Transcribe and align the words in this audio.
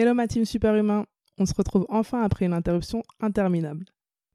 Hello 0.00 0.14
ma 0.14 0.28
team 0.28 0.44
superhumain, 0.44 1.06
on 1.38 1.44
se 1.44 1.52
retrouve 1.54 1.84
enfin 1.88 2.22
après 2.22 2.44
une 2.46 2.52
interruption 2.52 3.02
interminable. 3.18 3.84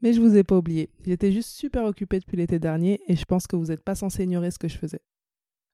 Mais 0.01 0.11
je 0.11 0.19
vous 0.19 0.35
ai 0.35 0.43
pas 0.43 0.57
oublié, 0.57 0.89
j'étais 1.05 1.31
juste 1.31 1.51
super 1.51 1.85
occupé 1.85 2.19
depuis 2.19 2.35
l'été 2.35 2.59
dernier 2.59 2.99
et 3.07 3.15
je 3.15 3.23
pense 3.23 3.47
que 3.47 3.55
vous 3.55 3.67
n'êtes 3.67 3.81
pas 3.81 3.95
censé 3.95 4.25
ignorer 4.25 4.51
ce 4.51 4.59
que 4.59 4.67
je 4.67 4.77
faisais. 4.77 4.99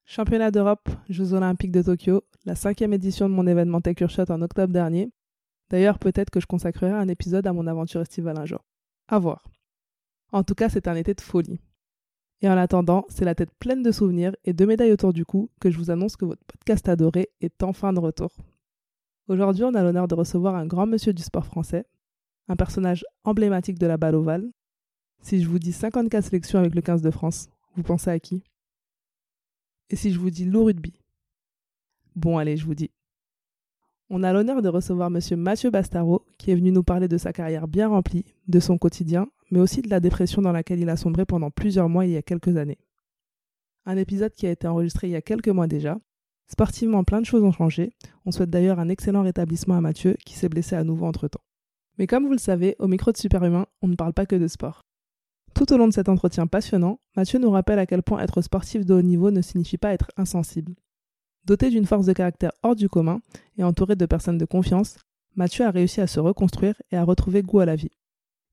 Championnat 0.05 0.51
d'Europe, 0.51 0.87
Jeux 1.09 1.33
Olympiques 1.33 1.71
de 1.71 1.81
Tokyo, 1.81 2.21
la 2.45 2.53
cinquième 2.53 2.93
édition 2.93 3.27
de 3.27 3.33
mon 3.33 3.47
événement 3.47 3.81
Tech 3.81 3.97
Shot 4.07 4.31
en 4.31 4.43
octobre 4.43 4.71
dernier. 4.71 5.09
D'ailleurs, 5.71 5.97
peut-être 5.97 6.29
que 6.29 6.39
je 6.39 6.45
consacrerai 6.45 6.91
un 6.91 7.07
épisode 7.07 7.47
à 7.47 7.53
mon 7.53 7.65
aventure 7.65 8.01
estivale 8.01 8.37
un 8.37 8.45
jour. 8.45 8.63
À 9.07 9.17
voir. 9.17 9.43
En 10.31 10.43
tout 10.43 10.53
cas, 10.53 10.69
c'est 10.69 10.87
un 10.87 10.97
été 10.97 11.15
de 11.15 11.21
folie. 11.21 11.59
Et 12.43 12.47
en 12.47 12.57
attendant, 12.57 13.07
c'est 13.09 13.25
la 13.25 13.33
tête 13.33 13.55
pleine 13.57 13.81
de 13.81 13.91
souvenirs 13.91 14.35
et 14.45 14.53
de 14.53 14.65
médailles 14.67 14.91
autour 14.91 15.13
du 15.13 15.25
cou 15.25 15.49
que 15.59 15.71
je 15.71 15.79
vous 15.79 15.89
annonce 15.89 16.15
que 16.15 16.25
votre 16.25 16.45
podcast 16.45 16.87
adoré 16.87 17.29
est 17.41 17.63
enfin 17.63 17.91
de 17.91 17.99
retour. 17.99 18.29
Aujourd'hui, 19.29 19.63
on 19.63 19.75
a 19.75 19.83
l'honneur 19.83 20.07
de 20.07 20.15
recevoir 20.15 20.55
un 20.55 20.65
grand 20.65 20.87
monsieur 20.87 21.13
du 21.13 21.21
sport 21.21 21.45
français, 21.45 21.85
un 22.47 22.55
personnage 22.55 23.05
emblématique 23.23 23.77
de 23.77 23.85
la 23.85 23.95
balle 23.95 24.15
ovale. 24.15 24.49
Si 25.21 25.39
je 25.39 25.47
vous 25.47 25.59
dis 25.59 25.71
54 25.71 26.25
sélections 26.25 26.57
avec 26.57 26.73
le 26.73 26.81
15 26.81 27.03
de 27.03 27.11
France, 27.11 27.47
vous 27.75 27.83
pensez 27.83 28.09
à 28.09 28.19
qui? 28.19 28.43
Et 29.91 29.95
si 29.95 30.11
je 30.11 30.17
vous 30.17 30.31
dis 30.31 30.45
loup 30.45 30.63
rugby? 30.63 30.99
Bon, 32.15 32.39
allez, 32.39 32.57
je 32.57 32.65
vous 32.65 32.73
dis. 32.73 32.89
On 34.09 34.23
a 34.23 34.33
l'honneur 34.33 34.63
de 34.63 34.69
recevoir 34.69 35.11
monsieur 35.11 35.37
Mathieu 35.37 35.69
Bastaro, 35.69 36.25
qui 36.39 36.49
est 36.49 36.55
venu 36.55 36.71
nous 36.71 36.83
parler 36.83 37.07
de 37.07 37.19
sa 37.19 37.31
carrière 37.31 37.67
bien 37.67 37.87
remplie, 37.87 38.25
de 38.47 38.59
son 38.59 38.79
quotidien, 38.79 39.27
mais 39.51 39.59
aussi 39.59 39.83
de 39.83 39.91
la 39.91 39.99
dépression 39.99 40.41
dans 40.41 40.51
laquelle 40.51 40.79
il 40.79 40.89
a 40.89 40.97
sombré 40.97 41.27
pendant 41.27 41.51
plusieurs 41.51 41.87
mois 41.87 42.07
il 42.07 42.13
y 42.13 42.17
a 42.17 42.23
quelques 42.23 42.57
années. 42.57 42.79
Un 43.85 43.97
épisode 43.97 44.33
qui 44.33 44.47
a 44.47 44.51
été 44.51 44.65
enregistré 44.65 45.07
il 45.07 45.11
y 45.11 45.15
a 45.15 45.21
quelques 45.21 45.49
mois 45.49 45.67
déjà, 45.67 45.99
Sportivement, 46.51 47.03
plein 47.03 47.21
de 47.21 47.25
choses 47.25 47.43
ont 47.43 47.51
changé. 47.51 47.93
On 48.25 48.31
souhaite 48.31 48.49
d'ailleurs 48.49 48.79
un 48.79 48.89
excellent 48.89 49.21
rétablissement 49.21 49.75
à 49.75 49.81
Mathieu, 49.81 50.17
qui 50.25 50.33
s'est 50.33 50.49
blessé 50.49 50.75
à 50.75 50.83
nouveau 50.83 51.05
entre-temps. 51.05 51.41
Mais 51.97 52.07
comme 52.07 52.25
vous 52.25 52.31
le 52.31 52.39
savez, 52.39 52.75
au 52.79 52.87
micro 52.87 53.11
de 53.11 53.17
Superhumain, 53.17 53.67
on 53.81 53.87
ne 53.87 53.95
parle 53.95 54.13
pas 54.13 54.25
que 54.25 54.35
de 54.35 54.47
sport. 54.47 54.81
Tout 55.53 55.71
au 55.73 55.77
long 55.77 55.87
de 55.87 55.93
cet 55.93 56.09
entretien 56.09 56.47
passionnant, 56.47 56.99
Mathieu 57.15 57.39
nous 57.39 57.51
rappelle 57.51 57.79
à 57.79 57.85
quel 57.85 58.01
point 58.01 58.21
être 58.21 58.41
sportif 58.41 58.85
de 58.85 58.93
haut 58.93 59.01
niveau 59.01 59.29
ne 59.31 59.41
signifie 59.41 59.77
pas 59.77 59.93
être 59.93 60.09
insensible. 60.17 60.73
Doté 61.45 61.69
d'une 61.69 61.85
force 61.85 62.05
de 62.05 62.13
caractère 62.13 62.51
hors 62.63 62.75
du 62.75 62.89
commun 62.89 63.21
et 63.57 63.63
entouré 63.63 63.95
de 63.95 64.05
personnes 64.05 64.37
de 64.37 64.45
confiance, 64.45 64.97
Mathieu 65.35 65.65
a 65.65 65.71
réussi 65.71 66.01
à 66.01 66.07
se 66.07 66.19
reconstruire 66.19 66.81
et 66.91 66.97
à 66.97 67.03
retrouver 67.03 67.41
goût 67.43 67.59
à 67.59 67.65
la 67.65 67.75
vie. 67.75 67.91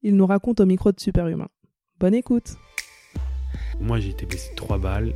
Il 0.03 0.17
nous 0.17 0.27
raconte 0.27 0.61
au 0.61 0.67
micro 0.67 0.93
de 0.93 1.01
Superhumain. 1.01 1.49
Bonne 1.99 2.15
écoute 2.15 2.57
Moi 3.81 4.01
j'ai 4.01 4.11
été 4.11 4.27
blessé 4.27 4.51
trois 4.55 4.79
balles, 4.79 5.15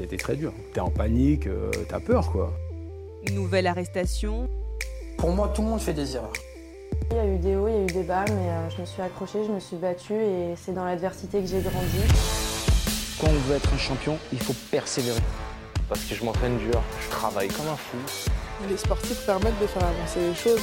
c'était 0.00 0.16
très 0.16 0.34
dur. 0.34 0.52
T'es 0.72 0.80
en 0.80 0.90
panique, 0.90 1.46
euh, 1.46 1.70
t'as 1.88 2.00
peur 2.00 2.32
quoi. 2.32 2.52
Nouvelle 3.32 3.66
arrestation. 3.66 4.48
Pour 5.18 5.30
moi, 5.30 5.52
tout 5.54 5.60
le 5.60 5.68
monde 5.68 5.80
fait 5.80 5.92
des 5.92 6.16
erreurs. 6.16 6.32
Il 7.10 7.16
y 7.16 7.20
a 7.20 7.26
eu 7.26 7.38
des 7.38 7.56
hauts, 7.56 7.68
il 7.68 7.74
y 7.74 7.76
a 7.76 7.82
eu 7.82 7.86
des 7.86 8.02
bas, 8.02 8.24
mais 8.28 8.48
euh, 8.48 8.70
je 8.70 8.80
me 8.80 8.86
suis 8.86 9.02
accrochée, 9.02 9.44
je 9.46 9.52
me 9.52 9.60
suis 9.60 9.76
battue 9.76 10.14
et 10.14 10.54
c'est 10.56 10.72
dans 10.72 10.84
l'adversité 10.84 11.40
que 11.40 11.46
j'ai 11.46 11.60
grandi. 11.60 12.00
Quand 13.20 13.28
on 13.28 13.48
veut 13.48 13.56
être 13.56 13.74
un 13.74 13.78
champion, 13.78 14.16
il 14.32 14.40
faut 14.40 14.54
persévérer. 14.70 15.20
Parce 15.88 16.02
que 16.04 16.14
je 16.14 16.24
m'entraîne 16.24 16.56
dur, 16.56 16.80
je 17.04 17.10
travaille 17.10 17.48
comme 17.48 17.68
un 17.68 17.76
fou. 17.76 17.98
Les 18.70 18.76
sportifs 18.78 19.26
permettent 19.26 19.60
de 19.60 19.66
faire 19.66 19.84
avancer 19.84 20.20
les 20.20 20.34
choses. 20.34 20.62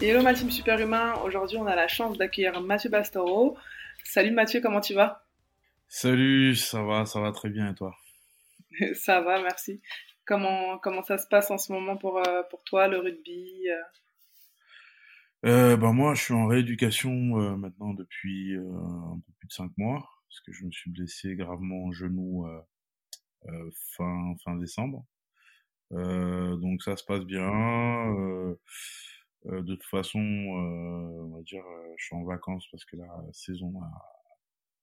Hello 0.00 0.22
ma 0.22 0.32
team 0.32 0.50
superhumain, 0.50 1.12
aujourd'hui 1.22 1.58
on 1.58 1.66
a 1.66 1.76
la 1.76 1.88
chance 1.88 2.16
d'accueillir 2.16 2.58
Mathieu 2.62 2.88
Bastoro. 2.88 3.58
Salut 4.02 4.30
Mathieu, 4.30 4.62
comment 4.62 4.80
tu 4.80 4.94
vas? 4.94 5.26
Salut, 5.88 6.56
ça 6.56 6.82
va, 6.82 7.04
ça 7.04 7.20
va 7.20 7.32
très 7.32 7.50
bien 7.50 7.70
et 7.70 7.74
toi? 7.74 7.94
Ça 8.94 9.20
va, 9.20 9.42
merci. 9.42 9.82
Comment, 10.24 10.78
comment 10.78 11.02
ça 11.02 11.18
se 11.18 11.28
passe 11.28 11.50
en 11.50 11.58
ce 11.58 11.70
moment 11.70 11.98
pour, 11.98 12.26
euh, 12.26 12.42
pour 12.48 12.64
toi, 12.64 12.88
le 12.88 12.98
rugby 12.98 13.68
euh? 13.68 15.50
euh, 15.50 15.76
bah 15.76 15.92
moi 15.92 16.14
je 16.14 16.22
suis 16.22 16.34
en 16.34 16.46
rééducation 16.46 17.38
euh, 17.38 17.56
maintenant 17.56 17.92
depuis 17.92 18.56
un 18.56 19.20
peu 19.26 19.32
plus 19.38 19.48
de 19.48 19.52
5 19.52 19.70
mois, 19.76 20.08
parce 20.30 20.40
que 20.40 20.52
je 20.52 20.64
me 20.64 20.70
suis 20.70 20.90
blessé 20.90 21.36
gravement 21.36 21.84
au 21.84 21.92
genou 21.92 22.46
fin, 23.94 24.34
fin 24.42 24.56
décembre. 24.56 25.04
Euh, 25.92 26.56
donc 26.56 26.82
ça 26.82 26.96
se 26.96 27.04
passe 27.04 27.24
bien. 27.24 27.48
Euh, 27.48 28.54
euh, 29.46 29.62
de 29.62 29.74
toute 29.74 29.84
façon, 29.84 30.18
on 30.20 31.36
va 31.36 31.42
dire, 31.42 31.62
je 31.96 32.04
suis 32.04 32.16
en 32.16 32.24
vacances 32.24 32.66
parce 32.70 32.84
que 32.84 32.96
la 32.96 33.08
saison 33.32 33.72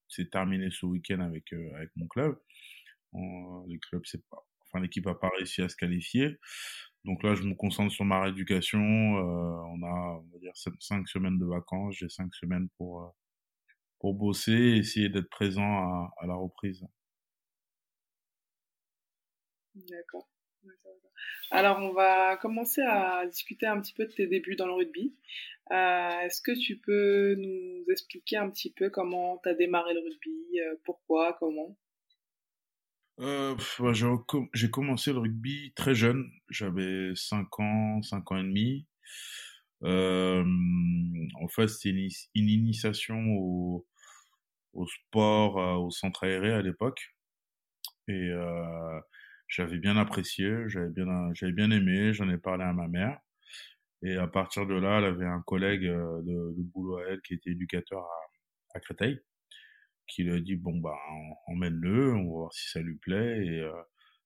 s'est 0.07 0.29
terminée 0.29 0.69
ce 0.71 0.85
week-end 0.85 1.19
avec 1.19 1.51
avec 1.53 1.89
mon 1.95 2.07
club. 2.07 2.37
les 3.67 3.79
clubs, 3.79 4.03
c'est 4.05 4.23
pas, 4.29 4.45
enfin 4.63 4.79
l'équipe 4.81 5.07
a 5.07 5.15
pas 5.15 5.29
réussi 5.37 5.61
à 5.61 5.69
se 5.69 5.75
qualifier. 5.75 6.37
Donc 7.05 7.23
là, 7.23 7.35
je 7.35 7.43
me 7.43 7.55
concentre 7.55 7.91
sur 7.93 8.05
ma 8.05 8.21
rééducation. 8.23 8.79
on 8.81 9.83
a, 9.83 10.21
on 10.23 10.29
va 10.33 10.39
dire, 10.39 10.53
cinq 10.79 11.07
semaines 11.09 11.39
de 11.39 11.45
vacances. 11.45 11.95
J'ai 11.97 12.09
cinq 12.09 12.33
semaines 12.35 12.69
pour 12.77 13.13
pour 13.99 14.15
bosser 14.15 14.53
et 14.53 14.77
essayer 14.77 15.09
d'être 15.09 15.29
présent 15.29 15.63
à, 15.63 16.13
à 16.19 16.27
la 16.27 16.35
reprise. 16.35 16.85
D'accord. 19.75 20.32
Alors, 21.51 21.79
on 21.79 21.93
va 21.93 22.35
commencer 22.37 22.81
à 22.81 23.27
discuter 23.27 23.67
un 23.67 23.79
petit 23.79 23.93
peu 23.93 24.05
de 24.05 24.11
tes 24.11 24.27
débuts 24.27 24.55
dans 24.55 24.65
le 24.65 24.73
rugby. 24.73 25.13
Euh, 25.71 26.19
est-ce 26.21 26.41
que 26.41 26.51
tu 26.59 26.77
peux 26.77 27.35
nous 27.35 27.85
expliquer 27.89 28.37
un 28.37 28.49
petit 28.49 28.73
peu 28.73 28.89
comment 28.89 29.39
tu 29.43 29.49
as 29.49 29.53
démarré 29.53 29.93
le 29.93 30.01
rugby, 30.01 30.59
euh, 30.59 30.75
pourquoi, 30.83 31.37
comment? 31.39 31.77
Euh, 33.19 33.55
J'ai 34.53 34.69
commencé 34.69 35.13
le 35.13 35.19
rugby 35.19 35.71
très 35.75 35.95
jeune, 35.95 36.29
j'avais 36.49 37.11
5 37.15 37.59
ans, 37.59 38.01
5 38.01 38.31
ans 38.31 38.37
et 38.37 38.43
demi. 38.43 38.87
en 39.83 41.47
fait, 41.49 41.67
c'était 41.67 41.95
une, 42.35 42.49
initiation 42.49 43.19
au, 43.37 43.85
au 44.73 44.87
sport, 44.87 45.83
au 45.83 45.91
centre 45.91 46.25
aéré 46.25 46.51
à 46.51 46.61
l'époque. 46.61 47.15
Et 48.07 48.31
j'avais 49.53 49.77
bien 49.77 49.97
apprécié, 49.97 50.51
j'avais 50.67 50.89
bien, 50.89 51.05
j'avais 51.33 51.51
bien 51.51 51.69
aimé, 51.69 52.11
j'en 52.11 52.27
ai 52.29 52.39
parlé 52.39 52.63
à 52.63 52.73
ma 52.73 52.87
mère. 52.87 53.19
Et 54.01 54.15
à 54.15 54.27
partir 54.27 54.65
de 54.65 54.73
là, 54.73 54.97
elle 54.97 55.05
avait 55.05 55.27
un 55.27 55.41
collègue 55.43 55.85
euh, 55.85 56.21
de, 56.23 56.63
boulot 56.63 56.97
à 56.97 57.03
elle 57.09 57.21
qui 57.21 57.35
était 57.35 57.51
éducateur 57.51 57.99
à, 58.01 58.77
à 58.77 58.79
Créteil, 58.79 59.19
qui 60.07 60.23
lui 60.23 60.33
a 60.33 60.39
dit 60.39 60.55
bon 60.55 60.77
bah 60.79 60.97
emmène-le, 61.47 62.15
on 62.15 62.23
va 62.23 62.29
voir 62.29 62.53
si 62.53 62.67
ça 62.69 62.79
lui 62.81 62.95
plaît. 62.97 63.45
Et 63.45 63.61
euh, 63.61 63.71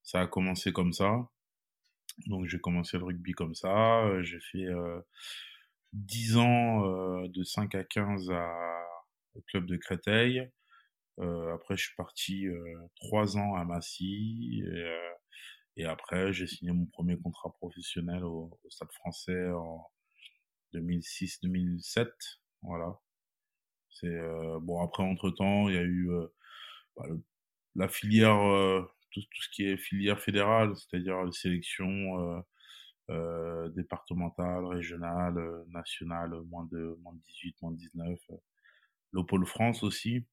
ça 0.01 0.21
a 0.21 0.27
commencé 0.27 0.71
comme 0.71 0.93
ça. 0.93 1.27
Donc 2.27 2.47
j'ai 2.47 2.59
commencé 2.59 2.97
le 2.97 3.03
rugby 3.03 3.33
comme 3.33 3.53
ça. 3.53 4.21
J'ai 4.23 4.39
fait 4.39 4.65
euh, 4.65 5.01
10 5.93 6.37
ans 6.37 6.85
euh, 6.85 7.27
de 7.27 7.43
5 7.43 7.75
à 7.75 7.83
15 7.83 8.31
à, 8.31 8.49
au 9.35 9.41
club 9.41 9.65
de 9.65 9.75
Créteil. 9.75 10.49
Euh, 11.19 11.53
après, 11.53 11.75
je 11.75 11.83
suis 11.85 11.95
parti 11.95 12.47
euh, 12.47 12.77
trois 12.95 13.37
ans 13.37 13.55
à 13.55 13.65
Massy. 13.65 14.63
Euh, 14.67 15.09
et 15.77 15.85
après, 15.85 16.33
j'ai 16.33 16.47
signé 16.47 16.71
mon 16.71 16.85
premier 16.85 17.17
contrat 17.17 17.53
professionnel 17.53 18.23
au, 18.23 18.59
au 18.63 18.69
Stade 18.69 18.91
français 18.93 19.51
en 19.51 19.85
2006-2007. 20.73 22.09
Voilà. 22.61 22.99
C'est 23.89 24.19
bon. 24.61 24.81
Après, 24.81 25.03
entre 25.03 25.29
temps, 25.31 25.69
il 25.69 25.75
y 25.75 25.77
a 25.77 25.83
eu 25.83 26.09
bah, 26.95 27.03
le, 27.07 27.23
la 27.75 27.87
filière, 27.87 28.37
tout, 29.11 29.21
tout, 29.21 29.41
ce 29.41 29.49
qui 29.49 29.63
est 29.63 29.77
filière 29.77 30.19
fédérale, 30.19 30.75
c'est-à-dire 30.75 31.23
les 31.23 31.31
sélections 31.31 32.43
euh, 33.09 33.69
départementales, 33.69 34.65
régionales, 34.65 35.63
nationales, 35.69 36.41
moins 36.49 36.67
de 36.69 36.97
moins 37.01 37.13
de 37.13 37.21
18, 37.21 37.61
moins 37.61 37.71
de 37.71 37.77
19. 37.77 38.19
Le 39.13 39.25
pôle 39.25 39.45
France 39.45 39.81
aussi, 39.83 40.25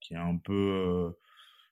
qui 0.00 0.14
est 0.14 0.18
un 0.18 0.36
peu 0.38 0.52
euh, 0.52 1.10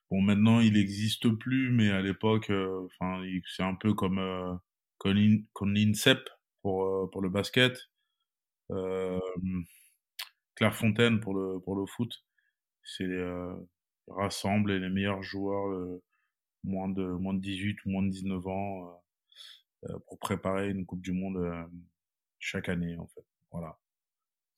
bon 0.09 0.21
maintenant 0.21 0.59
il 0.59 0.73
n'existe 0.73 1.29
plus 1.29 1.69
mais 1.71 1.89
à 1.91 2.01
l'époque 2.01 2.49
euh, 2.49 2.85
enfin 2.85 3.21
c'est 3.55 3.63
un 3.63 3.75
peu 3.75 3.93
comme 3.93 4.19
euh, 4.19 4.53
comme 4.97 5.73
l'INSEP 5.73 6.29
pour 6.61 7.09
pour 7.11 7.21
le 7.21 7.29
basket. 7.29 7.77
Euh, 8.71 9.19
Clairefontaine 10.55 11.19
pour 11.19 11.33
le 11.35 11.59
pour 11.59 11.75
le 11.75 11.85
foot. 11.85 12.11
C'est 12.83 13.03
euh, 13.03 13.53
rassemble 14.07 14.73
les 14.77 14.89
meilleurs 14.89 15.23
joueurs 15.23 15.99
moins 16.63 16.89
de 16.89 17.03
moins 17.03 17.33
de 17.33 17.41
18 17.41 17.85
ou 17.85 17.89
moins 17.89 18.03
de 18.03 18.09
19 18.09 18.47
ans 18.47 19.03
pour 20.07 20.19
préparer 20.19 20.69
une 20.69 20.85
coupe 20.85 21.01
du 21.01 21.11
monde 21.11 21.37
chaque 22.39 22.69
année 22.69 22.97
en 22.97 23.07
fait. 23.07 23.25
Voilà. 23.51 23.77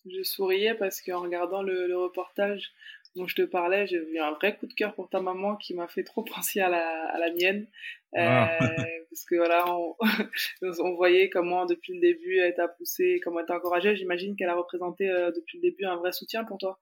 Je 0.06 0.24
souriais 0.24 0.75
parce 0.75 1.02
qu'en 1.02 1.22
regardant 1.22 1.62
le, 1.62 1.88
le, 1.88 1.98
reportage 1.98 2.72
dont 3.15 3.27
je 3.27 3.35
te 3.35 3.41
parlais, 3.41 3.88
j'ai 3.88 3.97
eu 3.97 4.19
un 4.19 4.31
vrai 4.31 4.57
coup 4.57 4.67
de 4.67 4.73
cœur 4.73 4.94
pour 4.95 5.09
ta 5.09 5.21
maman 5.21 5.56
qui 5.57 5.73
m'a 5.73 5.88
fait 5.88 6.03
trop 6.03 6.23
penser 6.35 6.59
à 6.59 6.69
la, 6.69 7.07
à 7.09 7.17
la 7.17 7.31
mienne. 7.31 7.67
Ah. 8.15 8.57
Euh, 8.61 8.67
parce 9.09 9.25
que 9.25 9.35
voilà, 9.35 9.65
on, 9.71 9.95
on, 10.61 10.95
voyait 10.95 11.29
comment 11.29 11.65
depuis 11.65 11.94
le 11.94 12.01
début 12.01 12.38
elle 12.38 12.56
t'a 12.56 12.67
poussé, 12.67 13.19
comment 13.23 13.39
elle 13.39 13.45
t'a 13.45 13.57
encouragé. 13.57 13.95
J'imagine 13.95 14.35
qu'elle 14.35 14.50
a 14.50 14.56
représenté 14.56 15.09
euh, 15.09 15.31
depuis 15.31 15.57
le 15.57 15.69
début 15.69 15.85
un 15.85 15.97
vrai 15.97 16.11
soutien 16.11 16.44
pour 16.44 16.57
toi. 16.57 16.79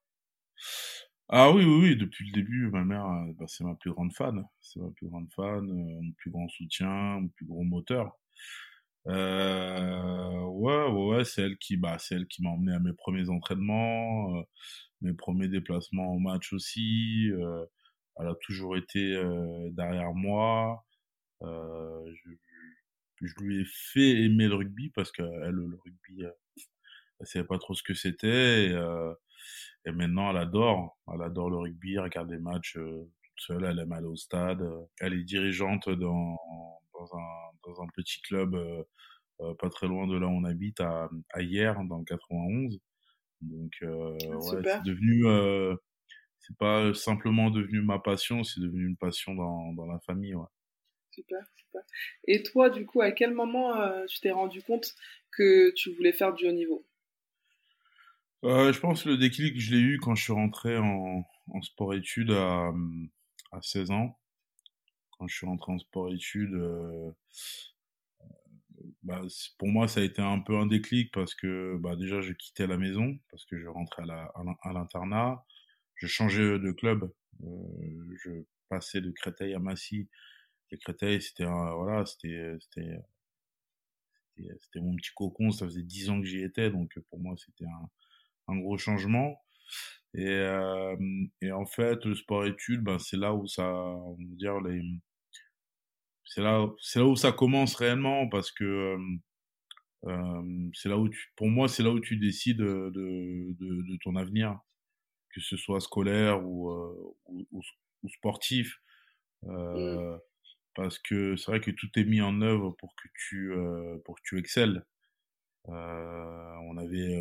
Ah 1.29 1.51
oui, 1.51 1.65
oui, 1.65 1.79
oui, 1.81 1.97
depuis 1.97 2.25
le 2.27 2.31
début, 2.31 2.69
ma 2.69 2.85
mère, 2.85 3.05
euh, 3.05 3.33
bah, 3.37 3.45
c'est 3.47 3.65
ma 3.65 3.75
plus 3.75 3.91
grande 3.91 4.13
fan. 4.13 4.45
C'est 4.61 4.79
ma 4.79 4.89
plus 4.91 5.07
grande 5.07 5.29
fan, 5.35 5.65
mon 5.65 6.11
plus 6.13 6.31
grand 6.31 6.47
soutien, 6.47 6.87
mon 6.87 7.27
plus 7.27 7.45
gros 7.45 7.63
moteur. 7.63 8.17
Euh, 9.07 10.41
ouais, 10.43 10.85
ouais, 10.85 11.15
ouais, 11.15 11.25
c'est 11.25 11.41
elle 11.41 11.57
qui, 11.57 11.77
bah, 11.77 11.97
c'est 11.99 12.15
elle 12.15 12.27
qui 12.27 12.43
m'a 12.43 12.49
emmené 12.49 12.73
à 12.73 12.79
mes 12.79 12.93
premiers 12.93 13.29
entraînements, 13.29 14.41
mes 15.01 15.13
premiers 15.13 15.47
déplacements 15.47 16.13
en 16.13 16.19
match 16.19 16.53
aussi. 16.53 17.29
Euh, 17.31 17.65
elle 18.19 18.27
a 18.27 18.35
toujours 18.41 18.77
été 18.77 19.15
euh, 19.15 19.69
derrière 19.71 20.13
moi. 20.13 20.83
Euh, 21.43 22.13
je, 22.15 22.31
je, 23.21 23.33
lui 23.39 23.61
ai 23.61 23.65
fait 23.65 24.23
aimer 24.23 24.47
le 24.47 24.55
rugby 24.55 24.89
parce 24.89 25.11
que 25.11 25.21
elle, 25.21 25.51
le 25.51 25.77
rugby, 25.83 26.23
elle 27.19 27.27
savait 27.27 27.45
pas 27.45 27.59
trop 27.59 27.73
ce 27.73 27.83
que 27.83 27.93
c'était. 27.93 28.69
Et, 28.69 28.71
et, 29.85 29.91
maintenant, 29.91 30.31
elle 30.31 30.37
adore. 30.37 30.97
Elle 31.13 31.21
adore 31.21 31.49
le 31.49 31.57
rugby, 31.57 31.93
elle 31.93 32.01
regarde 32.01 32.29
des 32.29 32.39
matchs 32.39 32.73
toute 32.73 33.39
seule. 33.39 33.65
Elle 33.65 33.79
aime 33.79 33.91
aller 33.91 34.07
au 34.07 34.15
stade. 34.15 34.63
Elle 34.99 35.13
est 35.13 35.23
dirigeante 35.23 35.89
dans 35.89 36.37
dans 36.97 37.17
un, 37.17 37.51
dans 37.65 37.81
un 37.81 37.87
petit 37.95 38.21
club 38.21 38.55
euh, 38.55 38.83
euh, 39.41 39.53
pas 39.55 39.69
très 39.69 39.87
loin 39.87 40.07
de 40.07 40.17
là 40.17 40.27
où 40.27 40.31
on 40.31 40.43
habite, 40.43 40.79
à, 40.81 41.09
à 41.31 41.41
Hier, 41.41 41.75
dans 41.85 41.99
le 41.99 42.05
91. 42.05 42.79
Donc, 43.41 43.71
euh, 43.83 44.17
ah, 44.23 44.37
ouais, 44.37 44.61
c'est 44.63 44.83
devenu, 44.83 45.77
c'est 46.39 46.57
pas 46.57 46.93
simplement 46.93 47.51
devenu 47.51 47.81
ma 47.81 47.99
passion, 47.99 48.43
c'est 48.43 48.61
devenu 48.61 48.87
une 48.87 48.97
passion 48.97 49.35
dans, 49.35 49.73
dans 49.73 49.85
la 49.85 49.99
famille, 49.99 50.35
ouais. 50.35 50.45
Super, 51.11 51.43
super. 51.55 51.81
Et 52.27 52.43
toi, 52.43 52.69
du 52.69 52.85
coup, 52.85 53.01
à 53.01 53.11
quel 53.11 53.33
moment 53.33 53.73
tu 54.07 54.19
t'es 54.19 54.31
rendu 54.31 54.61
compte 54.61 54.93
que 55.31 55.73
tu 55.73 55.91
voulais 55.93 56.13
faire 56.13 56.33
du 56.33 56.47
haut 56.47 56.51
niveau? 56.51 56.85
Euh, 58.43 58.71
Je 58.71 58.79
pense 58.79 59.03
que 59.03 59.09
le 59.09 59.17
déclic, 59.17 59.59
je 59.59 59.73
l'ai 59.75 59.81
eu 59.81 59.99
quand 59.99 60.15
je 60.15 60.23
suis 60.23 60.33
rentré 60.33 60.77
en, 60.77 61.23
en 61.47 61.61
sport-études 61.61 62.31
à, 62.31 62.71
à 63.51 63.61
16 63.61 63.91
ans 63.91 64.17
quand 65.17 65.27
je 65.27 65.35
suis 65.35 65.47
rentré 65.47 65.71
en 65.71 65.79
sport-études, 65.79 66.53
euh, 66.53 67.11
bah, 69.07 69.21
pour 69.57 69.69
moi, 69.69 69.87
ça 69.87 70.01
a 70.01 70.03
été 70.03 70.21
un 70.21 70.39
peu 70.39 70.57
un 70.57 70.67
déclic 70.67 71.11
parce 71.13 71.33
que 71.35 71.77
bah, 71.79 71.95
déjà, 71.95 72.21
je 72.21 72.33
quittais 72.33 72.67
la 72.67 72.77
maison, 72.77 73.17
parce 73.31 73.45
que 73.45 73.57
je 73.59 73.67
rentrais 73.67 74.03
à 74.03 74.73
l'internat, 74.73 75.45
je 75.95 76.07
changeais 76.07 76.59
de 76.59 76.71
club, 76.73 77.11
euh, 77.43 78.15
je 78.23 78.31
passais 78.69 79.01
de 79.01 79.11
Créteil 79.11 79.53
à 79.55 79.59
Massy. 79.59 80.09
Et 80.71 80.77
Créteil, 80.79 81.21
c'était 81.21 81.45
voilà, 81.45 82.05
c'était 82.05 82.57
c'était 84.59 84.79
mon 84.79 84.95
petit 84.95 85.11
cocon, 85.15 85.51
ça 85.51 85.65
faisait 85.65 85.83
dix 85.83 86.09
ans 86.09 86.19
que 86.21 86.27
j'y 86.27 86.43
étais, 86.43 86.69
donc 86.69 86.97
pour 87.09 87.19
moi, 87.19 87.35
c'était 87.37 87.65
un, 87.65 87.89
un 88.53 88.57
gros 88.59 88.77
changement. 88.77 89.41
Et, 90.13 90.27
euh, 90.27 90.95
et 91.41 91.51
en 91.51 91.65
fait, 91.65 92.05
le 92.05 92.15
sport-études, 92.15 92.81
ben, 92.83 92.99
c'est 92.99 93.17
là 93.17 93.33
où 93.33 93.47
ça, 93.47 93.65
on 93.71 94.13
va 94.13 94.35
dire, 94.35 94.61
les, 94.61 94.81
c'est 96.27 96.41
là, 96.41 96.67
c'est 96.79 96.99
là 96.99 97.05
où 97.05 97.15
ça 97.15 97.31
commence 97.31 97.75
réellement 97.75 98.27
parce 98.27 98.51
que 98.51 98.97
euh, 100.05 100.69
c'est 100.73 100.89
là 100.89 100.97
où 100.97 101.09
tu, 101.09 101.31
pour 101.35 101.47
moi, 101.47 101.67
c'est 101.67 101.83
là 101.83 101.89
où 101.89 101.99
tu 101.99 102.17
décides 102.17 102.57
de, 102.57 102.91
de, 102.93 103.55
de, 103.59 103.97
ton 104.03 104.15
avenir, 104.15 104.59
que 105.33 105.41
ce 105.41 105.57
soit 105.57 105.79
scolaire 105.79 106.45
ou, 106.45 106.69
euh, 106.69 107.15
ou, 107.27 107.61
ou, 108.03 108.09
sportif. 108.09 108.79
Euh, 109.45 110.15
mmh. 110.15 110.19
Parce 110.75 110.99
que 110.99 111.35
c'est 111.35 111.51
vrai 111.51 111.61
que 111.61 111.71
tout 111.71 111.89
est 111.95 112.03
mis 112.03 112.21
en 112.21 112.41
œuvre 112.41 112.71
pour 112.71 112.95
que 112.95 113.07
tu, 113.15 113.51
pour 114.05 114.15
que 114.15 114.21
tu 114.23 114.37
excelles. 114.37 114.85
on 115.65 116.77
avait, 116.77 117.19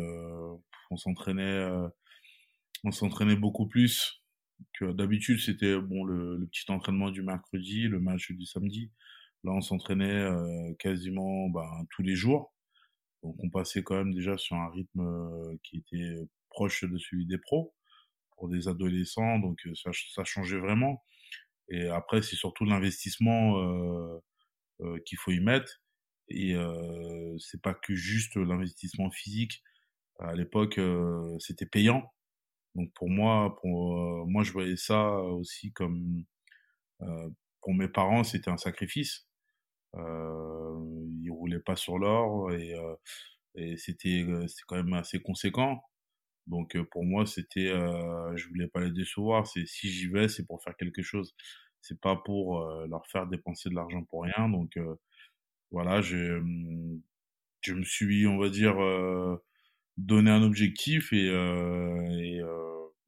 on 0.91 0.97
s'entraînait, 0.97 1.67
on 2.83 2.91
s'entraînait 2.91 3.35
beaucoup 3.35 3.67
plus 3.67 4.21
d'habitude 4.81 5.39
c'était 5.39 5.79
bon 5.79 6.03
le, 6.03 6.47
petit 6.51 6.69
entraînement 6.71 7.11
du 7.11 7.21
mercredi, 7.21 7.83
le 7.87 7.99
match 7.99 8.31
du 8.31 8.45
samedi. 8.45 8.91
Là, 9.43 9.51
on 9.51 9.61
s'entraînait 9.61 10.05
euh, 10.05 10.73
quasiment 10.79 11.49
ben, 11.49 11.85
tous 11.91 12.01
les 12.01 12.15
jours. 12.15 12.53
Donc, 13.23 13.35
on 13.39 13.49
passait 13.49 13.83
quand 13.83 13.95
même 13.95 14.13
déjà 14.13 14.37
sur 14.37 14.55
un 14.55 14.69
rythme 14.69 15.01
euh, 15.01 15.57
qui 15.63 15.77
était 15.77 16.27
proche 16.49 16.83
de 16.83 16.97
celui 16.97 17.25
des 17.25 17.37
pros 17.37 17.73
pour 18.37 18.49
des 18.49 18.67
adolescents. 18.67 19.39
Donc, 19.39 19.59
euh, 19.65 19.73
ça, 19.75 20.23
changeait 20.23 20.59
vraiment. 20.59 21.03
Et 21.69 21.87
après, 21.87 22.21
c'est 22.21 22.35
surtout 22.35 22.65
l'investissement 22.65 23.59
euh, 24.81 24.99
qu'il 25.05 25.17
faut 25.17 25.31
y 25.31 25.39
mettre. 25.39 25.81
Et 26.29 26.55
euh, 26.55 27.37
c'est 27.39 27.61
pas 27.61 27.73
que 27.73 27.95
juste 27.95 28.35
l'investissement 28.35 29.11
physique. 29.11 29.63
À 30.19 30.33
l'époque, 30.33 30.79
c'était 31.39 31.65
payant. 31.65 32.11
Donc 32.77 32.93
pour 32.93 33.09
moi, 33.09 33.57
pour 33.61 34.25
moi, 34.27 34.43
je 34.43 34.53
voyais 34.53 34.77
ça 34.77 35.19
aussi 35.19 35.73
comme 35.73 36.23
pour 37.67 37.73
mes 37.73 37.89
parents, 37.89 38.23
c'était 38.23 38.49
un 38.49 38.57
sacrifice. 38.57 39.27
Euh, 39.95 40.79
ils 41.21 41.29
roulaient 41.29 41.59
pas 41.59 41.75
sur 41.75 41.97
l'or 41.97 42.53
et, 42.53 42.73
euh, 42.75 42.95
et 43.55 43.77
c'était 43.77 44.25
quand 44.67 44.77
même 44.77 44.93
assez 44.93 45.19
conséquent. 45.19 45.81
Donc 46.47 46.77
pour 46.91 47.03
moi, 47.03 47.25
c'était, 47.25 47.67
euh, 47.67 48.35
je 48.37 48.47
voulais 48.47 48.67
pas 48.69 48.81
les 48.81 48.91
décevoir. 48.91 49.47
C'est 49.47 49.65
si 49.65 49.89
j'y 49.89 50.07
vais, 50.07 50.29
c'est 50.29 50.45
pour 50.45 50.63
faire 50.63 50.77
quelque 50.77 51.01
chose. 51.01 51.35
C'est 51.81 51.99
pas 51.99 52.15
pour 52.15 52.65
leur 52.87 53.05
faire 53.07 53.27
dépenser 53.27 53.69
de 53.69 53.75
l'argent 53.75 54.03
pour 54.05 54.23
rien. 54.23 54.49
Donc 54.49 54.79
voilà, 55.71 56.01
je, 56.01 56.41
je 57.61 57.73
me 57.73 57.83
suis, 57.83 58.27
on 58.27 58.37
va 58.37 58.49
dire, 58.49 58.75
donné 59.97 60.31
un 60.31 60.43
objectif 60.43 61.11
et, 61.11 61.27
et 61.27 62.41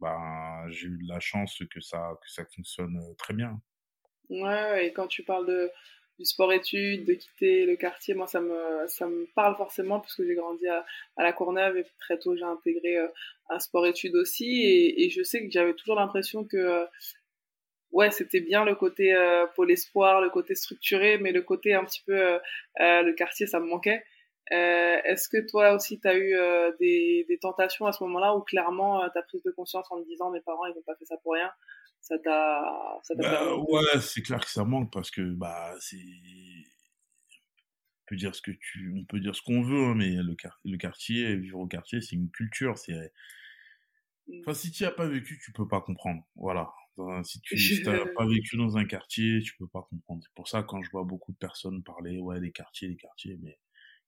ben 0.01 0.65
j'ai 0.69 0.88
eu 0.88 0.97
de 0.97 1.07
la 1.07 1.19
chance 1.19 1.62
que 1.71 1.80
ça 1.80 2.18
que 2.21 2.30
ça 2.30 2.44
fonctionne 2.45 3.00
très 3.18 3.33
bien. 3.33 3.62
Ouais, 4.30 4.88
et 4.88 4.94
quand 4.94 5.07
tu 5.07 5.24
parles 5.24 5.47
de 5.47 5.71
du 6.19 6.25
sport-études, 6.25 7.06
de 7.06 7.13
quitter 7.13 7.65
le 7.65 7.77
quartier, 7.77 8.13
moi 8.13 8.27
ça 8.27 8.41
me, 8.41 8.88
ça 8.88 9.07
me 9.07 9.25
parle 9.36 9.56
forcément 9.56 10.01
parce 10.01 10.15
que 10.15 10.27
j'ai 10.27 10.36
grandi 10.36 10.68
à, 10.68 10.86
à, 11.15 11.24
la 11.24 11.31
Courneuve 11.31 11.77
et 11.77 11.86
très 11.97 12.19
tôt 12.19 12.36
j'ai 12.36 12.44
intégré 12.44 12.97
euh, 12.97 13.07
un 13.50 13.59
sport-études 13.59 14.15
aussi 14.15 14.65
et, 14.65 15.09
je 15.09 15.24
sais 15.24 15.42
que 15.45 15.50
j'avais 15.50 15.74
toujours 15.74 15.95
l'impression 15.95 16.44
que 16.44 16.57
euh, 16.57 16.85
ouais 17.92 18.12
c'était 18.12 18.42
bien 18.42 18.65
le 18.65 18.75
côté 18.75 19.15
euh, 19.15 19.45
pôle 19.56 19.71
espoir, 19.71 20.19
le 20.19 20.30
côté 20.30 20.56
structuré, 20.56 21.18
mais 21.19 21.31
le 21.31 21.42
côté 21.42 21.74
un 21.74 21.85
petit 21.85 22.03
peu 22.06 22.19
euh, 22.21 22.39
le 22.77 23.13
quartier 23.13 23.47
ça 23.47 23.62
me 23.62 23.68
manquait. 23.68 24.03
Est-ce 24.51 25.29
que 25.29 25.45
toi 25.47 25.73
aussi 25.73 25.99
tu 25.99 26.07
as 26.07 26.18
eu 26.18 26.35
des, 26.79 27.25
des, 27.27 27.37
tentations 27.39 27.85
à 27.85 27.91
ce 27.91 28.03
moment-là 28.03 28.35
ou 28.35 28.41
clairement 28.41 29.07
ta 29.13 29.21
prise 29.21 29.44
de 29.44 29.51
conscience 29.51 29.85
en 29.91 29.99
me 29.99 30.06
disant 30.06 30.31
mes 30.31 30.41
parents 30.41 30.65
ils 30.65 30.75
n'ont 30.75 30.83
pas 30.83 30.95
fait 30.95 31.06
ça 31.06 31.18
pour 31.18 31.33
rien? 31.33 31.51
Ça 32.01 32.18
t'a 32.18 32.99
bah, 33.18 33.56
ouais 33.56 33.99
c'est 34.01 34.21
clair 34.21 34.39
que 34.39 34.49
ça 34.49 34.63
manque 34.63 34.91
parce 34.91 35.11
que 35.11 35.21
bah 35.21 35.75
c'est 35.79 35.97
on 35.97 38.06
peut 38.07 38.15
dire 38.15 38.33
ce 38.33 38.41
que 38.41 38.51
tu 38.51 38.94
on 38.97 39.06
peut 39.06 39.19
dire 39.19 39.35
ce 39.35 39.41
qu'on 39.41 39.61
veut 39.61 39.83
hein, 39.83 39.95
mais 39.95 40.09
le, 40.09 40.35
le 40.65 40.77
quartier 40.77 41.35
vivre 41.35 41.59
au 41.59 41.68
quartier 41.68 42.01
c'est 42.01 42.15
une 42.15 42.31
culture 42.31 42.77
c'est 42.77 43.11
mmh. 44.27 44.39
enfin 44.41 44.53
si 44.53 44.71
tu 44.71 44.85
as 44.85 44.91
pas 44.91 45.07
vécu 45.07 45.39
tu 45.44 45.51
peux 45.51 45.68
pas 45.68 45.81
comprendre 45.81 46.23
voilà. 46.35 46.71
Si 47.23 47.39
tu 47.41 47.83
n'as 47.85 48.06
pas 48.15 48.25
vécu 48.25 48.57
dans 48.57 48.77
un 48.77 48.85
quartier 48.85 49.41
tu 49.41 49.56
peux 49.56 49.68
pas 49.68 49.87
comprendre. 49.89 50.21
C'est 50.23 50.33
pour 50.33 50.47
ça 50.47 50.63
quand 50.63 50.81
je 50.81 50.89
vois 50.91 51.03
beaucoup 51.03 51.31
de 51.31 51.37
personnes 51.37 51.83
parler 51.83 52.19
ouais 52.19 52.39
des 52.39 52.51
quartiers 52.51 52.87
des 52.87 52.97
quartiers 52.97 53.37
mais 53.41 53.57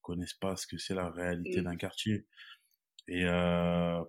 connaissent 0.02 0.34
pas 0.34 0.56
ce 0.56 0.66
que 0.66 0.78
c'est 0.78 0.94
la 0.94 1.10
réalité 1.10 1.60
mmh. 1.60 1.64
d'un 1.64 1.76
quartier 1.76 2.26
et 3.08 3.24
euh, 3.24 4.02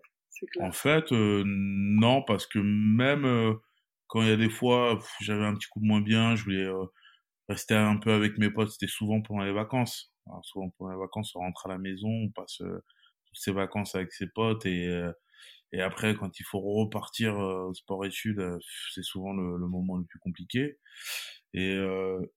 en 0.60 0.72
fait 0.72 1.12
euh, 1.12 1.44
non 1.46 2.24
parce 2.24 2.48
que 2.48 2.60
même 2.60 3.26
euh, 3.26 3.54
quand 4.08 4.22
il 4.22 4.28
y 4.28 4.32
a 4.32 4.38
des 4.38 4.50
fois, 4.50 5.00
j'avais 5.22 5.46
un 5.46 5.56
petit 5.56 5.68
coup 5.70 5.80
de 5.80 5.86
moins 5.88 6.02
bien, 6.02 6.36
je 6.36 6.44
voulais 6.44 6.70
rester 7.50 7.74
un 7.74 7.98
peu 7.98 8.12
avec 8.14 8.38
mes 8.38 8.52
potes, 8.52 8.70
c'était 8.70 8.86
souvent 8.86 9.22
pendant 9.22 9.44
les 9.44 9.54
vacances. 9.54 10.14
Alors, 10.28 10.46
souvent 10.46 10.70
pendant 10.78 10.92
les 10.92 11.00
vacances, 11.00 11.36
on 11.36 11.40
rentre 11.40 11.66
à 11.66 11.70
la 11.70 11.80
maison, 11.80 12.10
on 12.10 12.30
passe 12.30 12.58
toutes 12.58 13.34
ces 13.34 13.52
vacances 13.52 13.96
avec 13.96 14.12
ses 14.14 14.28
potes 14.28 14.68
et 14.68 14.88
et 15.74 15.82
après, 15.82 16.16
quand 16.16 16.40
il 16.40 16.44
faut 16.44 16.60
repartir 16.60 17.36
au 17.38 17.74
sport-études, 17.74 18.58
c'est 18.94 19.04
souvent 19.04 19.34
le, 19.34 19.58
le, 19.58 19.68
moment 19.68 19.98
le 19.98 20.06
plus 20.06 20.20
compliqué. 20.20 20.78
Et, 21.54 21.76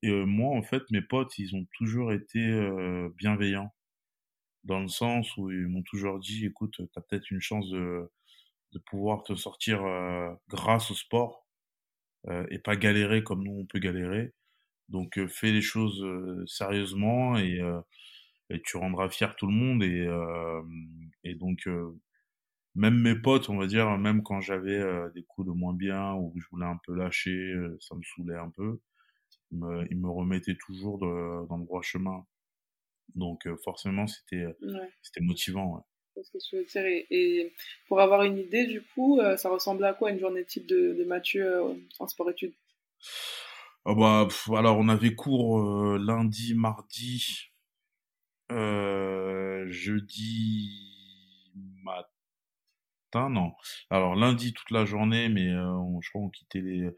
et 0.02 0.10
moi, 0.24 0.56
en 0.56 0.62
fait, 0.62 0.82
mes 0.90 1.02
potes, 1.02 1.38
ils 1.38 1.54
ont 1.54 1.66
toujours 1.78 2.12
été 2.12 2.38
bienveillants 3.16 3.74
dans 4.64 4.80
le 4.80 4.88
sens 4.88 5.36
où 5.36 5.50
ils 5.50 5.68
m'ont 5.68 5.84
toujours 5.84 6.18
dit, 6.18 6.46
écoute, 6.46 6.74
t'as 6.92 7.00
peut-être 7.02 7.30
une 7.30 7.40
chance 7.40 7.70
de, 7.70 8.10
de 8.72 8.78
pouvoir 8.90 9.22
te 9.22 9.34
sortir 9.34 9.80
grâce 10.48 10.90
au 10.90 10.94
sport 10.94 11.46
euh, 12.28 12.44
et 12.50 12.58
pas 12.58 12.76
galérer 12.76 13.22
comme 13.22 13.44
nous 13.44 13.60
on 13.60 13.66
peut 13.66 13.78
galérer. 13.78 14.32
Donc 14.88 15.18
euh, 15.18 15.28
fais 15.28 15.52
les 15.52 15.62
choses 15.62 16.02
euh, 16.02 16.44
sérieusement 16.46 17.38
et, 17.38 17.60
et, 18.50 18.62
tu 18.62 18.76
rendras 18.76 19.08
fier 19.10 19.36
tout 19.36 19.46
le 19.46 19.52
monde 19.52 19.82
et, 19.82 20.08
et 21.24 21.34
donc 21.34 21.68
même 22.76 23.00
mes 23.00 23.14
potes, 23.16 23.48
on 23.48 23.56
va 23.56 23.66
dire, 23.66 23.96
même 23.98 24.22
quand 24.22 24.40
j'avais 24.40 24.76
euh, 24.78 25.08
des 25.14 25.24
coups 25.24 25.48
de 25.48 25.52
moins 25.52 25.74
bien 25.74 26.12
ou 26.14 26.30
que 26.30 26.40
je 26.40 26.46
voulais 26.50 26.66
un 26.66 26.78
peu 26.86 26.94
lâcher, 26.94 27.30
euh, 27.30 27.76
ça 27.80 27.94
me 27.96 28.02
saoulait 28.02 28.36
un 28.38 28.50
peu, 28.50 28.78
ils 29.50 29.58
me, 29.58 29.86
ils 29.90 29.98
me 29.98 30.08
remettaient 30.10 30.56
toujours 30.56 30.98
de, 30.98 31.46
dans 31.48 31.56
le 31.56 31.64
droit 31.64 31.82
chemin. 31.82 32.24
Donc 33.14 33.46
euh, 33.46 33.56
forcément, 33.64 34.06
c'était 34.06 34.44
Ouais. 34.62 34.90
c'était 35.02 35.20
motivant. 35.22 35.76
ouais. 35.76 35.82
C'est 36.14 36.24
ce 36.24 36.32
que 36.32 36.38
je 36.52 36.56
veux 36.62 36.64
dire. 36.66 36.86
Et, 36.86 37.06
et 37.10 37.54
pour 37.88 38.00
avoir 38.00 38.22
une 38.22 38.38
idée, 38.38 38.66
du 38.66 38.82
coup, 38.94 39.20
ça 39.36 39.48
ressemblait 39.50 39.88
à 39.88 39.94
quoi 39.94 40.10
une 40.10 40.18
journée 40.18 40.44
type 40.44 40.66
de, 40.66 40.94
de 40.98 41.04
Mathieu 41.04 41.60
en 41.98 42.06
sport-études 42.08 42.54
Ah 43.84 43.94
bah, 43.94 44.24
pff, 44.28 44.48
alors 44.56 44.78
on 44.78 44.88
avait 44.88 45.14
cours 45.14 45.62
lundi, 45.98 46.54
mardi, 46.54 47.50
jeudi 49.70 51.52
matin, 51.82 52.08
non. 53.30 53.52
Alors 53.90 54.14
lundi 54.14 54.52
toute 54.52 54.70
la 54.70 54.84
journée, 54.84 55.28
mais 55.28 55.48
euh, 55.50 56.00
je 56.00 56.08
crois 56.10 56.22
qu'on 56.22 56.30
quittait 56.30 56.60
les, 56.60 56.90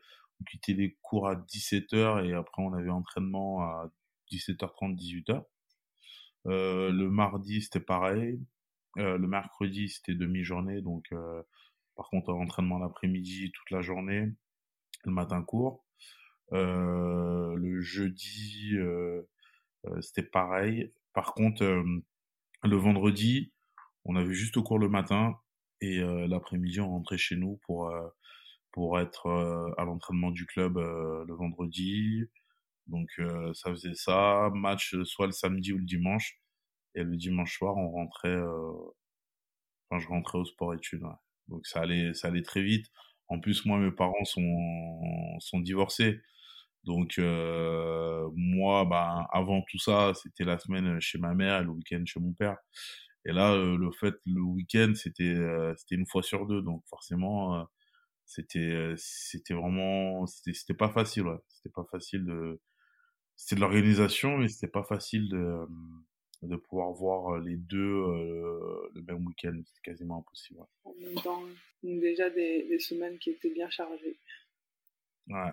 les 0.69 0.99
cours 1.03 1.29
à 1.29 1.35
17h 1.37 2.25
et 2.27 2.35
après 2.35 2.63
on 2.63 2.73
avait 2.75 2.91
entraînement 2.91 3.63
à 3.63 3.91
17h30, 4.33 4.97
18h. 4.97 5.45
Euh, 6.47 6.91
le 6.91 7.11
mardi 7.11 7.63
c'était 7.63 7.81
pareil. 7.81 8.41
Euh, 8.99 9.19
le 9.19 9.29
mercredi 9.29 9.89
c'était 9.89 10.15
demi-journée, 10.15 10.81
donc 10.83 11.05
par 11.97 12.09
contre 12.11 12.33
entraînement 12.33 12.79
l'après-midi 12.79 13.53
toute 13.53 13.71
la 13.71 13.83
journée, 13.83 14.29
le 15.05 15.13
matin 15.13 15.43
cours. 15.43 15.85
Euh, 16.53 17.55
le 17.57 17.81
jeudi, 17.81 18.75
c'était 20.01 20.23
pareil. 20.23 20.93
Par 21.13 21.35
contre, 21.35 21.65
le 21.65 22.77
vendredi, 22.77 23.53
on 24.05 24.17
avait 24.17 24.35
juste 24.35 24.57
au 24.57 24.63
cours 24.63 24.79
le 24.79 24.89
matin 24.89 25.39
et 25.81 25.99
euh, 26.01 26.27
l'après-midi, 26.29 26.81
on 26.81 26.91
rentrait 26.91 27.19
chez 27.19 27.37
nous 27.37 27.59
pour 27.67 27.89
euh, 27.91 28.09
pour 28.73 29.01
être 29.01 29.27
euh, 29.27 29.73
à 29.79 29.85
l'entraînement 29.85 30.31
du 30.31 30.47
club 30.47 30.79
le 30.79 31.35
vendredi. 31.35 32.25
Donc 32.87 33.11
ça 33.55 33.71
faisait 33.71 33.95
ça, 33.95 34.51
match 34.55 34.97
soit 35.05 35.27
le 35.27 35.33
samedi 35.33 35.73
ou 35.73 35.79
le 35.79 35.85
dimanche. 35.85 36.41
Et 36.95 37.05
le 37.05 37.17
dimanche 37.17 37.59
soir, 37.59 37.77
on 37.77 37.91
rentrait, 37.91 38.37
enfin 39.91 40.03
je 40.03 40.09
rentrais 40.09 40.39
au 40.39 40.45
sport 40.45 40.75
études. 40.75 41.03
ouais. 41.03 41.11
Donc 41.49 41.67
ça 41.67 41.81
allait, 41.81 42.15
ça 42.15 42.29
allait 42.29 42.43
très 42.43 42.63
vite. 42.63 42.87
En 43.29 43.41
plus, 43.41 43.65
moi, 43.67 43.79
mes 43.79 43.91
parents 43.91 44.25
sont 44.25 45.39
sont 45.41 45.61
divorcés. 45.61 46.21
Donc 46.85 47.19
euh, 47.19 48.29
moi, 48.35 48.85
ben 48.87 49.27
avant 49.33 49.63
tout 49.71 49.79
ça, 49.79 50.13
c'était 50.15 50.45
la 50.45 50.59
semaine 50.59 51.01
chez 51.01 51.19
ma 51.19 51.35
mère 51.35 51.61
et 51.61 51.65
le 51.65 51.71
week-end 51.71 52.03
chez 52.07 52.21
mon 52.21 52.33
père. 52.33 52.57
Et 53.25 53.33
là, 53.33 53.53
euh, 53.55 53.77
le 53.77 53.91
fait, 53.93 54.15
le 54.27 54.41
week-end, 54.41 54.93
c'était 54.95 55.25
euh, 55.25 55.75
c'était 55.77 55.97
une 55.97 56.07
fois 56.07 56.23
sur 56.23 56.47
deux. 56.47 56.63
Donc 56.63 56.83
forcément, 56.87 57.61
euh, 57.61 57.65
c'était 58.25 58.95
c'était 58.97 59.55
vraiment 59.55 60.27
c'était 60.27 60.55
c'était 60.55 60.75
pas 60.75 60.91
facile. 60.91 61.25
Ouais. 61.25 61.39
C'était 61.49 61.73
pas 61.75 61.85
facile 61.91 62.25
de 62.25 62.61
c'était 63.37 63.57
de 63.57 63.61
l'organisation, 63.61 64.39
mais 64.39 64.49
c'était 64.49 64.71
pas 64.71 64.85
facile 64.85 65.29
de 65.29 65.59
de 66.43 66.57
pouvoir 66.57 66.93
voir 66.93 67.41
les 67.41 67.57
deux 67.57 67.79
euh, 67.79 68.91
le 68.95 69.03
même 69.03 69.27
week-end. 69.27 69.61
C'était 69.65 69.91
quasiment 69.91 70.19
impossible. 70.21 70.61
ouais. 70.61 70.67
en 70.85 70.95
même 71.01 71.23
temps 71.23 71.43
Déjà 71.83 72.29
des, 72.31 72.65
des 72.65 72.81
semaines 72.81 73.19
qui 73.19 73.31
étaient 73.31 73.51
bien 73.53 73.71
chargées. 73.71 74.19
Ouais. 75.29 75.53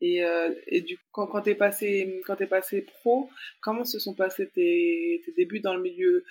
Et, 0.00 0.24
euh, 0.24 0.54
et 0.66 0.80
du 0.80 0.96
coup, 0.96 1.04
quand, 1.12 1.26
quand 1.26 1.42
t'es 1.42 1.54
passé, 1.54 2.22
quand 2.26 2.36
t'es 2.36 2.46
passé 2.46 2.82
pro, 2.82 3.28
comment 3.60 3.84
se 3.84 3.98
sont 3.98 4.14
passés 4.14 4.48
tes, 4.48 5.22
tes 5.24 5.32
débuts 5.32 5.60
dans 5.60 5.74
le 5.74 5.82
milieu 5.82 6.24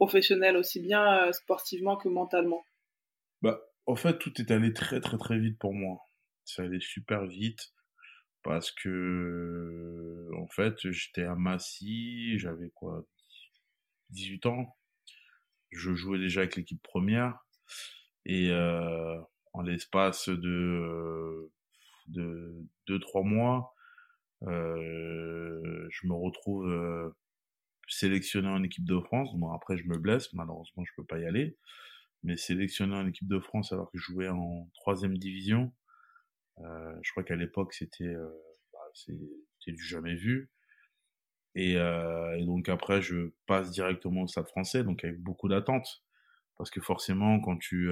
professionnel, 0.00 0.56
aussi 0.56 0.80
bien 0.80 1.28
euh, 1.28 1.32
sportivement 1.32 1.98
que 1.98 2.08
mentalement 2.08 2.64
Bah, 3.42 3.60
en 3.84 3.96
fait, 3.96 4.18
tout 4.18 4.32
est 4.40 4.50
allé 4.50 4.72
très 4.72 4.98
très 4.98 5.18
très 5.18 5.38
vite 5.38 5.58
pour 5.58 5.74
moi. 5.74 5.98
Ça 6.46 6.62
allait 6.62 6.80
super 6.80 7.26
vite 7.26 7.74
parce 8.42 8.72
que, 8.72 10.30
en 10.38 10.48
fait, 10.48 10.90
j'étais 10.90 11.24
à 11.24 11.34
Massy, 11.34 12.38
j'avais 12.38 12.70
quoi, 12.70 13.04
18 14.08 14.46
ans. 14.46 14.74
Je 15.70 15.92
jouais 15.92 16.18
déjà 16.18 16.40
avec 16.40 16.56
l'équipe 16.56 16.82
première 16.82 17.38
et 18.24 18.50
euh, 18.50 19.20
en 19.52 19.60
l'espace 19.60 20.30
de 20.30 20.48
euh, 20.48 21.52
de 22.06 22.56
deux 22.86 22.98
trois 23.00 23.22
mois, 23.22 23.74
euh, 24.44 25.86
je 25.90 26.06
me 26.06 26.14
retrouve 26.14 26.66
euh, 26.68 27.14
sélectionné 27.90 28.48
en 28.48 28.62
équipe 28.62 28.84
de 28.84 28.98
France. 29.00 29.36
Bon, 29.36 29.52
après, 29.52 29.76
je 29.76 29.84
me 29.84 29.98
blesse, 29.98 30.32
malheureusement, 30.32 30.84
je 30.84 30.92
peux 30.96 31.04
pas 31.04 31.18
y 31.18 31.26
aller 31.26 31.56
mais 32.22 32.36
sélectionné 32.36 32.94
en 32.94 33.06
équipe 33.06 33.28
de 33.28 33.40
France 33.40 33.72
alors 33.72 33.90
que 33.90 33.98
je 33.98 34.04
jouais 34.04 34.28
en 34.28 34.68
troisième 34.74 35.16
division. 35.16 35.72
Euh, 36.58 36.94
je 37.02 37.10
crois 37.12 37.24
qu'à 37.24 37.36
l'époque 37.36 37.72
c'était 37.72 38.04
euh, 38.04 38.28
bah, 38.72 38.78
du 39.66 39.84
jamais 39.84 40.14
vu. 40.14 40.50
Et, 41.54 41.76
euh, 41.76 42.36
et 42.38 42.44
donc 42.44 42.68
après 42.68 43.02
je 43.02 43.32
passe 43.46 43.70
directement 43.70 44.22
au 44.22 44.26
Stade 44.26 44.48
Français, 44.48 44.84
donc 44.84 45.04
avec 45.04 45.20
beaucoup 45.20 45.48
d'attentes, 45.48 46.04
parce 46.56 46.70
que 46.70 46.80
forcément 46.80 47.40
quand 47.40 47.56
tu 47.58 47.90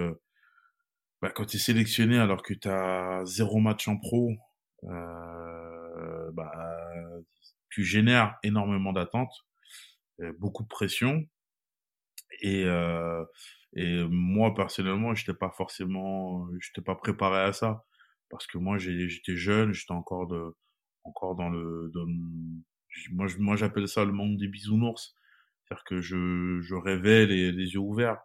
bah, 1.23 1.31
quand 1.31 1.47
t'es 1.47 1.59
sélectionné 1.59 2.19
alors 2.19 2.43
que 2.43 2.55
t'as 2.55 3.25
zéro 3.25 3.59
match 3.59 3.89
en 3.89 3.97
pro, 3.99 4.33
bah 4.83 6.53
tu 7.71 7.85
génères 7.85 8.37
énormément 8.43 8.93
d'attentes, 8.93 9.48
beaucoup 10.39 10.63
de 10.65 10.69
pression. 10.69 11.27
Et, 12.43 12.65
euh, 12.65 13.25
et 13.75 14.03
moi, 14.05 14.55
personnellement, 14.55 15.15
j'étais 15.15 15.35
pas 15.35 15.51
forcément, 15.51 16.49
j'étais 16.61 16.83
pas 16.83 16.95
préparé 16.95 17.41
à 17.41 17.53
ça. 17.53 17.85
Parce 18.31 18.47
que 18.47 18.59
moi, 18.59 18.79
j'étais 18.79 19.37
jeune, 19.37 19.73
j'étais 19.73 19.93
encore 19.93 20.27
de, 20.27 20.55
encore 21.05 21.35
dans 21.37 21.49
le, 21.49 21.91
dans 21.95 22.07
moi, 23.11 23.27
je- 23.27 23.57
j'appelle 23.57 23.89
ça 23.89 24.05
le 24.05 24.13
monde 24.13 24.37
des 24.39 24.49
bisounours. 24.49 25.15
C'est-à-dire 25.65 25.85
que 25.85 26.01
je, 26.01 26.61
je 26.61 26.75
rêvais 26.75 27.27
les, 27.27 27.53
les 27.53 27.73
yeux 27.75 27.79
ouverts. 27.81 28.19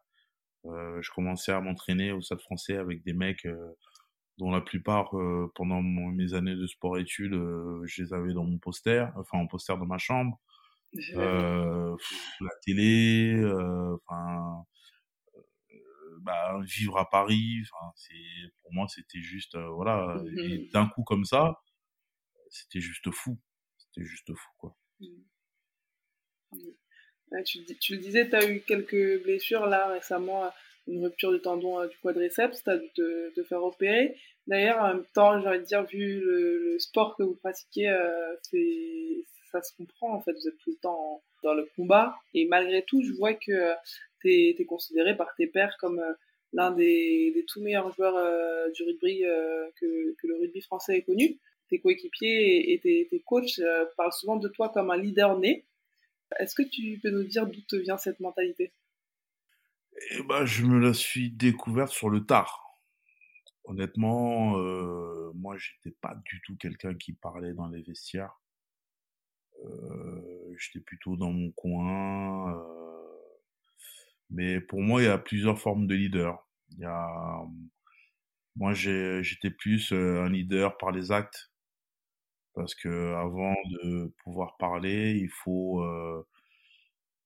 Euh, 0.65 1.01
je 1.01 1.11
commençais 1.11 1.51
à 1.53 1.61
m'entraîner 1.61 2.11
au 2.11 2.21
Stade 2.21 2.41
français 2.41 2.77
avec 2.77 3.03
des 3.03 3.13
mecs, 3.13 3.45
euh, 3.45 3.73
dont 4.37 4.51
la 4.51 4.61
plupart, 4.61 5.17
euh, 5.17 5.51
pendant 5.55 5.81
mes 5.81 6.33
années 6.33 6.55
de 6.55 6.67
sport-études, 6.67 7.33
euh, 7.33 7.81
je 7.85 8.03
les 8.03 8.13
avais 8.13 8.33
dans 8.33 8.45
mon 8.45 8.57
poster, 8.59 9.07
enfin, 9.17 9.39
en 9.39 9.47
poster 9.47 9.77
dans 9.77 9.85
ma 9.85 9.97
chambre 9.99 10.39
euh, 11.15 11.95
pff, 11.95 12.37
la 12.41 12.49
télé, 12.65 13.35
euh, 13.35 13.95
enfin, 13.95 14.65
euh, 15.35 16.19
bah, 16.21 16.59
vivre 16.63 16.97
à 16.97 17.09
Paris, 17.09 17.63
c'est 17.95 18.13
pour 18.61 18.73
moi 18.73 18.87
c'était 18.87 19.21
juste 19.21 19.57
voilà, 19.57 20.21
et 20.37 20.69
d'un 20.73 20.87
coup 20.87 21.03
comme 21.03 21.25
ça, 21.25 21.61
c'était 22.49 22.81
juste 22.81 23.09
fou, 23.11 23.39
c'était 23.77 24.05
juste 24.05 24.33
fou 24.33 24.49
quoi. 24.57 24.77
Ouais, 27.31 27.43
tu, 27.43 27.59
le 27.89 27.97
disais, 27.97 28.29
tu 28.29 28.35
as 28.35 28.47
eu 28.47 28.61
quelques 28.61 29.23
blessures 29.23 29.65
là 29.65 29.87
récemment, 29.87 30.51
une 30.87 31.03
rupture 31.03 31.31
du 31.31 31.41
tendon 31.41 31.79
euh, 31.79 31.87
du 31.87 31.97
quadriceps, 31.97 32.63
tu 32.63 32.69
as 32.69 32.77
dû 32.77 32.89
te, 32.95 33.33
te 33.33 33.43
faire 33.43 33.63
opérer. 33.63 34.15
D'ailleurs, 34.47 34.79
en 34.83 34.87
même 34.89 35.05
temps, 35.13 35.39
j'ai 35.41 35.47
envie 35.47 35.59
de 35.59 35.63
dire, 35.63 35.83
vu 35.85 36.19
le, 36.19 36.73
le 36.73 36.79
sport 36.79 37.15
que 37.15 37.23
vous 37.23 37.35
pratiquez, 37.35 37.89
euh, 37.89 38.35
c'est 38.43 39.25
ça 39.53 39.61
se 39.61 39.75
comprend 39.75 40.13
en 40.13 40.21
fait, 40.21 40.33
vous 40.33 40.47
êtes 40.47 40.57
tout 40.57 40.71
le 40.71 40.77
temps 40.77 41.23
dans 41.43 41.53
le 41.53 41.69
combat. 41.75 42.15
Et 42.33 42.45
malgré 42.45 42.83
tout, 42.83 43.03
je 43.03 43.13
vois 43.13 43.33
que 43.33 43.73
tu 44.19 44.29
es, 44.29 44.65
considéré 44.65 45.15
par 45.15 45.33
tes 45.35 45.47
pairs 45.47 45.75
comme 45.79 45.99
euh, 45.99 46.13
l'un 46.53 46.71
des, 46.71 47.31
des 47.33 47.45
tout 47.45 47.61
meilleurs 47.61 47.93
joueurs 47.93 48.15
euh, 48.15 48.69
du 48.71 48.83
rugby 48.83 49.25
euh, 49.25 49.69
que, 49.79 50.15
le 50.23 50.39
rugby 50.39 50.61
français 50.61 50.97
ait 50.97 51.03
connu. 51.03 51.37
Tes 51.69 51.79
coéquipiers 51.79 52.73
et, 52.73 52.79
tes, 52.79 53.07
tes 53.09 53.19
coachs 53.21 53.59
euh, 53.59 53.85
parlent 53.95 54.13
souvent 54.13 54.37
de 54.37 54.47
toi 54.47 54.69
comme 54.69 54.89
un 54.89 54.97
leader 54.97 55.37
né. 55.39 55.65
Est-ce 56.39 56.55
que 56.55 56.63
tu 56.63 56.99
peux 57.01 57.11
nous 57.11 57.23
dire 57.23 57.45
d'où 57.45 57.61
te 57.61 57.75
vient 57.75 57.97
cette 57.97 58.19
mentalité? 58.19 58.71
Et 60.11 60.23
bah 60.23 60.45
je 60.45 60.65
me 60.65 60.79
la 60.79 60.93
suis 60.93 61.29
découverte 61.29 61.91
sur 61.91 62.09
le 62.09 62.25
tard. 62.25 62.63
Honnêtement, 63.65 64.57
euh, 64.57 65.31
moi 65.35 65.55
j'étais 65.57 65.95
pas 66.01 66.15
du 66.25 66.41
tout 66.41 66.57
quelqu'un 66.57 66.95
qui 66.95 67.13
parlait 67.13 67.53
dans 67.53 67.67
les 67.67 67.81
vestiaires. 67.81 68.41
Euh, 69.63 70.55
j'étais 70.57 70.79
plutôt 70.83 71.15
dans 71.17 71.31
mon 71.31 71.51
coin. 71.51 72.53
euh, 72.53 73.03
mais 74.29 74.59
pour 74.61 74.81
moi, 74.81 75.01
il 75.01 75.05
y 75.05 75.07
a 75.07 75.17
plusieurs 75.17 75.59
formes 75.59 75.87
de 75.87 75.95
leader. 75.95 76.45
Il 76.71 76.79
y 76.79 76.85
a, 76.85 77.43
moi, 78.55 78.73
j'étais 78.73 79.51
plus 79.51 79.91
euh, 79.93 80.23
un 80.23 80.29
leader 80.29 80.75
par 80.77 80.89
les 80.91 81.11
actes, 81.11 81.51
parce 82.53 82.75
que 82.75 83.13
avant 83.15 83.55
de 83.81 84.13
pouvoir 84.23 84.57
parler, 84.57 85.17
il 85.19 85.29
faut, 85.29 85.81
euh, 85.81 86.25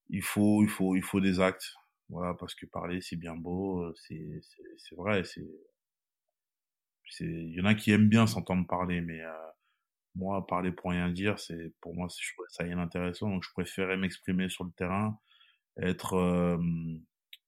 il 0.10 0.22
faut, 0.24 0.64
il 0.64 0.70
faut, 0.70 0.96
il 0.96 1.04
faut 1.04 1.22
des 1.22 1.40
actes. 1.40 1.74
Voilà, 2.10 2.34
parce 2.34 2.56
que 2.56 2.66
parler, 2.66 3.02
c'est 3.02 3.18
bien 3.18 3.36
beau, 3.36 3.94
c'est, 3.96 4.42
c'est, 4.78 4.96
vrai, 4.96 5.24
c'est, 5.26 5.44
il 7.20 7.54
y 7.54 7.60
en 7.62 7.66
a 7.66 7.74
qui 7.76 7.92
aiment 7.92 8.08
bien 8.10 8.28
s'entendre 8.28 8.66
parler, 8.68 9.02
mais 9.02 9.20
euh, 9.22 9.34
moi, 10.18 10.46
parler 10.48 10.72
pour 10.72 10.92
rien 10.92 11.10
dire, 11.10 11.40
c'est, 11.40 11.74
pour 11.82 11.96
moi, 11.96 12.08
je 12.10 12.34
trouvais 12.34 12.50
ça 12.50 12.68
inintéressant, 12.68 13.30
donc 13.30 13.44
je 13.44 13.52
préférais 13.54 13.98
m'exprimer 13.98 14.50
sur 14.50 14.64
le 14.66 14.72
terrain, 14.72 15.20
être, 15.82 16.16
euh, 16.16 16.58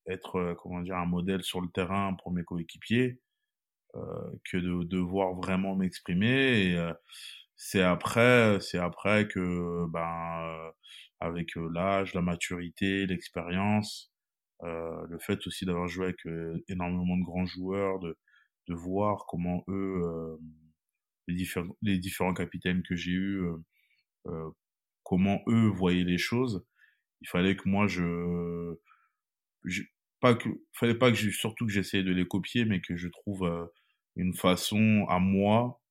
être 0.08 0.56
comment 0.62 0.82
dire 0.82 0.98
un 0.98 1.06
modèle 1.06 1.44
sur 1.44 1.62
le 1.62 1.70
terrain 1.70 2.16
pour 2.16 2.32
mes 2.32 2.44
coéquipiers 2.44 3.20
que 4.46 4.58
de 4.58 4.84
devoir 4.84 5.34
vraiment 5.36 5.76
m'exprimer. 5.76 6.74
Et 6.74 6.92
c'est 7.56 7.82
après 7.82 8.60
c'est 8.62 8.78
après 8.78 9.28
que 9.28 9.86
ben 9.90 10.72
avec 11.20 11.56
l'âge 11.56 12.14
la 12.14 12.22
maturité 12.22 13.06
l'expérience 13.08 14.12
le 14.64 15.18
fait 15.20 15.46
aussi 15.48 15.66
d'avoir 15.66 15.88
joué 15.88 16.06
avec 16.06 16.20
énormément 16.70 17.18
de 17.18 17.24
grands 17.24 17.46
joueurs 17.46 18.00
de 18.00 18.18
de 18.68 18.76
voir 18.76 19.26
comment 19.28 19.64
eux 19.68 20.40
les 21.30 21.36
différents 21.36 21.76
les 21.82 21.98
différents 22.00 22.34
capitaines 22.34 22.84
que 22.84 22.96
j'ai 22.96 23.12
eus 23.12 23.42
comment 25.04 25.42
eux 25.48 25.68
voyaient 25.68 26.04
les 26.04 26.18
choses. 26.20 26.64
Il 27.22 27.28
fallait 27.28 27.56
que 27.56 27.68
moi 27.68 27.88
je, 27.88 28.76
pas 30.20 30.36
que 30.36 30.50
fallait 30.74 30.96
pas 30.96 31.12
que 31.12 31.18
surtout 31.32 31.66
que 31.66 31.72
j'essayais 31.72 32.04
de 32.04 32.12
les 32.12 32.28
copier 32.28 32.66
mais 32.66 32.82
que 32.82 32.96
je 32.96 33.08
trouve 33.08 33.44
euh, 33.46 33.66
une 34.16 34.34
façon 34.36 35.06
à 35.10 35.20
moi 35.20 35.82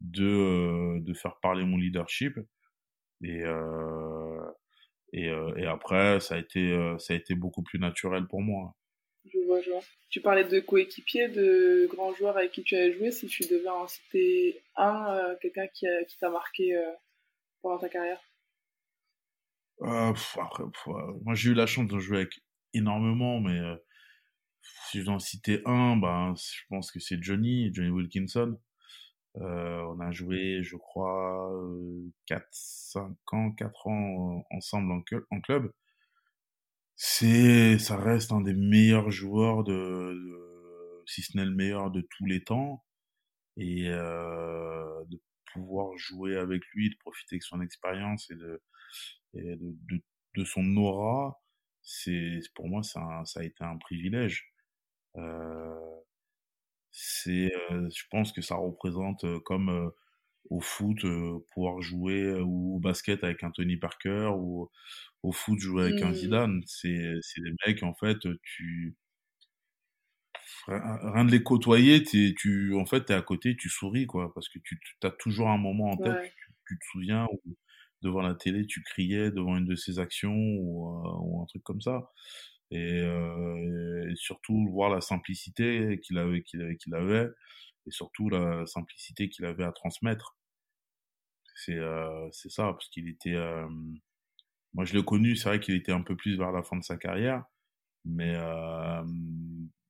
de 0.00 0.24
euh, 0.24 1.00
de 1.00 1.14
faire 1.14 1.38
parler 1.40 1.64
mon 1.64 1.76
leadership. 1.76 2.38
Et 3.22 3.42
euh, 3.44 4.40
et, 5.12 5.28
euh, 5.28 5.54
et 5.56 5.66
après 5.66 6.20
ça 6.20 6.36
a 6.36 6.38
été 6.38 6.96
ça 6.98 7.14
a 7.14 7.16
été 7.16 7.34
beaucoup 7.34 7.62
plus 7.62 7.78
naturel 7.78 8.26
pour 8.28 8.42
moi 8.42 8.76
Tu 10.10 10.20
parlais 10.20 10.44
de 10.44 10.60
coéquipiers, 10.60 11.28
de 11.28 11.86
grands 11.90 12.14
joueurs 12.14 12.36
avec 12.36 12.52
qui 12.52 12.62
tu 12.62 12.76
as 12.76 12.90
joué. 12.92 13.10
Si 13.10 13.26
tu 13.26 13.44
devais 13.44 13.68
en 13.68 13.86
citer 13.86 14.62
un, 14.76 15.34
quelqu'un 15.40 15.66
qui, 15.68 15.86
t'a 16.20 16.30
marqué 16.30 16.74
pendant 17.62 17.78
ta 17.78 17.88
carrière 17.88 18.20
euh, 19.82 20.12
moi 21.22 21.34
j'ai 21.34 21.50
eu 21.50 21.54
la 21.54 21.66
chance 21.66 21.86
de 21.86 21.98
jouer 21.98 22.18
avec 22.18 22.40
énormément, 22.74 23.40
mais 23.40 23.58
euh, 23.58 23.76
si 24.90 25.00
je 25.00 25.04
dois 25.04 25.14
en 25.14 25.18
citer 25.18 25.62
un, 25.66 25.96
ben, 25.96 26.34
je 26.36 26.62
pense 26.68 26.90
que 26.90 27.00
c'est 27.00 27.22
Johnny, 27.22 27.72
Johnny 27.72 27.90
Wilkinson. 27.90 28.58
Euh, 29.36 29.82
on 29.94 30.00
a 30.00 30.10
joué, 30.10 30.62
je 30.62 30.76
crois, 30.76 31.48
4, 32.26 32.46
5 32.50 33.12
ans, 33.32 33.52
4 33.52 33.86
ans 33.86 34.44
ensemble 34.50 34.92
en, 34.92 35.02
en 35.30 35.40
club. 35.40 35.72
C'est, 36.98 37.78
ça 37.78 37.96
reste 37.96 38.32
un 38.32 38.40
des 38.42 38.54
meilleurs 38.54 39.10
joueurs 39.10 39.64
de, 39.64 41.02
si 41.06 41.22
ce 41.22 41.36
n'est 41.36 41.44
le 41.44 41.54
meilleur 41.54 41.90
de 41.90 42.02
tous 42.02 42.26
les 42.26 42.42
temps. 42.44 42.84
Et 43.56 43.88
euh, 43.88 45.04
de 45.06 45.20
pouvoir 45.52 45.96
jouer 45.98 46.36
avec 46.36 46.62
lui, 46.74 46.90
de 46.90 46.96
profiter 46.98 47.38
de 47.38 47.42
son 47.42 47.60
expérience 47.60 48.30
et 48.30 48.36
de, 48.36 48.62
et 49.34 49.56
de, 49.56 49.76
de, 49.90 50.02
de 50.36 50.44
son 50.44 50.76
aura, 50.76 51.40
c'est 51.82 52.40
pour 52.54 52.68
moi 52.68 52.82
ça, 52.82 53.22
ça 53.26 53.40
a 53.40 53.44
été 53.44 53.64
un 53.64 53.78
privilège. 53.78 54.52
Euh, 55.16 55.74
c'est, 56.90 57.52
euh, 57.70 57.88
je 57.94 58.04
pense 58.10 58.32
que 58.32 58.42
ça 58.42 58.56
représente 58.56 59.24
euh, 59.24 59.40
comme 59.40 59.68
euh, 59.70 59.90
au 60.50 60.60
foot 60.60 60.98
pouvoir 61.52 61.80
jouer 61.80 62.40
ou 62.40 62.76
au 62.76 62.80
basket 62.80 63.24
avec 63.24 63.44
un 63.44 63.50
Tony 63.50 63.76
Parker 63.76 64.30
ou 64.36 64.70
au 65.22 65.32
foot 65.32 65.58
jouer 65.58 65.84
avec 65.84 66.02
un 66.02 66.10
mmh. 66.10 66.14
Zidane. 66.14 66.62
C'est, 66.66 67.14
c'est 67.22 67.40
des 67.42 67.54
mecs 67.66 67.82
en 67.82 67.94
fait 67.94 68.18
tu 68.42 68.96
rien 70.66 71.24
de 71.24 71.30
les 71.30 71.42
côtoyer, 71.42 72.02
tu 72.02 72.74
en 72.74 72.86
fait 72.86 73.06
t'es 73.06 73.14
à 73.14 73.22
côté, 73.22 73.56
tu 73.56 73.68
souris 73.68 74.06
quoi 74.06 74.32
parce 74.34 74.48
que 74.48 74.58
tu 74.62 74.78
as 75.02 75.10
toujours 75.10 75.48
un 75.48 75.58
moment 75.58 75.90
en 75.90 75.96
tête, 75.96 76.22
tu, 76.22 76.52
tu, 76.66 76.78
te 76.78 76.84
souviens 76.92 77.26
où 77.32 77.56
devant 78.02 78.22
la 78.22 78.34
télé, 78.34 78.66
tu 78.66 78.82
criais 78.82 79.30
devant 79.30 79.56
une 79.56 79.66
de 79.66 79.74
ses 79.76 79.98
actions 79.98 80.34
ou, 80.34 80.88
euh, 80.88 81.18
ou 81.20 81.42
un 81.42 81.46
truc 81.46 81.62
comme 81.62 81.80
ça. 81.80 82.10
Et, 82.70 83.00
euh, 83.00 84.10
et, 84.10 84.16
surtout 84.16 84.68
voir 84.70 84.90
la 84.90 85.00
simplicité 85.00 85.98
qu'il 86.02 86.18
avait, 86.18 86.42
qu'il 86.42 86.62
avait, 86.62 86.76
qu'il 86.76 86.94
avait, 86.94 87.28
et 87.86 87.90
surtout 87.90 88.28
la 88.28 88.66
simplicité 88.66 89.28
qu'il 89.28 89.44
avait 89.46 89.64
à 89.64 89.72
transmettre. 89.72 90.36
C'est 91.58 91.74
euh, 91.74 92.28
c'est 92.30 92.50
ça, 92.50 92.72
parce 92.72 92.88
qu'il 92.88 93.08
était. 93.08 93.34
Euh, 93.34 93.66
moi, 94.74 94.84
je 94.84 94.96
l'ai 94.96 95.04
connu. 95.04 95.34
C'est 95.34 95.48
vrai 95.48 95.60
qu'il 95.60 95.74
était 95.74 95.92
un 95.92 96.02
peu 96.02 96.16
plus 96.16 96.36
vers 96.38 96.52
la 96.52 96.62
fin 96.62 96.76
de 96.76 96.84
sa 96.84 96.96
carrière, 96.96 97.44
mais 98.04 98.34
euh, 98.36 99.02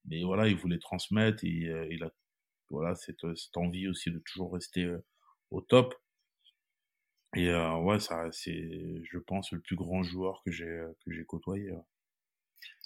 mais 0.06 0.22
voilà, 0.24 0.48
il 0.48 0.56
voulait 0.56 0.78
transmettre 0.78 1.44
et 1.44 1.68
il 1.90 2.02
a 2.04 2.10
voilà 2.70 2.94
cette, 2.94 3.36
cette 3.36 3.56
envie 3.58 3.86
aussi 3.88 4.10
de 4.10 4.18
toujours 4.20 4.54
rester 4.54 4.90
au 5.50 5.60
top. 5.60 5.94
Et 7.36 7.48
euh, 7.50 7.76
ouais, 7.76 8.00
ça, 8.00 8.30
c'est, 8.32 9.02
je 9.04 9.18
pense, 9.18 9.52
le 9.52 9.60
plus 9.60 9.76
grand 9.76 10.02
joueur 10.02 10.42
que 10.46 10.50
j'ai 10.50 11.24
côtoyé. 11.26 11.70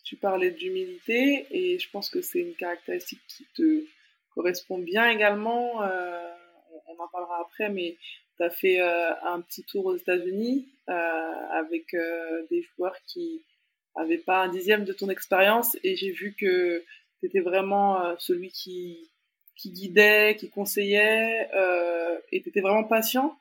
Tu 0.02 0.16
parlais 0.16 0.50
d'humilité 0.50 1.46
et 1.50 1.78
je 1.78 1.88
pense 1.90 2.10
que 2.10 2.20
c'est 2.20 2.40
une 2.40 2.56
caractéristique 2.56 3.22
qui 3.28 3.46
te 3.54 3.84
correspond 4.34 4.78
bien 4.78 5.08
également. 5.08 5.76
On, 5.78 6.98
en 6.98 7.08
parlera 7.08 7.40
après, 7.42 7.70
mais 7.70 7.96
tu 8.36 8.42
as 8.44 8.50
fait 8.50 8.80
euh, 8.80 9.12
un 9.22 9.40
petit 9.40 9.62
tour 9.64 9.86
aux 9.86 9.96
États-Unis 9.96 10.68
euh, 10.88 10.92
avec 11.52 11.94
euh, 11.94 12.46
des 12.50 12.62
joueurs 12.62 12.96
qui 13.06 13.42
avaient 13.94 14.18
pas 14.18 14.44
un 14.44 14.48
dixième 14.48 14.84
de 14.84 14.92
ton 14.92 15.08
expérience 15.10 15.76
et 15.84 15.96
j'ai 15.96 16.10
vu 16.10 16.34
que 16.38 16.82
tu 17.20 17.26
étais 17.26 17.40
vraiment 17.40 18.16
celui 18.18 18.50
qui 18.50 19.10
qui 19.54 19.70
guidait, 19.70 20.36
qui 20.38 20.48
conseillait 20.48 21.48
et 22.32 22.42
tu 22.42 22.48
étais 22.48 22.62
vraiment 22.62 22.84
patient. 22.84 23.36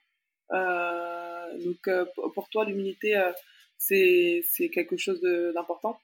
Donc 0.52 1.90
pour 2.34 2.50
toi, 2.50 2.66
l'humilité, 2.66 3.18
c'est 3.78 4.70
quelque 4.74 4.98
chose 4.98 5.22
d'important? 5.56 5.98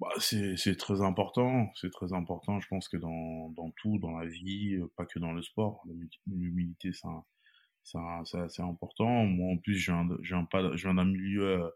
Bah, 0.00 0.08
c'est 0.18 0.76
très 0.76 1.00
important, 1.02 1.70
c'est 1.76 1.90
très 1.90 2.12
important. 2.12 2.60
Je 2.60 2.68
pense 2.68 2.88
que 2.88 2.96
dans, 2.96 3.50
dans 3.50 3.70
tout, 3.76 3.98
dans 3.98 4.18
la 4.18 4.26
vie, 4.26 4.78
pas 4.96 5.06
que 5.06 5.18
dans 5.18 5.32
le 5.32 5.42
sport, 5.42 5.84
l'humilité, 6.26 6.90
c'est 6.92 8.62
important. 8.62 9.24
Moi, 9.24 9.52
en 9.54 9.58
plus, 9.58 9.76
je 9.76 9.92
viens, 9.92 10.94
d'un 10.94 11.04
milieu 11.04 11.70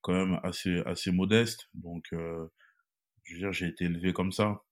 quand 0.00 0.12
même 0.14 0.40
assez, 0.42 0.80
assez 0.86 1.12
modeste, 1.12 1.68
donc 1.74 2.04
je 2.12 3.34
veux 3.34 3.38
dire, 3.38 3.52
j'ai 3.52 3.68
été 3.68 3.84
élevé 3.84 4.12
comme 4.12 4.32
ça. 4.32 4.62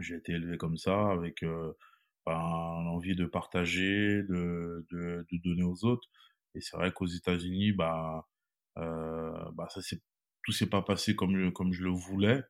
J'ai 0.00 0.16
été 0.16 0.32
élevé 0.32 0.56
comme 0.56 0.76
ça, 0.78 1.10
avec 1.10 1.42
ben, 2.26 2.82
l'envie 2.84 3.16
de 3.16 3.26
partager, 3.26 4.22
de, 4.22 4.86
de, 4.90 5.26
de, 5.30 5.38
donner 5.42 5.64
aux 5.64 5.84
autres. 5.84 6.08
Et 6.54 6.60
c'est 6.60 6.76
vrai 6.76 6.92
qu'aux 6.92 7.06
États-Unis, 7.06 7.72
bah, 7.72 8.28
euh, 8.78 9.50
bah 9.54 9.68
ça 9.70 9.82
c'est 9.82 10.00
tout 10.44 10.52
s'est 10.52 10.68
pas 10.68 10.82
passé 10.82 11.16
comme 11.16 11.52
comme 11.52 11.72
je 11.72 11.84
le 11.84 11.90
voulais, 11.90 12.42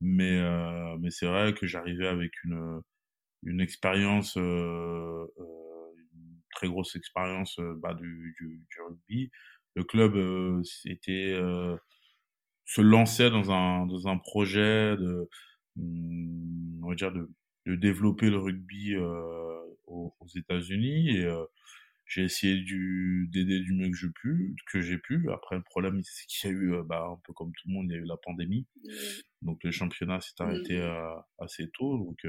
mais 0.00 0.38
euh, 0.40 0.96
mais 1.00 1.10
c'est 1.10 1.26
vrai 1.26 1.54
que 1.54 1.66
j'arrivais 1.66 2.08
avec 2.08 2.32
une 2.44 2.82
une 3.44 3.60
expérience, 3.60 4.36
euh, 4.38 5.26
euh 5.38 5.46
une 6.14 6.40
très 6.54 6.68
grosse 6.68 6.96
expérience 6.96 7.58
euh, 7.60 7.74
bah, 7.82 7.94
du, 7.94 8.34
du, 8.38 8.62
du, 8.70 8.82
rugby. 8.82 9.30
Le 9.74 9.84
club 9.84 10.16
euh, 10.16 10.62
était 10.86 11.38
se 12.64 12.80
lançait 12.80 13.30
dans 13.30 13.50
un 13.52 13.86
dans 13.86 14.08
un 14.08 14.18
projet 14.18 14.96
de 14.96 15.28
on 15.78 16.88
va 16.88 16.94
dire 16.94 17.12
de 17.12 17.28
de 17.66 17.76
développer 17.76 18.30
le 18.30 18.38
rugby 18.38 18.94
euh, 18.94 19.60
aux, 19.86 20.14
aux 20.18 20.26
États-Unis 20.28 21.16
et 21.16 21.24
euh, 21.24 21.44
j'ai 22.06 22.24
essayé 22.24 22.58
du 22.58 23.28
d'aider 23.32 23.60
du 23.60 23.72
mieux 23.74 23.90
que 23.90 23.96
je 23.96 24.08
pu 24.08 24.54
que 24.70 24.80
j'ai 24.80 24.98
pu. 24.98 25.30
Après 25.32 25.56
le 25.56 25.62
problème 25.62 26.00
c'est 26.04 26.26
qu'il 26.26 26.50
y 26.50 26.52
a 26.52 26.56
eu 26.56 26.74
euh, 26.74 26.82
bah 26.82 27.06
un 27.10 27.20
peu 27.24 27.32
comme 27.32 27.52
tout 27.52 27.68
le 27.68 27.74
monde 27.74 27.86
il 27.90 27.94
y 27.94 27.98
a 27.98 28.00
eu 28.00 28.06
la 28.06 28.16
pandémie. 28.16 28.66
Mmh. 28.84 28.90
donc 29.42 29.64
le 29.64 29.70
championnat 29.70 30.20
s'est 30.20 30.40
arrêté 30.40 30.78
mmh. 30.78 31.22
assez 31.38 31.70
tôt. 31.70 31.98
Donc 31.98 32.26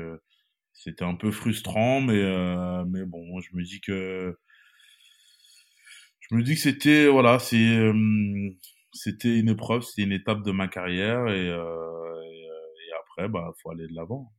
c'était 0.74 1.06
un 1.06 1.16
peu 1.16 1.32
frustrant 1.32 2.02
mais 2.02 2.24
mais 2.86 3.06
bon 3.06 3.40
je 3.42 3.56
me 3.56 3.64
dis 3.64 3.82
que 3.82 4.38
je 6.20 6.36
me 6.36 6.44
dis 6.44 6.56
que 6.56 6.62
c'était 6.62 7.08
voilà 7.08 7.40
c'est 7.40 7.92
c'était 8.94 9.40
une 9.40 9.50
épreuve 9.50 9.84
c'était 9.84 10.04
une 10.04 10.12
étape 10.14 10.44
de 10.44 10.52
ma 10.52 10.68
carrière 10.68 11.28
et, 11.30 11.48
et, 11.48 12.48
et 12.48 12.92
après 13.02 13.28
bah 13.30 13.52
faut 13.62 13.72
aller 13.72 13.88
de 13.88 13.94
l'avant 13.94 14.32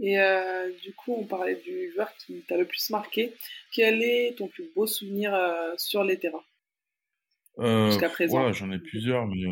et 0.00 0.18
euh, 0.18 0.70
du 0.82 0.94
coup, 0.94 1.14
on 1.14 1.24
parlait 1.24 1.56
du 1.56 1.92
joueur 1.92 2.12
qui 2.16 2.42
t'a 2.42 2.56
le 2.56 2.64
plus 2.64 2.90
marqué. 2.90 3.34
Quel 3.72 4.02
est 4.02 4.36
ton 4.36 4.48
plus 4.48 4.70
beau 4.74 4.86
souvenir 4.86 5.34
euh, 5.34 5.74
sur 5.76 6.04
les 6.04 6.18
terrains? 6.18 6.44
Euh, 7.58 7.88
Jusqu'à 7.88 8.08
présent. 8.08 8.52
j'en 8.52 8.70
ai 8.70 8.78
plusieurs, 8.78 9.26
mais 9.26 9.42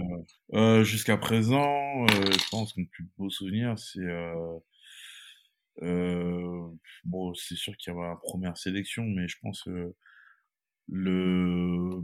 euh, 0.55 0.85
jusqu'à 0.85 1.17
présent, 1.17 2.07
je 2.07 2.51
pense 2.51 2.73
que 2.73 2.81
mon 2.81 2.87
plus 2.87 3.07
beau 3.19 3.31
souvenir, 3.31 3.77
c'est 3.79 4.01
bon, 7.05 7.35
c'est 7.35 7.57
sûr 7.57 7.77
qu'il 7.77 7.93
y 7.93 7.97
a 7.97 8.01
la 8.11 8.17
première 8.17 8.57
sélection, 8.57 9.03
mais 9.05 9.27
je 9.29 9.37
pense 9.43 9.69
le 10.89 12.01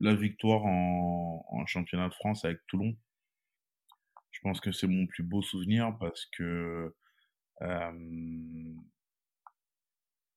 la 0.00 0.14
victoire 0.14 0.64
en, 0.64 1.44
en 1.50 1.66
championnat 1.66 2.08
de 2.08 2.14
France 2.14 2.44
avec 2.44 2.58
Toulon. 2.66 2.96
Je 4.30 4.40
pense 4.40 4.60
que 4.60 4.72
c'est 4.72 4.86
mon 4.86 5.06
plus 5.06 5.22
beau 5.22 5.42
souvenir 5.42 5.96
parce 5.98 6.24
que 6.26 6.42
euh, 6.42 6.96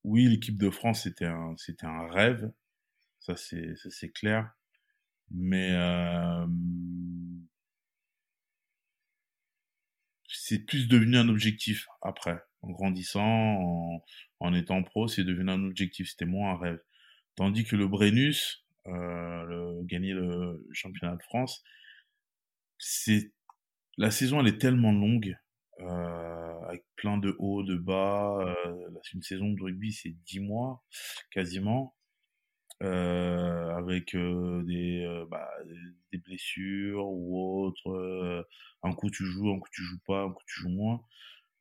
oui, 0.04 0.28
l'équipe 0.28 0.58
de 0.58 0.70
France 0.70 1.04
c'était 1.04 1.26
un 1.26 1.56
c'était 1.58 1.86
un 1.86 2.08
rêve, 2.08 2.52
ça 3.20 3.36
c'est 3.38 3.76
c'est 3.90 4.12
clair. 4.12 4.52
Mais 5.32 5.72
euh, 5.72 6.46
c'est 10.28 10.60
plus 10.60 10.88
devenu 10.88 11.18
un 11.18 11.30
objectif 11.30 11.88
après. 12.02 12.44
En 12.62 12.72
grandissant, 12.72 14.02
en, 14.40 14.54
étant 14.54 14.84
pro, 14.84 15.08
c'est 15.08 15.24
devenu 15.24 15.52
un 15.52 15.64
objectif. 15.66 16.10
C'était 16.10 16.26
moins 16.26 16.54
un 16.54 16.58
rêve. 16.58 16.80
Tandis 17.36 17.66
que 17.66 17.76
le 17.76 17.88
Brennus, 17.88 18.66
euh, 18.88 19.44
le, 19.46 19.84
gagner 19.84 20.14
le 20.14 20.66
championnat 20.74 21.16
de 21.16 21.24
France, 21.24 21.64
c'est 22.78 23.34
la 23.98 24.12
saison 24.12 24.40
elle 24.42 24.48
est 24.48 24.60
tellement 24.60 24.92
longue 24.92 25.38
euh, 25.38 25.43
avec 25.88 26.86
plein 26.96 27.18
de 27.18 27.36
hauts, 27.40 27.64
de 27.64 27.76
bas. 27.76 28.38
Euh, 28.66 28.90
une 29.14 29.22
saison 29.22 29.52
de 29.52 29.62
rugby, 29.62 29.92
c'est 29.94 30.16
10 30.26 30.40
mois 30.40 30.84
quasiment. 31.32 31.96
Euh, 32.82 33.70
avec 33.76 34.14
euh, 34.16 34.62
des, 34.64 35.06
euh, 35.06 35.26
bah, 35.30 35.50
des 36.12 36.18
blessures 36.18 37.06
ou 37.08 37.66
autres. 37.66 38.46
un 38.84 38.94
coup 38.94 39.10
tu 39.10 39.26
joues, 39.26 39.52
un 39.52 39.60
coup 39.60 39.70
tu 39.72 39.84
joues 39.84 40.02
pas, 40.06 40.24
un 40.24 40.32
coup 40.32 40.44
tu 40.48 40.62
joues 40.62 40.70
moins. 40.70 41.02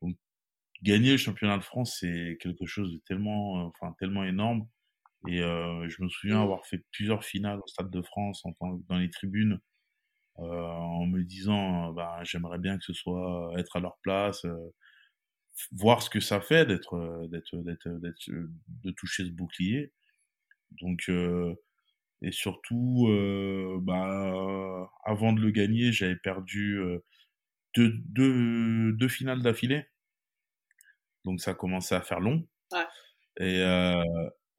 Donc 0.01 0.17
gagner 0.83 1.11
le 1.11 1.17
championnat 1.17 1.57
de 1.57 1.63
France, 1.63 1.97
c'est 1.99 2.37
quelque 2.41 2.65
chose 2.65 2.91
de 2.93 2.97
tellement, 3.07 3.65
enfin 3.67 3.95
tellement 3.99 4.23
énorme. 4.25 4.67
Et 5.27 5.37
je 5.39 6.03
me 6.03 6.09
souviens 6.09 6.39
mmh. 6.39 6.43
avoir 6.43 6.65
fait 6.65 6.83
plusieurs 6.91 7.23
finales 7.23 7.59
au 7.59 7.67
Stade 7.67 7.89
de 7.91 8.01
France 8.01 8.41
en 8.45 8.53
tant, 8.53 8.79
dans 8.89 8.97
les 8.97 9.09
tribunes 9.09 9.53
euh, 9.53 9.72
en 10.35 11.05
me 11.07 11.23
disant 11.23 11.93
bah, 11.93 12.19
j'aimerais 12.23 12.59
bien 12.59 12.77
que 12.77 12.83
ce 12.83 12.93
soit 12.93 13.53
être 13.57 13.75
à 13.77 13.79
leur 13.79 13.97
place, 14.01 14.45
voir 15.71 16.01
ce 16.01 16.09
que 16.09 16.19
ça 16.19 16.41
fait 16.41 16.65
d'être 16.65 17.27
d'être 17.29 17.57
d'être 17.57 17.89
d'être 17.99 18.29
de 18.29 18.91
toucher 18.91 19.25
ce 19.25 19.31
bouclier. 19.31 19.93
Donc 20.81 21.09
et 22.21 22.31
surtout 22.31 23.07
bah 23.81 24.89
avant 25.05 25.33
de 25.33 25.41
le 25.41 25.51
gagner, 25.51 25.91
j'avais 25.91 26.15
perdu 26.15 26.79
deux, 27.75 27.93
deux, 28.05 28.93
deux 28.93 29.07
finales 29.07 29.41
d'affilée. 29.43 29.85
Donc 31.25 31.39
ça 31.41 31.53
commençait 31.53 31.95
à 31.95 32.01
faire 32.01 32.19
long. 32.19 32.47
Ouais. 32.71 32.87
Et 33.39 33.61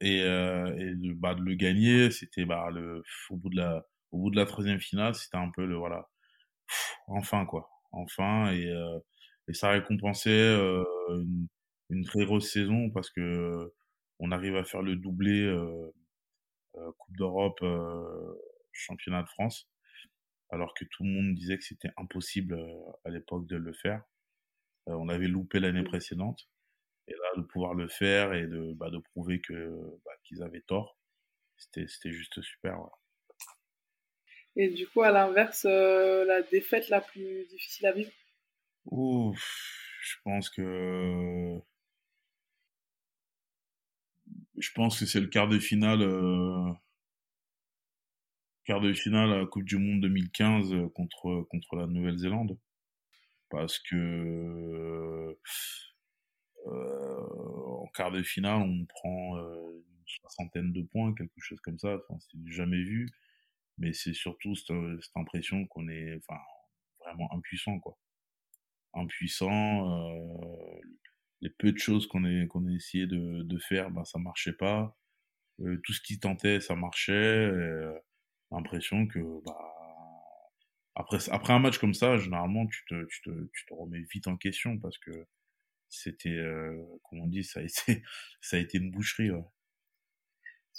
et, 0.00 0.18
et 0.18 0.22
de, 0.22 1.12
bah, 1.14 1.34
de 1.34 1.42
le 1.42 1.54
gagner, 1.54 2.10
c'était 2.10 2.44
bah, 2.44 2.70
le 2.70 3.02
au 3.30 3.36
bout 3.36 3.50
de 3.50 3.56
la 3.56 3.86
au 4.14 4.18
bout 4.18 4.30
de 4.30 4.36
la 4.36 4.46
troisième 4.46 4.78
finale, 4.78 5.14
c'était 5.16 5.36
un 5.36 5.50
peu 5.50 5.66
le 5.66 5.76
voilà, 5.76 6.08
enfin 7.08 7.44
quoi, 7.46 7.68
enfin 7.90 8.52
et, 8.52 8.70
euh, 8.70 8.98
et 9.48 9.54
ça 9.54 9.70
récompensait 9.70 10.30
euh, 10.30 10.84
une, 11.90 12.04
très 12.04 12.24
grosse 12.24 12.50
saison 12.52 12.90
parce 12.90 13.10
que 13.10 13.72
on 14.20 14.30
arrive 14.30 14.56
à 14.56 14.64
faire 14.64 14.82
le 14.82 14.96
doublé 14.96 15.42
euh, 15.42 15.90
Coupe 16.98 17.16
d'Europe, 17.16 17.64
championnat 18.72 19.22
de 19.22 19.28
France, 19.28 19.68
alors 20.50 20.74
que 20.74 20.84
tout 20.84 21.04
le 21.04 21.10
monde 21.10 21.34
disait 21.34 21.58
que 21.58 21.64
c'était 21.64 21.90
impossible 21.96 22.58
à 23.04 23.10
l'époque 23.10 23.46
de 23.46 23.56
le 23.56 23.72
faire. 23.72 24.02
on 24.86 25.08
avait 25.08 25.28
loupé 25.28 25.60
l'année 25.60 25.84
précédente. 25.84 26.48
Et 27.08 27.12
là, 27.12 27.36
de 27.36 27.42
pouvoir 27.42 27.74
le 27.74 27.86
faire 27.88 28.32
et 28.34 28.46
de, 28.46 28.72
bah, 28.74 28.90
de 28.90 28.98
prouver 28.98 29.40
que 29.40 29.54
bah, 30.04 30.12
qu'ils 30.24 30.42
avaient 30.42 30.62
tort, 30.62 30.98
c'était 31.56 32.12
juste 32.12 32.40
super. 32.42 32.78
Et 34.56 34.68
du 34.68 34.86
coup, 34.86 35.02
à 35.02 35.10
l'inverse, 35.10 35.66
euh, 35.68 36.24
la 36.24 36.42
défaite 36.42 36.88
la 36.88 37.00
plus 37.00 37.46
difficile 37.46 37.86
à 37.86 37.92
vivre. 37.92 38.12
Ouf, 38.86 39.40
je 40.02 40.14
pense 40.22 40.50
que 40.50 41.58
je 44.56 44.70
pense 44.72 45.00
que 45.00 45.06
c'est 45.06 45.20
le 45.20 45.26
quart 45.26 45.48
de 45.48 45.58
finale 45.58 46.02
euh... 46.02 46.72
quart 48.64 48.80
de 48.80 48.92
finale 48.92 49.32
à 49.32 49.38
la 49.38 49.46
Coupe 49.46 49.64
du 49.64 49.78
Monde 49.78 50.02
2015 50.02 50.72
euh, 50.72 50.88
contre 50.90 51.46
contre 51.50 51.76
la 51.76 51.86
Nouvelle-Zélande. 51.86 52.56
Parce 53.50 53.78
que 53.78 55.36
en 56.66 57.86
quart 57.94 58.12
de 58.12 58.22
finale 58.22 58.62
on 58.62 58.84
prend 58.86 59.38
une 59.38 60.04
soixantaine 60.06 60.72
de 60.72 60.82
points 60.82 61.14
quelque 61.14 61.38
chose 61.38 61.60
comme 61.60 61.78
ça. 61.78 61.96
Enfin 62.08 62.18
c'est 62.20 62.52
jamais 62.52 62.82
vu 62.82 63.08
mais 63.78 63.92
c'est 63.92 64.14
surtout 64.14 64.54
cette, 64.54 64.76
cette 65.02 65.16
impression 65.16 65.66
qu'on 65.66 65.88
est 65.88 66.16
enfin 66.16 66.40
vraiment 67.00 67.32
impuissant 67.32 67.78
quoi. 67.80 67.98
Impuissant 68.94 70.10
euh, 70.10 70.80
les 71.40 71.50
peu 71.50 71.72
de 71.72 71.78
choses 71.78 72.06
qu'on 72.06 72.24
a 72.24 72.46
qu'on 72.46 72.66
a 72.66 72.72
essayé 72.72 73.06
de, 73.06 73.42
de 73.42 73.58
faire 73.58 73.90
ben 73.90 74.04
ça 74.04 74.18
marchait 74.18 74.52
pas. 74.52 74.96
Euh, 75.60 75.80
tout 75.84 75.92
ce 75.92 76.00
qui 76.00 76.18
tentait 76.20 76.60
ça 76.60 76.74
marchait 76.76 77.12
euh, 77.12 77.92
l'impression 78.50 79.06
que 79.06 79.20
bah 79.44 79.56
après 80.96 81.18
après 81.30 81.52
un 81.52 81.58
match 81.60 81.78
comme 81.78 81.94
ça 81.94 82.18
généralement 82.18 82.66
tu 82.66 82.84
te 82.88 83.04
tu 83.06 83.22
te 83.22 83.30
tu 83.52 83.66
te 83.66 83.74
remets 83.74 84.02
vite 84.12 84.26
en 84.28 84.36
question 84.36 84.78
parce 84.78 84.98
que 84.98 85.26
c'était 85.88 86.30
euh, 86.30 86.76
comme 87.04 87.20
on 87.20 87.28
dit 87.28 87.44
ça 87.44 87.60
a 87.60 87.62
été 87.64 88.02
ça 88.40 88.56
a 88.56 88.60
été 88.60 88.78
une 88.78 88.90
boucherie 88.90 89.30
ouais. 89.30 89.44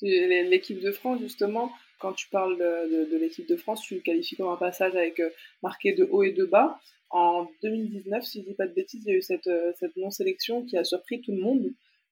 L'équipe 0.02 0.80
de 0.80 0.92
France 0.92 1.20
justement 1.20 1.72
quand 2.00 2.14
tu 2.14 2.30
parles 2.30 2.58
de, 2.58 3.18
l'équipe 3.18 3.48
de 3.48 3.56
France, 3.56 3.82
tu 3.82 3.96
le 3.96 4.02
qualifies 4.02 4.36
comme 4.36 4.50
un 4.50 4.58
passage 4.58 4.96
avec 4.96 5.20
euh, 5.20 5.30
marqué 5.64 5.94
de 5.94 6.04
haut 6.04 6.24
et 6.24 6.32
de 6.32 6.46
bas. 6.46 6.80
En 7.10 7.48
2019, 7.64 8.24
si 8.24 8.42
je 8.42 8.50
dis 8.50 8.54
pas 8.56 8.68
de 8.68 8.74
bêtises, 8.74 9.04
il 9.06 9.12
y 9.12 9.14
a 9.14 9.18
eu 9.18 9.22
cette, 9.22 9.48
euh, 9.48 9.72
cette 9.80 9.96
non-sélection 9.96 10.64
qui 10.66 10.78
a 10.78 10.84
surpris 10.84 11.22
tout 11.22 11.32
le 11.32 11.42
monde. 11.42 11.72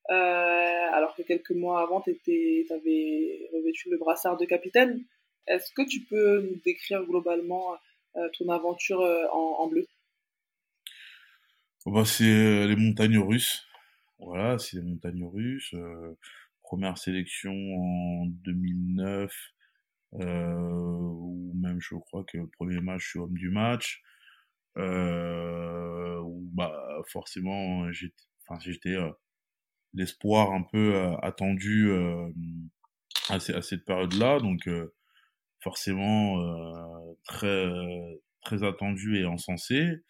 Euh, 0.09 0.13
alors 0.13 1.15
que 1.15 1.21
quelques 1.21 1.51
mois 1.51 1.81
avant, 1.81 2.01
tu 2.01 2.11
avais 2.69 3.49
revêtu 3.53 3.89
le 3.89 3.97
brassard 3.97 4.37
de 4.37 4.45
capitaine. 4.45 5.03
Est-ce 5.47 5.71
que 5.73 5.87
tu 5.87 6.01
peux 6.01 6.41
nous 6.41 6.59
décrire 6.65 7.03
globalement 7.03 7.75
ton 8.37 8.49
aventure 8.49 8.99
en, 9.33 9.55
en, 9.59 9.67
bleu? 9.67 9.85
Bah, 11.85 12.03
C'est 12.05 12.67
les 12.67 12.75
montagnes 12.75 13.17
russes. 13.17 13.65
Voilà, 14.19 14.57
c'est 14.57 14.77
les 14.77 14.83
montagnes 14.83 15.25
russes. 15.25 15.73
Première 16.63 16.97
sélection 16.97 17.53
en 17.53 18.25
2009 18.25 19.31
euh, 20.15 20.53
ou 20.53 21.53
même 21.55 21.79
je 21.79 21.95
crois 21.95 22.23
que 22.25 22.37
le 22.37 22.47
premier 22.47 22.81
match 22.81 23.03
je 23.03 23.09
suis 23.09 23.19
homme 23.19 23.37
du 23.37 23.49
match. 23.49 24.01
Euh, 24.77 26.19
où 26.21 26.49
bah 26.53 26.73
forcément 27.07 27.91
j'étais 27.91 28.15
enfin 28.47 28.59
j'étais 28.59 28.95
euh, 28.95 29.11
l'espoir 29.93 30.51
un 30.51 30.63
peu 30.63 30.95
euh, 30.95 31.15
attendu 31.17 31.89
euh, 31.91 32.27
à, 33.29 33.39
cette 33.39 33.85
période 33.85 34.13
là 34.13 34.39
donc 34.39 34.67
forcément 35.61 36.37
très 37.25 37.69
très 38.41 38.63
attendu 38.63 39.17
et 39.17 39.25
encensé. 39.25 40.03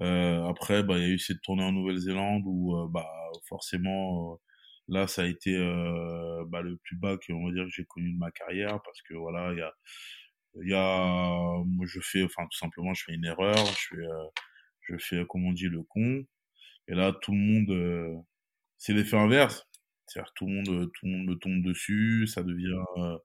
Après 0.00 0.82
bah 0.82 0.98
il 0.98 1.02
y 1.02 1.06
a 1.06 1.08
eu 1.08 1.18
cette 1.18 1.40
tournée 1.42 1.64
en 1.64 1.72
Nouvelle-Zélande 1.72 2.42
où 2.46 2.88
bah 2.88 3.08
forcément 3.48 4.40
Là, 4.88 5.06
ça 5.06 5.22
a 5.22 5.26
été 5.26 5.54
euh, 5.56 6.44
bah, 6.48 6.62
le 6.62 6.76
plus 6.78 6.96
bas 6.96 7.16
que 7.18 7.32
on 7.32 7.46
va 7.46 7.52
dire 7.52 7.64
que 7.64 7.70
j'ai 7.70 7.84
connu 7.84 8.12
de 8.12 8.18
ma 8.18 8.30
carrière 8.30 8.80
parce 8.84 9.02
que 9.02 9.14
voilà, 9.14 9.52
il 9.52 9.58
y 9.58 9.62
a, 9.62 9.72
il 10.62 10.68
y 10.70 10.74
a, 10.74 11.62
moi 11.66 11.86
je 11.86 12.00
fais, 12.00 12.24
enfin 12.24 12.44
tout 12.50 12.58
simplement, 12.58 12.94
je 12.94 13.04
fais 13.04 13.14
une 13.14 13.24
erreur, 13.26 13.56
je 13.66 13.96
fais, 13.96 14.02
euh, 14.02 14.24
je 14.82 14.96
fais 14.98 15.26
comme 15.28 15.44
on 15.46 15.52
dit 15.52 15.68
le 15.68 15.82
con, 15.84 16.24
et 16.88 16.94
là 16.94 17.12
tout 17.22 17.32
le 17.32 17.38
monde, 17.38 17.70
euh, 17.70 18.16
c'est 18.78 18.94
l'effet 18.94 19.16
inverse, 19.18 19.66
c'est-à-dire 20.06 20.32
tout 20.36 20.46
le 20.46 20.54
monde, 20.54 20.90
tout 20.94 21.06
le 21.06 21.12
monde 21.12 21.26
me 21.28 21.36
tombe 21.36 21.62
dessus, 21.64 22.26
ça 22.28 22.42
devient 22.44 22.78
euh, 22.98 23.18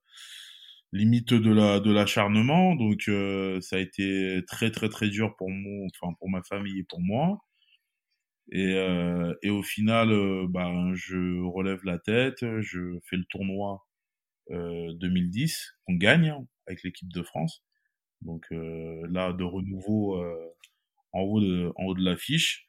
limite 0.92 1.34
de 1.34 1.52
la 1.52 1.80
de 1.80 1.92
l'acharnement, 1.92 2.76
donc 2.76 3.08
euh, 3.10 3.60
ça 3.62 3.78
a 3.78 3.80
été 3.80 4.42
très 4.48 4.72
très 4.72 4.90
très 4.90 5.10
dur 5.10 5.36
pour 5.38 5.50
moi, 5.50 5.88
enfin 6.02 6.14
pour 6.20 6.30
ma 6.30 6.42
famille 6.44 6.80
et 6.80 6.84
pour 6.84 7.02
moi. 7.02 7.40
Et, 8.52 8.76
euh, 8.76 9.34
et 9.42 9.50
au 9.50 9.64
final, 9.64 10.12
euh, 10.12 10.46
ben, 10.50 10.94
je 10.94 11.42
relève 11.44 11.84
la 11.86 11.98
tête, 12.00 12.40
je 12.62 13.00
fais 13.10 13.18
le 13.18 13.26
tournoi 13.26 13.86
euh, 14.52 14.94
2010 14.96 15.76
qu'on 15.86 15.96
gagne 15.96 16.30
hein, 16.30 16.48
avec 16.68 16.84
l'équipe 16.84 17.12
de 17.14 17.24
France. 17.24 17.64
Donc 18.22 18.46
euh, 18.54 19.08
là, 19.10 19.34
de 19.34 19.44
renouveau 19.44 20.18
euh, 20.22 20.36
en 21.14 21.22
haut 21.22 21.42
de, 21.42 21.72
en 21.78 21.86
haut 21.86 21.96
de 21.96 22.04
l'affiche. 22.04 22.66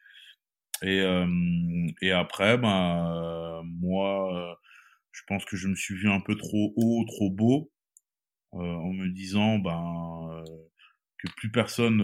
Et, 0.82 1.00
euh, 1.00 1.26
et 2.02 2.12
après, 2.12 2.58
ben, 2.58 3.62
moi, 3.64 4.58
je 5.12 5.22
pense 5.28 5.44
que 5.44 5.56
je 5.56 5.68
me 5.68 5.76
suis 5.76 5.94
vu 5.96 6.10
un 6.10 6.20
peu 6.20 6.36
trop 6.36 6.72
haut, 6.76 7.04
trop 7.06 7.30
beau, 7.30 7.72
en 8.52 8.92
me 8.92 9.08
disant 9.08 9.58
ben, 9.58 10.44
que 11.18 11.28
plus 11.36 11.50
personne, 11.50 12.00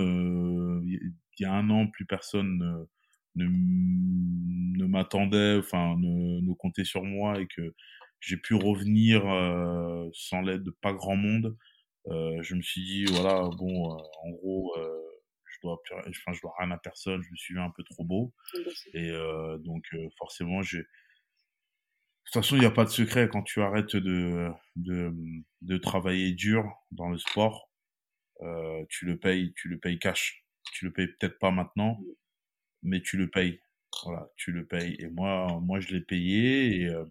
il 0.86 1.12
y 1.40 1.44
a 1.44 1.52
un 1.52 1.70
an, 1.70 1.86
plus 1.88 2.06
personne 2.06 2.86
ne, 3.36 3.46
ne 3.46 4.86
m'attendait, 4.86 5.56
enfin, 5.58 5.96
ne, 5.98 6.40
ne 6.40 6.54
comptait 6.54 6.84
sur 6.84 7.04
moi 7.04 7.40
et 7.40 7.46
que 7.46 7.74
j'ai 8.20 8.36
pu 8.36 8.54
revenir 8.54 9.26
euh, 9.26 10.08
sans 10.12 10.40
l'aide 10.42 10.62
de 10.62 10.70
pas 10.70 10.92
grand 10.92 11.16
monde. 11.16 11.56
Euh, 12.08 12.42
je 12.42 12.54
me 12.54 12.62
suis 12.62 12.82
dit, 12.82 13.04
voilà, 13.06 13.48
bon, 13.58 13.92
euh, 13.92 14.02
en 14.22 14.30
gros, 14.30 14.74
euh, 14.78 15.02
je 15.44 15.58
dois, 15.62 15.80
enfin, 15.90 16.32
je 16.32 16.40
dois 16.40 16.54
rien 16.58 16.70
à 16.70 16.78
personne. 16.78 17.22
Je 17.22 17.30
me 17.30 17.36
suis 17.36 17.54
vu 17.54 17.60
un 17.60 17.70
peu 17.70 17.82
trop 17.84 18.04
beau. 18.04 18.32
Et 18.94 19.10
donc, 19.64 19.84
forcément, 20.18 20.62
j'ai 20.62 20.84
toute 22.30 22.44
façon, 22.44 22.56
il 22.56 22.60
n'y 22.60 22.66
a 22.66 22.70
pas 22.70 22.84
de 22.84 22.90
secret 22.90 23.28
quand 23.28 23.42
tu 23.42 23.60
arrêtes 23.60 23.96
de, 23.96 24.50
de, 24.76 25.12
de 25.62 25.76
travailler 25.78 26.32
dur 26.32 26.64
dans 26.92 27.08
le 27.08 27.18
sport. 27.18 27.72
Euh, 28.42 28.84
tu 28.88 29.04
le 29.04 29.18
payes, 29.18 29.52
tu 29.56 29.68
le 29.68 29.78
payes 29.78 29.98
cash. 29.98 30.44
Tu 30.72 30.84
le 30.84 30.92
payes 30.92 31.08
peut-être 31.08 31.40
pas 31.40 31.50
maintenant, 31.50 31.98
mais 32.82 33.00
tu 33.02 33.16
le 33.16 33.28
payes. 33.28 33.60
Voilà, 34.04 34.28
tu 34.36 34.52
le 34.52 34.66
payes. 34.66 34.96
Et 34.98 35.08
moi, 35.08 35.60
moi, 35.62 35.80
je 35.80 35.88
l'ai 35.88 36.00
payé. 36.00 36.82
Et, 36.82 36.86
euh, 36.86 37.04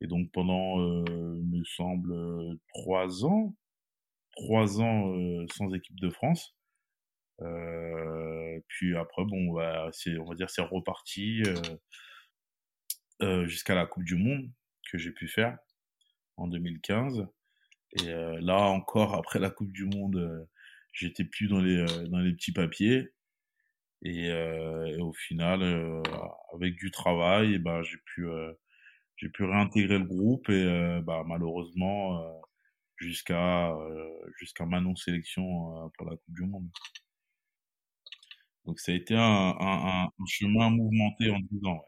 et 0.00 0.06
donc 0.06 0.30
pendant, 0.32 0.80
euh, 0.80 1.04
me 1.50 1.64
semble, 1.64 2.14
trois 2.68 3.24
ans, 3.24 3.54
trois 4.32 4.80
ans 4.80 5.14
euh, 5.16 5.46
sans 5.54 5.72
équipe 5.74 6.00
de 6.00 6.10
France. 6.10 6.54
Euh, 7.40 8.60
puis 8.68 8.96
après, 8.96 9.24
bon, 9.24 9.52
bah, 9.52 9.90
on 10.18 10.24
va 10.24 10.34
dire, 10.34 10.50
c'est 10.50 10.62
reparti 10.62 11.42
euh, 11.46 11.54
euh, 13.22 13.46
jusqu'à 13.46 13.74
la 13.74 13.86
Coupe 13.86 14.04
du 14.04 14.16
Monde 14.16 14.50
que 14.90 14.98
j'ai 14.98 15.10
pu 15.12 15.28
faire 15.28 15.58
en 16.36 16.48
2015. 16.48 17.26
Et 18.00 18.08
euh, 18.08 18.38
là 18.40 18.58
encore, 18.58 19.14
après 19.14 19.38
la 19.38 19.50
Coupe 19.50 19.72
du 19.72 19.84
Monde, 19.84 20.16
euh, 20.16 20.44
j'étais 20.92 21.24
plus 21.24 21.48
dans 21.48 21.60
les 21.60 21.76
euh, 21.76 22.06
dans 22.08 22.18
les 22.18 22.32
petits 22.32 22.52
papiers. 22.52 23.12
Et, 24.04 24.26
et 24.26 25.00
au 25.00 25.12
final, 25.12 25.62
avec 26.54 26.74
du 26.76 26.90
travail, 26.90 27.58
bah, 27.58 27.82
j'ai 27.82 27.98
pu 28.14 28.26
j'ai 29.16 29.28
pu 29.28 29.44
réintégrer 29.44 29.98
le 29.98 30.04
groupe 30.04 30.48
et 30.48 31.00
bah, 31.04 31.22
malheureusement 31.26 32.20
jusqu'à 32.96 33.72
jusqu'à 34.38 34.66
ma 34.66 34.80
non 34.80 34.96
sélection 34.96 35.90
pour 35.96 36.10
la 36.10 36.16
Coupe 36.16 36.34
du 36.34 36.42
Monde. 36.42 36.68
Donc 38.64 38.78
ça 38.78 38.92
a 38.92 38.94
été 38.94 39.14
un, 39.14 39.20
un, 39.20 40.04
un 40.06 40.26
chemin 40.26 40.70
mouvementé 40.70 41.30
en 41.30 41.38
10 41.50 41.66
ans. 41.66 41.84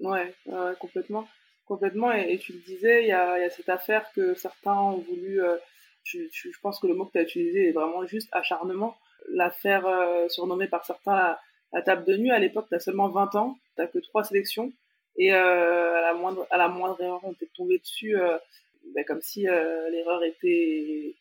Ouais, 0.00 0.34
ouais 0.46 0.74
complètement. 0.78 1.28
Complètement. 1.64 2.12
Et, 2.12 2.32
et, 2.32 2.38
tu 2.38 2.52
le 2.52 2.60
disais, 2.60 3.02
il 3.02 3.08
y 3.08 3.12
a, 3.12 3.38
y 3.38 3.42
a, 3.42 3.50
cette 3.50 3.68
affaire 3.68 4.10
que 4.12 4.34
certains 4.34 4.76
ont 4.76 4.98
voulu, 4.98 5.42
euh, 5.42 5.56
je, 6.04 6.20
je, 6.32 6.60
pense 6.62 6.78
que 6.78 6.86
le 6.86 6.94
mot 6.94 7.06
que 7.06 7.12
tu 7.12 7.18
as 7.18 7.22
utilisé 7.22 7.68
est 7.68 7.72
vraiment 7.72 8.06
juste 8.06 8.28
acharnement. 8.32 8.96
L'affaire 9.32 9.86
euh, 9.86 10.28
surnommée 10.28 10.68
par 10.68 10.84
certains 10.84 11.36
la, 11.72 11.82
table 11.82 12.04
de 12.04 12.16
nuit, 12.16 12.30
à 12.30 12.38
l'époque, 12.38 12.66
tu 12.68 12.74
as 12.74 12.80
seulement 12.80 13.08
20 13.08 13.34
ans, 13.34 13.58
tu 13.76 13.86
que 13.88 13.98
trois 13.98 14.24
sélections. 14.24 14.72
Et 15.16 15.34
euh, 15.34 15.96
à, 15.96 16.56
la 16.56 16.68
moindre, 16.68 17.00
erreur, 17.00 17.20
on 17.24 17.34
t'est 17.34 17.50
tombé 17.54 17.78
dessus 17.78 18.16
ben, 18.94 19.04
comme 19.04 19.20
si 19.20 19.42
l'erreur 19.42 20.22
était, 20.24 21.14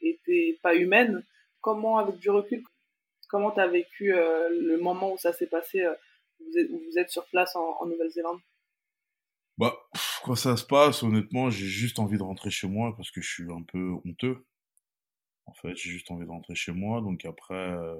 pas 0.62 0.76
humaine. 0.76 1.24
Comment, 1.62 1.98
avec 1.98 2.18
du 2.18 2.30
recul, 2.30 2.64
comment 3.28 3.52
tu 3.52 3.60
as 3.60 3.68
vécu 3.68 4.14
le 4.14 4.78
moment 4.78 5.12
où 5.12 5.18
ça 5.18 5.34
s'est 5.34 5.48
passé, 5.48 5.86
vous 6.40 6.58
êtes, 6.58 6.70
où 6.70 6.80
vous 6.90 6.98
êtes 6.98 7.10
sur 7.10 7.26
place 7.26 7.56
en, 7.56 7.76
en 7.82 7.86
Nouvelle-Zélande? 7.88 8.40
Bah, 9.58 9.76
quand 10.24 10.36
ça 10.36 10.56
se 10.56 10.64
passe, 10.64 11.02
honnêtement, 11.02 11.50
j'ai 11.50 11.66
juste 11.66 11.98
envie 11.98 12.18
de 12.18 12.24
rentrer 12.24 12.52
chez 12.52 12.68
moi 12.68 12.94
parce 12.96 13.10
que 13.10 13.22
je 13.22 13.30
suis 13.30 13.52
un 13.52 13.64
peu 13.64 13.96
honteux. 14.06 14.38
En 15.48 15.54
fait, 15.56 15.76
j'ai 15.76 15.90
juste 15.92 16.12
envie 16.12 16.26
de 16.26 16.32
rentrer 16.32 16.56
chez 16.56 16.72
moi. 16.74 17.02
Donc 17.02 17.26
après, 17.26 17.56
euh, 17.56 17.96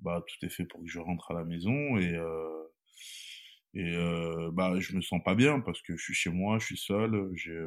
bah, 0.00 0.22
tout 0.26 0.46
est 0.46 0.50
fait 0.50 0.66
pour 0.66 0.80
que 0.82 0.88
je 0.88 1.00
rentre 1.00 1.30
à 1.32 1.34
la 1.34 1.44
maison 1.44 1.98
et 1.98 2.14
euh, 2.14 2.64
et 3.74 3.96
euh, 3.96 4.50
bah, 4.52 4.74
je 4.80 4.94
me 4.96 5.00
sens 5.00 5.20
pas 5.24 5.34
bien 5.34 5.60
parce 5.60 5.80
que 5.82 5.96
je 5.96 6.02
suis 6.02 6.14
chez 6.14 6.30
moi, 6.30 6.58
je 6.58 6.66
suis 6.66 6.76
seul. 6.76 7.30
J'ai, 7.34 7.58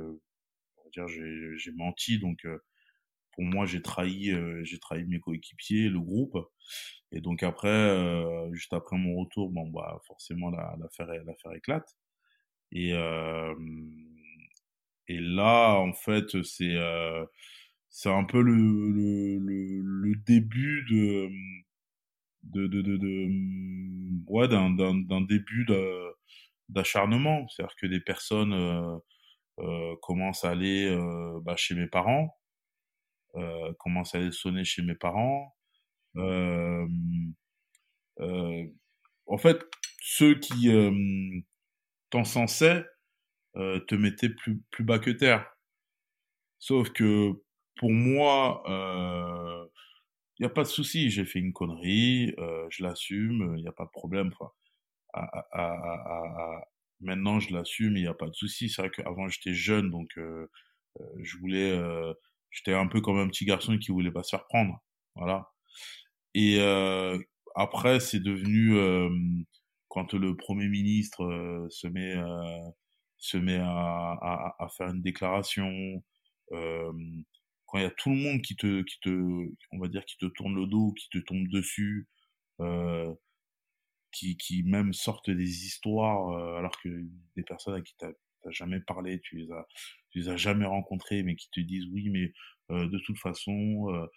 dire, 0.94 1.08
j'ai, 1.08 1.58
j'ai 1.58 1.72
menti. 1.72 2.20
Donc 2.20 2.46
pour 3.34 3.44
moi, 3.44 3.65
j'ai 3.65 3.82
trahi, 3.82 4.34
j'ai 4.63 4.80
trahi 4.80 5.06
mes 5.06 5.20
coéquipiers, 5.20 5.89
le 5.89 6.00
groupe. 6.00 6.38
Et 7.12 7.22
donc 7.22 7.44
après, 7.44 8.24
juste 8.54 8.74
après 8.74 8.98
mon 8.98 9.15
retour, 9.18 9.52
bon 9.52 9.70
bah 9.70 10.02
forcément 10.08 10.50
la, 10.52 10.76
l'affaire, 10.80 11.08
l'affaire 11.26 11.54
éclate. 11.54 11.98
Et, 12.72 12.94
euh, 12.94 13.56
et 15.08 15.20
là, 15.20 15.76
en 15.76 15.94
fait, 15.94 16.41
c'est 16.44 16.76
euh, 16.76 17.26
c'est 17.97 18.10
un 18.12 18.25
peu 18.25 18.41
le, 18.41 18.53
le, 18.53 19.39
le, 19.39 19.81
le 19.81 20.15
début 20.25 20.86
de 20.91 21.29
de 22.43 22.67
de 22.67 22.81
de, 22.81 22.97
de 22.97 23.29
ouais 24.27 24.47
d'un 24.47 24.69
d'un 24.71 24.95
d'un 24.95 25.21
début 25.21 25.65
d'acharnement, 26.69 27.47
c'est-à-dire 27.49 27.75
que 27.75 27.88
des 27.88 27.99
personnes 27.99 28.53
euh, 28.53 28.97
euh, 29.60 29.95
commencent 30.01 30.45
à 30.45 30.51
aller 30.51 30.88
euh, 30.88 31.39
bah, 31.43 31.55
chez 31.58 31.75
mes 31.75 31.88
parents, 31.88 32.36
euh, 33.36 33.73
commencent 33.79 34.15
à 34.15 34.19
aller 34.19 34.31
sonner 34.31 34.63
chez 34.63 34.81
mes 34.81 34.95
parents. 34.95 35.55
Euh, 36.17 36.88
en 39.27 39.38
fait, 39.38 39.60
ceux 40.01 40.36
qui 40.39 40.69
t'encensait 42.10 42.84
euh, 43.58 43.79
te 43.81 43.95
mettait 43.95 44.29
plus, 44.29 44.62
plus 44.71 44.84
bas 44.84 44.99
que 44.99 45.12
terre. 45.12 45.45
Sauf 46.60 46.89
que 46.91 47.41
pour 47.77 47.91
moi, 47.91 48.63
il 48.67 48.71
euh, 48.71 49.65
n'y 50.39 50.45
a 50.45 50.49
pas 50.49 50.63
de 50.63 50.67
souci. 50.67 51.09
J'ai 51.09 51.25
fait 51.25 51.39
une 51.39 51.53
connerie, 51.53 52.33
euh, 52.38 52.65
je 52.69 52.83
l'assume, 52.83 53.55
il 53.57 53.61
n'y 53.61 53.67
a 53.67 53.73
pas 53.73 53.85
de 53.85 53.91
problème. 53.91 54.31
Enfin, 54.33 54.51
à, 55.13 55.23
à, 55.51 55.71
à, 55.71 56.61
maintenant, 56.99 57.39
je 57.39 57.53
l'assume, 57.53 57.97
il 57.97 58.03
n'y 58.03 58.07
a 58.07 58.13
pas 58.13 58.27
de 58.27 58.35
souci. 58.35 58.69
C'est 58.69 58.81
vrai 58.81 58.91
qu'avant, 58.91 59.27
j'étais 59.27 59.53
jeune, 59.53 59.89
donc 59.89 60.09
euh, 60.17 60.47
je 61.21 61.38
voulais... 61.38 61.79
j'étais 62.51 62.73
un 62.73 62.88
peu 62.88 63.01
comme 63.01 63.17
un 63.19 63.27
petit 63.27 63.45
garçon 63.45 63.77
qui 63.77 63.91
voulait 63.91 64.11
pas 64.11 64.23
se 64.23 64.29
faire 64.35 64.45
prendre. 64.47 64.79
Voilà. 65.15 65.49
Et 66.33 66.59
après, 67.55 67.99
c'est 67.99 68.19
devenu 68.19 68.75
quand 69.95 70.13
le 70.13 70.35
Premier 70.35 70.67
ministre 70.67 71.67
se 71.69 71.88
met, 71.88 72.15
euh, 72.15 72.69
se 73.17 73.38
met 73.38 73.59
à, 73.59 73.69
à, 73.69 74.55
à, 74.59 74.67
faire 74.67 74.89
une 74.89 75.01
déclaration, 75.01 75.71
euh, 76.51 76.91
quand 77.75 77.79
il 77.79 77.83
y 77.83 77.88
a 77.88 77.91
tout 77.91 78.09
le 78.09 78.15
monde 78.15 78.41
qui 78.41 78.55
te, 78.55 78.83
qui 78.83 78.99
te, 79.01 79.09
on 79.71 79.79
va 79.79 79.88
dire, 79.88 80.05
qui 80.05 80.17
te 80.17 80.27
tourne 80.27 80.55
le 80.55 80.65
dos, 80.65 80.93
qui 80.93 81.09
te 81.09 81.17
tombe 81.17 81.47
dessus, 81.49 82.07
qui, 84.11 84.38
qui 84.38 84.63
même 84.63 84.93
sortent 84.93 85.29
des 85.29 85.65
histoires, 85.65 86.57
alors 86.57 86.79
que 86.81 86.89
des 87.35 87.43
personnes 87.43 87.73
à 87.75 87.81
qui 87.81 87.93
tu 87.99 88.05
n'as 88.05 88.51
jamais 88.51 88.79
parlé, 88.79 89.19
tu 89.21 89.38
les 89.38 89.51
as, 89.51 89.67
tu 90.11 90.19
les 90.19 90.29
as 90.29 90.38
jamais 90.38 90.65
rencontrés, 90.65 91.23
mais 91.23 91.35
qui 91.35 91.49
te 91.51 91.59
disent 91.59 91.88
oui, 91.91 92.09
mais 92.09 92.31
de 92.69 92.97
toute 92.99 93.17
façon, 93.19 94.07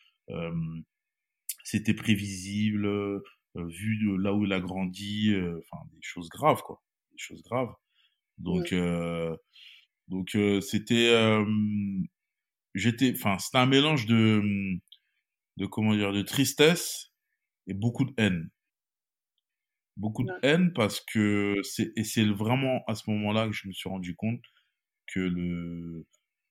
c'était 1.64 1.94
prévisible, 1.94 2.86
euh, 2.86 3.66
vu 3.66 3.98
de 3.98 4.16
là 4.16 4.32
où 4.34 4.44
il 4.44 4.52
a 4.52 4.60
grandi, 4.60 5.32
euh, 5.32 5.60
enfin 5.70 5.84
des 5.92 6.02
choses 6.02 6.28
graves 6.28 6.62
quoi, 6.62 6.82
des 7.12 7.18
choses 7.18 7.42
graves. 7.42 7.74
Donc 8.38 8.72
euh, 8.72 9.36
donc 10.08 10.36
c'était 10.62 11.12
j'étais 12.74 13.12
enfin 13.14 13.38
c'était 13.38 13.58
un 13.58 13.66
mélange 13.66 14.06
de 14.06 14.42
de 15.58 15.66
comment 15.66 15.94
dire 15.94 16.12
de 16.14 16.22
tristesse 16.22 17.12
et 17.66 17.74
beaucoup 17.74 18.04
de 18.04 18.14
haine. 18.18 18.50
Beaucoup 19.96 20.22
de 20.22 20.32
haine 20.42 20.72
parce 20.72 21.00
que 21.00 21.56
c'est 21.64 21.92
et 21.96 22.04
c'est 22.04 22.24
vraiment 22.24 22.84
à 22.86 22.94
ce 22.94 23.10
moment-là 23.10 23.46
que 23.48 23.52
je 23.52 23.66
me 23.66 23.72
suis 23.72 23.88
rendu 23.88 24.14
compte 24.14 24.42
que 25.08 25.20
le 25.20 26.06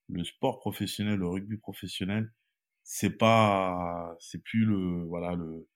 le 0.09 0.23
sport 0.25 0.59
professionnel 0.59 1.19
le 1.19 1.27
rugby 1.27 1.57
professionnel 1.57 2.31
c'est 2.83 3.17
pas 3.17 4.15
c'est 4.19 4.43
plus 4.43 4.65
le 4.65 5.03
voilà 5.05 5.35
le 5.35 5.67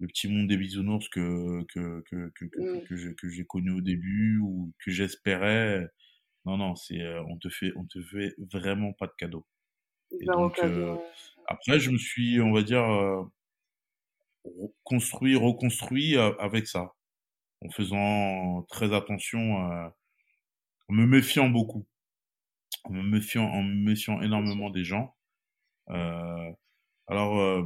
le 0.00 0.08
petit 0.08 0.28
monde 0.28 0.48
des 0.48 0.56
bisounours 0.58 1.08
que 1.10 1.64
que 1.74 2.02
que 2.10 2.30
que, 2.36 2.46
que, 2.46 2.78
que, 2.88 3.14
que 3.14 3.28
j'ai 3.30 3.46
connu 3.46 3.72
au 3.72 3.80
début 3.82 4.38
ou 4.40 4.72
que 4.84 4.90
j'espérais. 4.92 5.88
Non 6.46 6.58
non 6.58 6.76
c'est 6.76 7.02
on 7.28 7.38
te 7.38 7.48
fait 7.50 7.72
on 7.76 7.86
te 7.86 8.02
fait 8.02 8.34
vraiment 8.52 8.92
pas 8.94 9.06
de 9.08 9.14
cadeau 9.18 9.46
donc 10.26 10.58
euh, 10.60 10.96
après 11.46 11.80
je 11.80 11.90
me 11.90 11.98
suis 11.98 12.40
on 12.40 12.52
va 12.52 12.62
dire 12.62 12.82
euh, 12.82 13.22
construit 14.84 15.36
reconstruit 15.36 16.16
avec 16.16 16.66
ça. 16.66 16.94
En 17.62 17.68
faisant 17.70 18.62
très 18.70 18.94
attention 18.94 19.56
en 19.56 20.92
me 20.92 21.06
méfiant 21.06 21.50
beaucoup. 21.50 21.86
En 22.84 22.92
me 22.92 23.02
méfiant 23.02 23.44
en 23.44 23.62
me 23.62 23.74
méfiant 23.74 24.22
énormément 24.22 24.70
des 24.70 24.84
gens. 24.84 25.14
Alors 25.88 27.64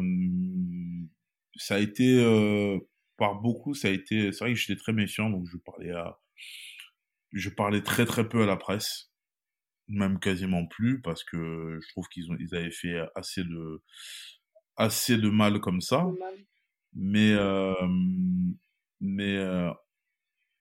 ça 1.56 1.76
a 1.76 1.78
été 1.78 2.18
euh, 2.22 2.78
par 3.16 3.40
beaucoup, 3.40 3.74
ça 3.74 3.88
a 3.88 3.90
été. 3.90 4.32
C'est 4.32 4.44
vrai 4.44 4.54
que 4.54 4.58
j'étais 4.58 4.78
très 4.78 4.92
méfiant, 4.92 5.30
donc 5.30 5.46
je 5.50 5.56
parlais 5.56 5.92
à, 5.92 6.18
je 7.32 7.48
parlais 7.48 7.82
très 7.82 8.06
très 8.06 8.28
peu 8.28 8.42
à 8.42 8.46
la 8.46 8.56
presse, 8.56 9.12
même 9.88 10.18
quasiment 10.18 10.66
plus, 10.66 11.00
parce 11.00 11.24
que 11.24 11.78
je 11.82 11.88
trouve 11.90 12.08
qu'ils 12.08 12.30
ont, 12.30 12.36
ils 12.38 12.54
avaient 12.54 12.70
fait 12.70 12.98
assez 13.14 13.44
de, 13.44 13.82
assez 14.76 15.16
de 15.16 15.28
mal 15.28 15.60
comme 15.60 15.80
ça. 15.80 16.06
Mais, 16.94 17.32
euh, 17.32 17.74
mais 19.00 19.36
euh, 19.36 19.70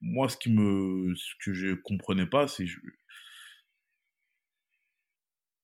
moi, 0.01 0.29
ce 0.29 0.37
qui 0.37 0.51
me, 0.51 1.13
ce 1.15 1.33
que 1.43 1.53
je 1.53 1.73
comprenais 1.75 2.27
pas, 2.27 2.47
c'est 2.47 2.65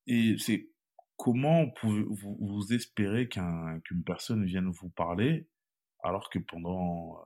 et 0.08 0.38
c'est 0.40 0.70
comment 1.18 1.70
pouvez-vous 1.70 2.38
vous 2.40 2.74
espérer 2.74 3.28
qu'un, 3.28 3.80
qu'une 3.82 4.04
personne 4.04 4.46
vienne 4.46 4.70
vous 4.70 4.90
parler 4.90 5.48
alors 6.04 6.30
que 6.30 6.40
pendant 6.40 7.20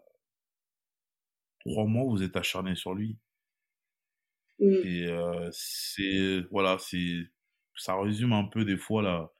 trois 1.59 1.85
mois 1.85 2.05
vous 2.05 2.23
êtes 2.23 2.35
acharné 2.35 2.75
sur 2.75 2.93
lui? 2.93 3.17
Mm. 4.63 4.87
Et 4.87 5.07
euh, 5.07 5.49
c'est 5.51 6.41
voilà, 6.51 6.77
c'est 6.79 7.19
ça 7.75 7.99
résume 7.99 8.33
un 8.33 8.45
peu 8.45 8.65
des 8.65 8.77
fois 8.77 9.01
la 9.01 9.31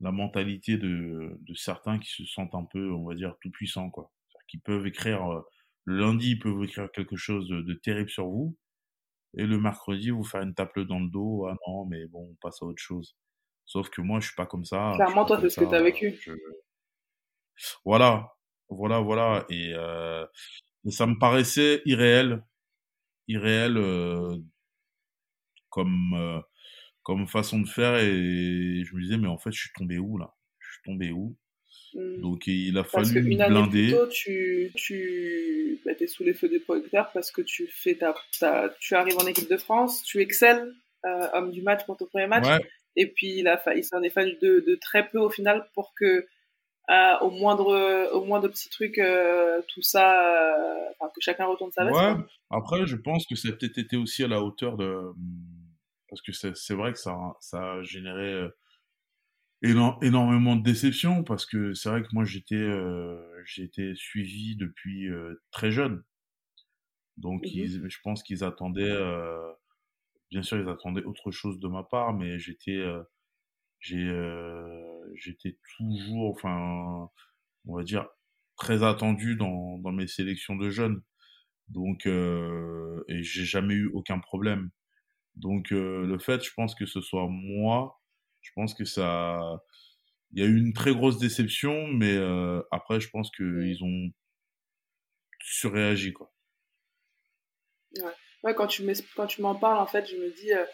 la 0.00 0.10
mentalité 0.10 0.76
de, 0.78 1.38
de 1.40 1.54
certains 1.54 1.98
qui 1.98 2.10
se 2.10 2.24
sentent 2.24 2.54
un 2.54 2.64
peu, 2.64 2.90
on 2.92 3.06
va 3.06 3.14
dire, 3.14 3.36
tout 3.40 3.50
puissants 3.50 3.90
quoi. 3.90 4.10
Qui 4.48 4.58
peuvent 4.58 4.86
écrire 4.86 5.24
euh, 5.32 5.40
le 5.84 5.98
lundi, 5.98 6.32
ils 6.32 6.38
peuvent 6.38 6.62
écrire 6.64 6.90
quelque 6.92 7.16
chose 7.16 7.48
de, 7.48 7.62
de, 7.62 7.74
terrible 7.74 8.10
sur 8.10 8.26
vous, 8.26 8.56
et 9.34 9.46
le 9.46 9.58
mercredi 9.58 10.10
vous 10.10 10.24
faire 10.24 10.42
une 10.42 10.54
tape 10.54 10.78
dans 10.80 11.00
le 11.00 11.08
dos. 11.08 11.46
Ah 11.46 11.56
non, 11.66 11.86
mais 11.86 12.06
bon, 12.06 12.28
on 12.30 12.34
passe 12.40 12.60
à 12.62 12.66
autre 12.66 12.82
chose. 12.82 13.16
Sauf 13.64 13.88
que 13.90 14.00
moi, 14.00 14.20
je 14.20 14.26
suis 14.26 14.34
pas 14.34 14.46
comme 14.46 14.64
ça. 14.64 14.92
Clairement, 14.96 15.24
toi, 15.24 15.40
c'est 15.40 15.48
ce 15.48 15.60
que 15.60 15.64
tu 15.64 15.74
as 15.74 15.82
vécu. 15.82 16.18
Je... 16.20 16.32
Voilà, 17.84 18.34
voilà, 18.68 19.00
voilà. 19.00 19.46
Et, 19.48 19.72
euh, 19.74 20.26
et, 20.84 20.90
ça 20.90 21.06
me 21.06 21.18
paraissait 21.18 21.80
irréel, 21.84 22.44
irréel 23.32 23.76
euh, 23.76 24.36
comme 25.68 26.14
euh, 26.14 26.40
comme 27.02 27.26
façon 27.26 27.60
de 27.60 27.68
faire. 27.68 27.96
Et 27.96 28.82
je 28.84 28.94
me 28.94 29.02
disais, 29.02 29.18
mais 29.18 29.28
en 29.28 29.38
fait, 29.38 29.52
je 29.52 29.60
suis 29.60 29.72
tombé 29.76 29.98
où 29.98 30.18
là? 30.18 30.34
Je 30.58 30.72
suis 30.72 30.82
tombé 30.84 31.10
où? 31.10 31.36
Mm. 31.94 32.20
Donc 32.20 32.46
il 32.46 32.76
a 32.78 32.84
parce 32.84 33.12
fallu 33.12 33.32
une 33.32 33.42
année 33.42 33.54
blinder. 33.54 33.88
plus 33.88 33.92
tôt, 33.92 34.06
tu, 34.08 34.70
tu 34.74 35.80
bah, 35.84 35.92
es 35.98 36.06
sous 36.06 36.24
les 36.24 36.34
feux 36.34 36.48
des 36.48 36.60
projecteurs 36.60 37.10
parce 37.12 37.30
que 37.30 37.42
tu 37.42 37.66
fais 37.66 37.96
ta, 37.96 38.14
ta, 38.38 38.74
tu 38.80 38.94
arrives 38.94 39.18
en 39.18 39.26
équipe 39.26 39.50
de 39.50 39.56
France, 39.56 40.02
tu 40.02 40.20
excelles, 40.20 40.72
euh, 41.04 41.28
homme 41.34 41.50
du 41.50 41.62
match 41.62 41.84
pour 41.86 41.96
ton 41.96 42.06
premier 42.06 42.26
match. 42.26 42.46
Ouais. 42.46 42.60
Et 42.96 43.06
puis 43.06 43.38
il, 43.38 43.48
a, 43.48 43.56
fa- 43.56 43.74
il 43.74 43.84
s'en 43.84 44.02
est 44.02 44.10
fallu 44.10 44.36
de, 44.42 44.64
de 44.66 44.74
très 44.76 45.08
peu 45.08 45.18
au 45.18 45.30
final 45.30 45.66
pour 45.74 45.94
que 45.94 46.26
euh, 46.90 47.18
au 47.20 47.30
moindre 47.30 48.10
au 48.12 48.24
moindre 48.24 48.48
petit 48.48 48.68
truc 48.68 48.98
euh, 48.98 49.60
tout 49.68 49.82
ça 49.82 50.34
euh, 50.34 51.08
que 51.14 51.20
chacun 51.20 51.46
retourne 51.46 51.70
sa 51.72 51.84
veste 51.84 51.98
Ouais. 51.98 52.14
Après, 52.50 52.86
je 52.86 52.96
pense 52.96 53.26
que 53.26 53.34
ça 53.34 53.48
a 53.48 53.52
peut-être 53.52 53.78
été 53.78 53.96
aussi 53.96 54.22
à 54.24 54.28
la 54.28 54.42
hauteur 54.42 54.76
de 54.76 55.02
parce 56.08 56.22
que 56.22 56.32
c'est 56.32 56.56
c'est 56.56 56.74
vrai 56.74 56.92
que 56.92 56.98
ça 56.98 57.16
ça 57.40 57.72
a 57.74 57.82
généré 57.82 58.32
euh, 58.32 58.48
éno- 59.62 59.98
énormément 60.02 60.56
de 60.56 60.62
déception 60.62 61.24
parce 61.24 61.46
que 61.46 61.72
c'est 61.74 61.88
vrai 61.88 62.02
que 62.02 62.08
moi 62.12 62.24
j'étais 62.24 62.68
j'ai 63.44 63.64
été 63.64 63.94
suivi 63.94 64.56
depuis 64.56 65.08
très 65.50 65.70
jeune. 65.70 66.02
Donc 67.16 67.42
Mhm. 67.44 67.50
ils, 67.54 67.88
je 67.88 67.98
pense 68.02 68.22
qu'ils 68.22 68.44
attendaient 68.44 68.96
bien 70.30 70.42
sûr 70.42 70.58
ils 70.58 70.68
attendaient 70.68 71.04
autre 71.04 71.30
chose 71.30 71.58
de 71.60 71.68
ma 71.68 71.82
part 71.84 72.12
mais 72.14 72.38
j'étais 72.38 72.82
j'ai 73.82 73.98
euh, 74.08 74.82
j'étais 75.16 75.58
toujours 75.78 76.32
enfin 76.32 77.10
on 77.66 77.76
va 77.76 77.82
dire 77.84 78.08
très 78.56 78.82
attendu 78.84 79.36
dans 79.36 79.78
dans 79.78 79.92
mes 79.92 80.08
sélections 80.08 80.56
de 80.56 80.70
jeunes. 80.70 81.02
Donc 81.68 82.06
euh, 82.06 83.04
et 83.08 83.22
j'ai 83.22 83.44
jamais 83.44 83.74
eu 83.74 83.88
aucun 83.88 84.18
problème. 84.20 84.70
Donc 85.36 85.72
euh, 85.72 86.06
le 86.06 86.18
fait, 86.18 86.44
je 86.44 86.52
pense 86.54 86.74
que 86.74 86.86
ce 86.86 87.00
soit 87.02 87.28
moi, 87.30 88.00
je 88.42 88.50
pense 88.54 88.74
que 88.74 88.84
ça, 88.86 89.62
il 90.32 90.40
y 90.42 90.46
a 90.46 90.48
eu 90.48 90.58
une 90.58 90.72
très 90.74 90.94
grosse 90.94 91.18
déception, 91.18 91.88
mais 91.88 92.14
euh, 92.16 92.62
après 92.72 93.00
je 93.00 93.10
pense 93.10 93.30
que 93.30 93.64
ils 93.64 93.82
ont 93.84 94.12
surréagi 95.44 96.12
quoi. 96.14 96.32
Ouais, 98.44 98.54
quand 98.54 98.66
tu 98.66 98.82
m'es- 98.82 98.94
quand 99.16 99.26
tu 99.26 99.40
m'en 99.42 99.54
parles, 99.54 99.78
en 99.78 99.86
fait, 99.86 100.06
je 100.08 100.16
me 100.16 100.30
dis, 100.30 100.52
euh, 100.52 100.64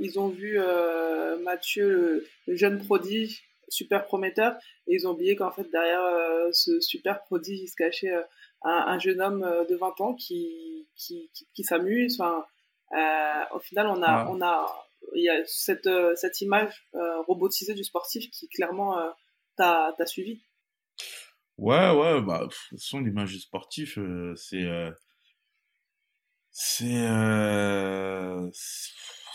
ils 0.00 0.18
ont 0.18 0.28
vu 0.28 0.58
euh, 0.58 1.38
Mathieu, 1.42 2.26
le, 2.46 2.56
jeune 2.56 2.84
prodige, 2.84 3.42
super 3.68 4.04
prometteur, 4.04 4.54
et 4.86 4.94
ils 4.94 5.06
ont 5.06 5.12
oublié 5.12 5.36
qu'en 5.36 5.50
fait, 5.50 5.68
derrière 5.70 6.02
euh, 6.02 6.48
ce 6.52 6.80
super 6.80 7.22
prodige, 7.24 7.60
il 7.60 7.68
se 7.68 7.76
cachait 7.76 8.12
euh, 8.12 8.22
un, 8.62 8.84
un 8.88 8.98
jeune 8.98 9.20
homme 9.20 9.42
euh, 9.42 9.64
de 9.64 9.74
20 9.76 10.00
ans 10.00 10.14
qui, 10.14 10.86
qui, 10.96 11.30
qui, 11.34 11.46
qui 11.54 11.64
s'amuse. 11.64 12.20
Enfin, 12.20 12.44
euh, 12.96 13.56
au 13.56 13.58
final, 13.60 13.86
on 13.88 14.02
a, 14.02 14.24
Ouais. 14.24 14.30
on 14.30 14.40
a, 14.42 14.86
il 15.14 15.22
y 15.24 15.28
a 15.30 15.42
cette, 15.46 15.86
euh, 15.86 16.14
cette 16.16 16.40
image 16.40 16.86
euh, 16.94 17.20
robotisée 17.22 17.74
du 17.74 17.84
sportif 17.84 18.30
qui 18.30 18.48
clairement 18.48 18.98
euh, 18.98 19.10
t'a 19.56 20.06
suivi. 20.06 20.40
Ouais, 21.56 21.90
ouais, 21.90 22.20
bah, 22.20 22.40
pff, 22.48 22.58
de 22.72 22.76
toute 22.76 22.80
façon, 22.80 23.00
l'image 23.00 23.32
du 23.32 23.38
sportif, 23.40 23.96
euh, 23.98 24.34
c'est, 24.36 24.64
euh, 24.64 24.90
c'est, 26.50 27.06
euh, 27.06 28.48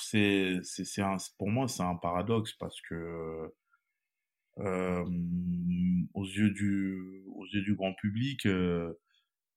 c'est, 0.10 0.60
c'est, 0.64 0.86
c'est 0.86 1.02
un, 1.02 1.18
pour 1.38 1.50
moi, 1.50 1.68
c'est 1.68 1.84
un 1.84 1.96
paradoxe 1.96 2.54
parce 2.54 2.80
que, 2.82 3.54
euh, 4.60 5.06
aux 6.14 6.26
yeux 6.26 6.50
du, 6.52 7.24
aux 7.28 7.46
yeux 7.46 7.62
du 7.62 7.76
grand 7.76 7.94
public, 7.94 8.46
euh, 8.46 8.94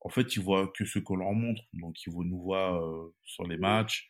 en 0.00 0.08
fait, 0.10 0.36
ils 0.36 0.42
voient 0.42 0.68
que 0.76 0.84
ce 0.84 0.98
qu'on 0.98 1.16
leur 1.16 1.32
montre. 1.32 1.62
Donc, 1.72 1.96
ils 2.06 2.12
nous 2.12 2.42
voir 2.42 2.84
euh, 2.84 3.14
sur 3.24 3.46
les 3.46 3.56
matchs, 3.56 4.08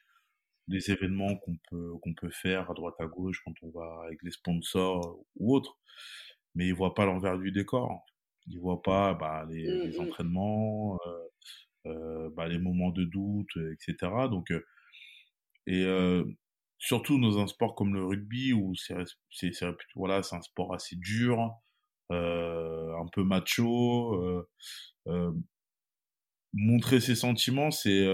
les 0.69 0.91
événements 0.91 1.37
qu'on 1.37 1.57
peut, 1.71 1.93
qu'on 2.03 2.15
peut 2.15 2.31
faire 2.31 2.71
à 2.71 2.75
droite 2.75 2.95
à 2.99 3.07
gauche 3.07 3.41
quand 3.45 3.55
on 3.63 3.71
va 3.71 4.05
avec 4.07 4.23
les 4.23 4.31
sponsors 4.31 5.21
ou 5.37 5.55
autres. 5.55 5.79
Mais 6.55 6.67
ils 6.69 6.75
voient 6.75 6.95
pas 6.95 7.07
l'envers 7.07 7.39
du 7.39 7.53
décor. 7.53 8.05
Ils 8.49 8.59
voient 8.59 8.83
pas 8.83 9.15
bah, 9.15 9.47
les, 9.49 9.67
Mm, 9.67 9.91
les 9.91 9.99
mm. 9.99 10.01
entraînements, 10.03 10.99
bah, 11.85 12.49
les 12.49 12.59
moments 12.59 12.91
de 12.91 13.05
doute, 13.05 13.57
etc. 13.73 14.29
Donc, 14.31 14.53
et 15.67 15.85
euh, 15.85 16.25
surtout 16.79 17.21
dans 17.21 17.39
un 17.39 17.47
sport 17.47 17.75
comme 17.75 17.95
le 17.95 18.05
rugby 18.05 18.53
où 18.53 18.75
c'est 18.77 18.95
voilà 19.97 20.21
un 20.33 20.43
sport 20.43 20.75
assez 20.75 20.97
dur, 20.97 21.51
euh, 22.13 22.95
un 22.99 23.07
peu 23.13 23.23
macho. 23.25 24.15
Euh, 25.09 25.33
montrer 26.55 27.01
ses 27.01 27.15
sentiments, 27.15 27.71
c'est 27.71 28.07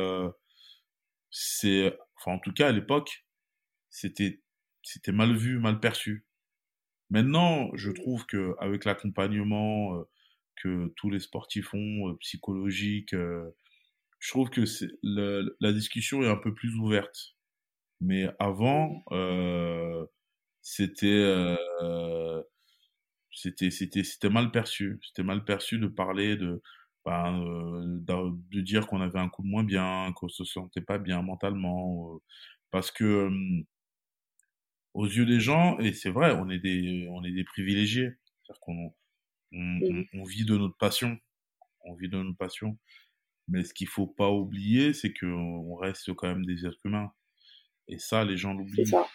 c'est 1.30 1.96
enfin 2.16 2.32
en 2.36 2.38
tout 2.38 2.52
cas 2.52 2.68
à 2.68 2.72
l'époque 2.72 3.26
c'était 3.90 4.40
mal 5.12 5.36
vu, 5.36 5.58
mal 5.58 5.80
perçu. 5.80 6.26
Maintenant, 7.10 7.70
je 7.74 7.90
trouve 7.92 8.26
que 8.26 8.54
avec 8.60 8.84
l'accompagnement 8.84 10.04
que 10.56 10.92
tous 10.96 11.10
les 11.10 11.20
sportifs 11.20 11.74
ont, 11.74 12.16
psychologique, 12.20 13.12
je 14.20 14.30
trouve 14.30 14.50
que 14.50 14.62
le- 15.02 15.56
la 15.60 15.72
discussion 15.72 16.22
est 16.22 16.28
un 16.28 16.36
peu 16.36 16.54
plus 16.54 16.74
ouverte. 16.76 17.36
Mais 18.00 18.28
avant, 18.38 19.02
euh, 19.12 20.06
c'était 20.62 21.06
euh, 21.08 22.42
c'était 23.32 23.70
c'était 23.70 24.04
c'était 24.04 24.30
mal 24.30 24.50
perçu. 24.50 24.98
C'était 25.02 25.22
mal 25.24 25.44
perçu 25.44 25.78
de 25.78 25.88
parler 25.88 26.36
de 26.36 26.62
ben, 27.04 27.42
euh, 27.44 27.98
de, 28.00 28.36
de 28.56 28.60
dire 28.62 28.86
qu'on 28.86 29.00
avait 29.00 29.18
un 29.20 29.28
coup 29.28 29.42
de 29.42 29.48
moins 29.48 29.64
bien, 29.64 30.12
qu'on 30.16 30.28
se 30.28 30.44
sentait 30.44 30.80
pas 30.82 30.98
bien 30.98 31.22
mentalement, 31.22 32.14
euh, 32.16 32.18
parce 32.70 32.90
que 32.92 33.30
aux 34.94 35.06
yeux 35.06 35.26
des 35.26 35.40
gens, 35.40 35.78
et 35.78 35.92
c'est 35.92 36.10
vrai, 36.10 36.32
on 36.32 36.48
est 36.50 36.58
des 36.58 37.06
on 37.10 37.24
est 37.24 37.32
des 37.32 37.44
privilégiés, 37.44 38.10
c'est-à-dire 38.42 38.60
qu'on 38.60 38.94
on, 39.52 39.80
on, 39.90 40.04
on 40.14 40.24
vit 40.24 40.44
de 40.46 40.56
notre 40.58 40.76
passion, 40.78 41.18
on 41.84 41.94
vit 41.94 42.08
de 42.10 42.18
notre 42.22 42.38
passion. 42.38 42.78
Mais 43.48 43.64
ce 43.64 43.74
qu'il 43.74 43.88
faut 43.88 44.06
pas 44.08 44.30
oublier, 44.30 44.94
c'est 44.94 45.12
que 45.14 45.26
on 45.26 45.76
reste 45.76 46.14
quand 46.14 46.28
même 46.28 46.46
des 46.46 46.66
êtres 46.66 46.80
humains. 46.84 47.12
Et 47.88 47.98
ça, 47.98 48.24
les 48.24 48.36
gens 48.36 48.52
C'est 48.52 48.58
l'oublient. 48.58 48.86
ça. 48.86 49.08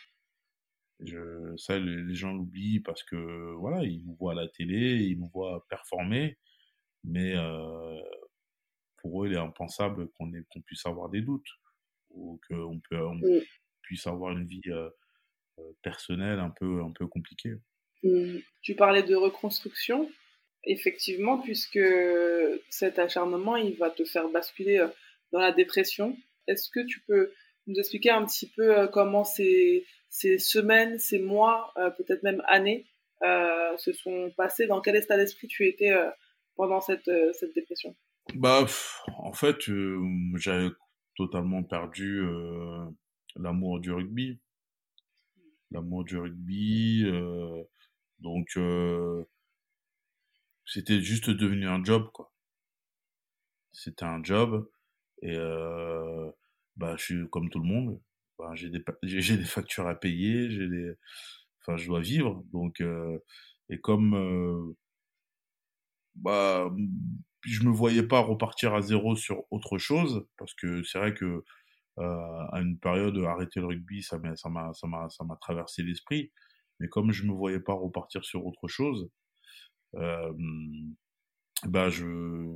Je, 0.99 1.55
ça, 1.57 1.79
les, 1.79 2.15
gens 2.15 2.33
l'oublient 2.33 2.79
parce 2.79 3.03
que 3.03 3.53
voilà, 3.55 3.83
ils 3.83 4.03
nous 4.05 4.15
voient 4.15 4.33
à 4.33 4.35
la 4.35 4.47
télé, 4.47 5.03
ils 5.03 5.19
nous 5.19 5.29
voient 5.29 5.65
performer, 5.69 6.37
mais 7.03 7.35
euh, 7.35 7.99
pour 8.97 9.23
eux, 9.23 9.27
il 9.27 9.33
est 9.33 9.37
impensable 9.37 10.09
qu'on 10.11 10.31
puisse 10.65 10.85
avoir 10.85 11.09
des 11.09 11.21
doutes 11.21 11.49
ou 12.11 12.39
qu'on 12.47 12.79
on 12.91 13.15
Mm. 13.15 13.41
puisse 13.81 14.07
avoir 14.07 14.31
une 14.31 14.45
vie 14.45 14.61
euh, 14.67 14.89
euh, 15.59 15.71
personnelle 15.81 16.39
un 16.39 16.51
peu, 16.51 16.81
un 16.81 16.91
peu 16.91 17.07
compliquée. 17.07 17.53
Mm. 18.03 18.37
Tu 18.61 18.75
parlais 18.75 19.03
de 19.03 19.15
reconstruction, 19.15 20.09
effectivement, 20.63 21.39
puisque 21.39 21.79
cet 22.69 22.97
acharnement, 22.97 23.57
il 23.57 23.75
va 23.77 23.89
te 23.89 24.05
faire 24.05 24.29
basculer 24.29 24.87
dans 25.31 25.39
la 25.39 25.51
dépression. 25.51 26.17
Est-ce 26.47 26.69
que 26.69 26.85
tu 26.85 27.01
peux 27.01 27.33
nous 27.67 27.75
expliquer 27.75 28.11
un 28.11 28.25
petit 28.25 28.49
peu 28.49 28.77
euh, 28.77 28.87
comment 28.87 29.23
ces, 29.23 29.85
semaines, 30.09 30.99
ces 30.99 31.19
mois, 31.19 31.73
euh, 31.77 31.89
peut-être 31.91 32.23
même 32.23 32.41
années, 32.47 32.85
euh, 33.23 33.77
se 33.77 33.93
sont 33.93 34.31
passés 34.35 34.67
Dans 34.67 34.81
quel 34.81 34.95
état 34.95 35.17
d'esprit 35.17 35.47
tu 35.47 35.67
étais 35.67 35.93
pendant 36.55 36.81
cette, 36.81 37.09
cette 37.33 37.55
dépression? 37.55 37.95
Bah, 38.35 38.65
en 39.17 39.33
fait, 39.33 39.57
j'avais 40.35 40.69
totalement 41.15 41.63
perdu 41.63 42.21
l'amour 43.35 43.79
du 43.79 43.91
rugby. 43.91 44.39
L'amour 45.71 46.03
du 46.03 46.17
rugby. 46.17 47.05
donc, 48.19 48.57
c'était 50.65 51.01
juste 51.01 51.29
devenu 51.29 51.67
un 51.67 51.83
job, 51.83 52.09
quoi. 52.13 52.31
C'était 53.71 54.05
un 54.05 54.23
job. 54.23 54.69
Et 55.21 55.37
bah, 56.77 56.95
je 56.97 57.03
suis 57.03 57.29
comme 57.29 57.49
tout 57.49 57.59
le 57.59 57.65
monde. 57.67 57.99
Bah, 58.39 58.51
j'ai 58.55 58.69
des, 58.69 58.83
j'ai 59.03 59.37
des 59.37 59.45
factures 59.45 59.87
à 59.87 59.95
payer, 59.95 60.49
j'ai 60.51 60.67
des, 60.67 60.93
enfin, 61.61 61.77
je 61.77 61.87
dois 61.87 62.01
vivre. 62.01 62.43
Donc, 62.51 62.81
euh, 62.81 63.19
et 63.69 63.79
comme 63.79 64.15
euh, 64.15 64.75
bah, 66.15 66.71
je 67.45 67.63
me 67.63 67.71
voyais 67.71 68.03
pas 68.03 68.19
repartir 68.19 68.73
à 68.73 68.81
zéro 68.81 69.15
sur 69.15 69.43
autre 69.51 69.77
chose 69.77 70.25
parce 70.37 70.53
que 70.55 70.83
c'est 70.83 70.99
vrai 70.99 71.13
que 71.13 71.43
à 71.97 72.59
une 72.61 72.79
période, 72.79 73.17
arrêter 73.19 73.59
le 73.59 73.67
rugby, 73.67 74.01
ça 74.01 74.17
m'a, 74.17 74.35
ça 74.35 74.49
m'a, 74.49 74.73
ça 74.73 74.87
m'a, 74.87 75.09
ça 75.09 75.23
m'a 75.23 75.35
traversé 75.35 75.83
l'esprit. 75.83 76.31
Mais 76.79 76.87
comme 76.89 77.11
je 77.11 77.23
me 77.25 77.33
voyais 77.33 77.59
pas 77.59 77.73
repartir 77.73 78.25
sur 78.25 78.45
autre 78.45 78.67
chose, 78.67 79.09
euh, 79.95 80.33
bah 81.65 81.89
je, 81.89 82.03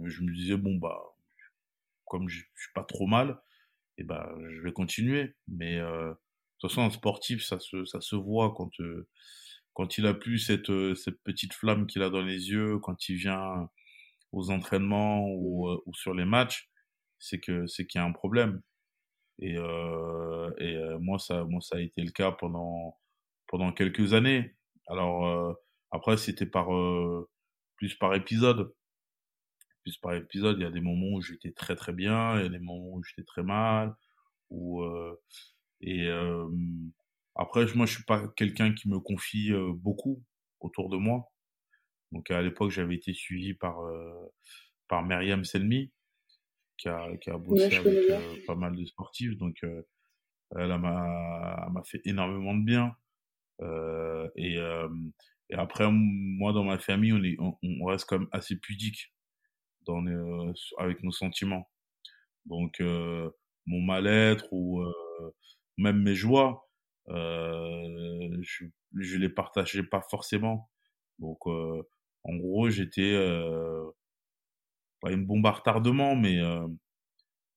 je 0.05 0.23
me 0.23 0.33
disais 0.33 0.57
bon 0.57 0.75
bah 0.75 0.99
comme 2.05 2.27
je, 2.29 2.39
suis 2.55 2.73
pas 2.73 2.83
trop 2.83 3.07
mal, 3.07 3.39
et 3.97 4.03
bah 4.03 4.33
je 4.49 4.61
vais 4.61 4.73
continuer. 4.73 5.35
Mais 5.47 5.77
euh, 5.77 6.09
de 6.09 6.15
toute 6.59 6.71
façon, 6.71 6.83
un 6.83 6.89
sportif, 6.91 7.43
ça 7.43 7.59
se, 7.59 7.85
ça 7.85 8.01
se 8.01 8.15
voit 8.15 8.53
quand 8.55 8.71
euh, 8.79 9.07
quand 9.73 9.97
il 9.97 10.07
a 10.07 10.13
plus 10.13 10.39
cette, 10.39 10.71
cette 10.95 11.21
petite 11.23 11.53
flamme 11.53 11.85
qu'il 11.87 12.01
a 12.01 12.09
dans 12.09 12.23
les 12.23 12.49
yeux, 12.49 12.79
quand 12.79 13.09
il 13.09 13.15
vient 13.17 13.69
aux 14.31 14.51
entraînements 14.51 15.23
ou, 15.27 15.69
ou 15.85 15.93
sur 15.93 16.13
les 16.15 16.25
matchs, 16.25 16.69
c'est 17.19 17.39
que 17.39 17.67
c'est 17.67 17.85
qu'il 17.85 17.99
y 17.99 18.03
a 18.03 18.07
un 18.07 18.11
problème. 18.11 18.61
Et, 19.39 19.55
euh, 19.57 20.51
et 20.57 20.75
euh, 20.75 20.97
moi, 20.99 21.19
ça, 21.19 21.43
moi, 21.43 21.61
ça 21.61 21.77
a 21.77 21.79
été 21.81 22.01
le 22.01 22.11
cas 22.11 22.31
pendant, 22.31 22.97
pendant 23.47 23.71
quelques 23.71 24.13
années. 24.13 24.55
Alors, 24.87 25.27
euh, 25.27 25.53
après, 25.91 26.17
c'était 26.17 26.45
par, 26.45 26.67
plus 27.75 27.95
par 27.95 28.15
épisode. 28.15 28.73
Par 30.01 30.13
épisode, 30.15 30.57
il 30.59 30.63
y 30.63 30.65
a 30.65 30.71
des 30.71 30.81
moments 30.81 31.15
où 31.15 31.21
j'étais 31.21 31.51
très 31.51 31.75
très 31.75 31.93
bien, 31.93 32.37
il 32.37 32.43
y 32.43 32.45
a 32.45 32.49
des 32.49 32.59
moments 32.59 32.95
où 32.95 33.03
j'étais 33.03 33.23
très 33.23 33.43
mal. 33.43 33.95
Ou, 34.49 34.83
et 35.81 36.09
après, 37.35 37.65
moi, 37.75 37.85
je 37.85 37.95
suis 37.95 38.03
pas 38.03 38.27
quelqu'un 38.35 38.73
qui 38.73 38.89
me 38.89 38.99
confie 38.99 39.51
beaucoup 39.75 40.23
autour 40.59 40.89
de 40.89 40.97
moi. 40.97 41.31
Donc, 42.11 42.31
à 42.31 42.41
l'époque, 42.41 42.71
j'avais 42.71 42.95
été 42.95 43.13
suivi 43.13 43.53
par, 43.53 43.77
par 44.87 45.03
Myriam 45.03 45.43
Selmi, 45.43 45.91
qui 46.77 46.87
a, 46.89 47.17
qui 47.17 47.29
a 47.29 47.37
bossé 47.37 47.75
avec 47.75 48.09
euh, 48.09 48.35
pas 48.45 48.55
mal 48.55 48.75
de 48.75 48.85
sportifs. 48.85 49.35
Donc, 49.37 49.57
euh, 49.63 49.81
elle 50.55 50.77
m'a 50.77 51.81
fait 51.85 52.01
énormément 52.05 52.53
de 52.53 52.63
bien. 52.63 52.95
Euh, 53.61 54.29
et, 54.35 54.55
et 55.49 55.55
après, 55.55 55.89
moi, 55.91 56.53
dans 56.53 56.63
ma 56.63 56.77
famille, 56.77 57.13
on, 57.13 57.23
est, 57.23 57.37
on, 57.39 57.85
reste 57.85 58.05
quand 58.07 58.19
même 58.19 58.29
assez 58.31 58.57
pudique 58.57 59.13
dans 59.87 60.53
avec 60.79 61.03
nos 61.03 61.11
sentiments. 61.11 61.69
Donc, 62.45 62.79
mon 62.81 63.81
mal-être 63.81 64.47
ou 64.53 64.83
même 65.77 66.01
mes 66.01 66.15
joies, 66.15 66.67
euh, 67.09 68.37
je, 68.41 68.65
je 68.99 69.17
les 69.17 69.29
partageais 69.29 69.83
pas 69.83 70.01
forcément. 70.09 70.69
Donc, 71.19 71.39
euh, 71.47 71.81
en 72.23 72.35
gros, 72.37 72.69
j'étais 72.69 73.13
euh, 73.13 73.85
pas 75.01 75.11
une 75.11 75.25
bombe 75.25 75.45
à 75.47 75.51
retardement, 75.51 76.15
mais 76.15 76.39
euh, 76.39 76.67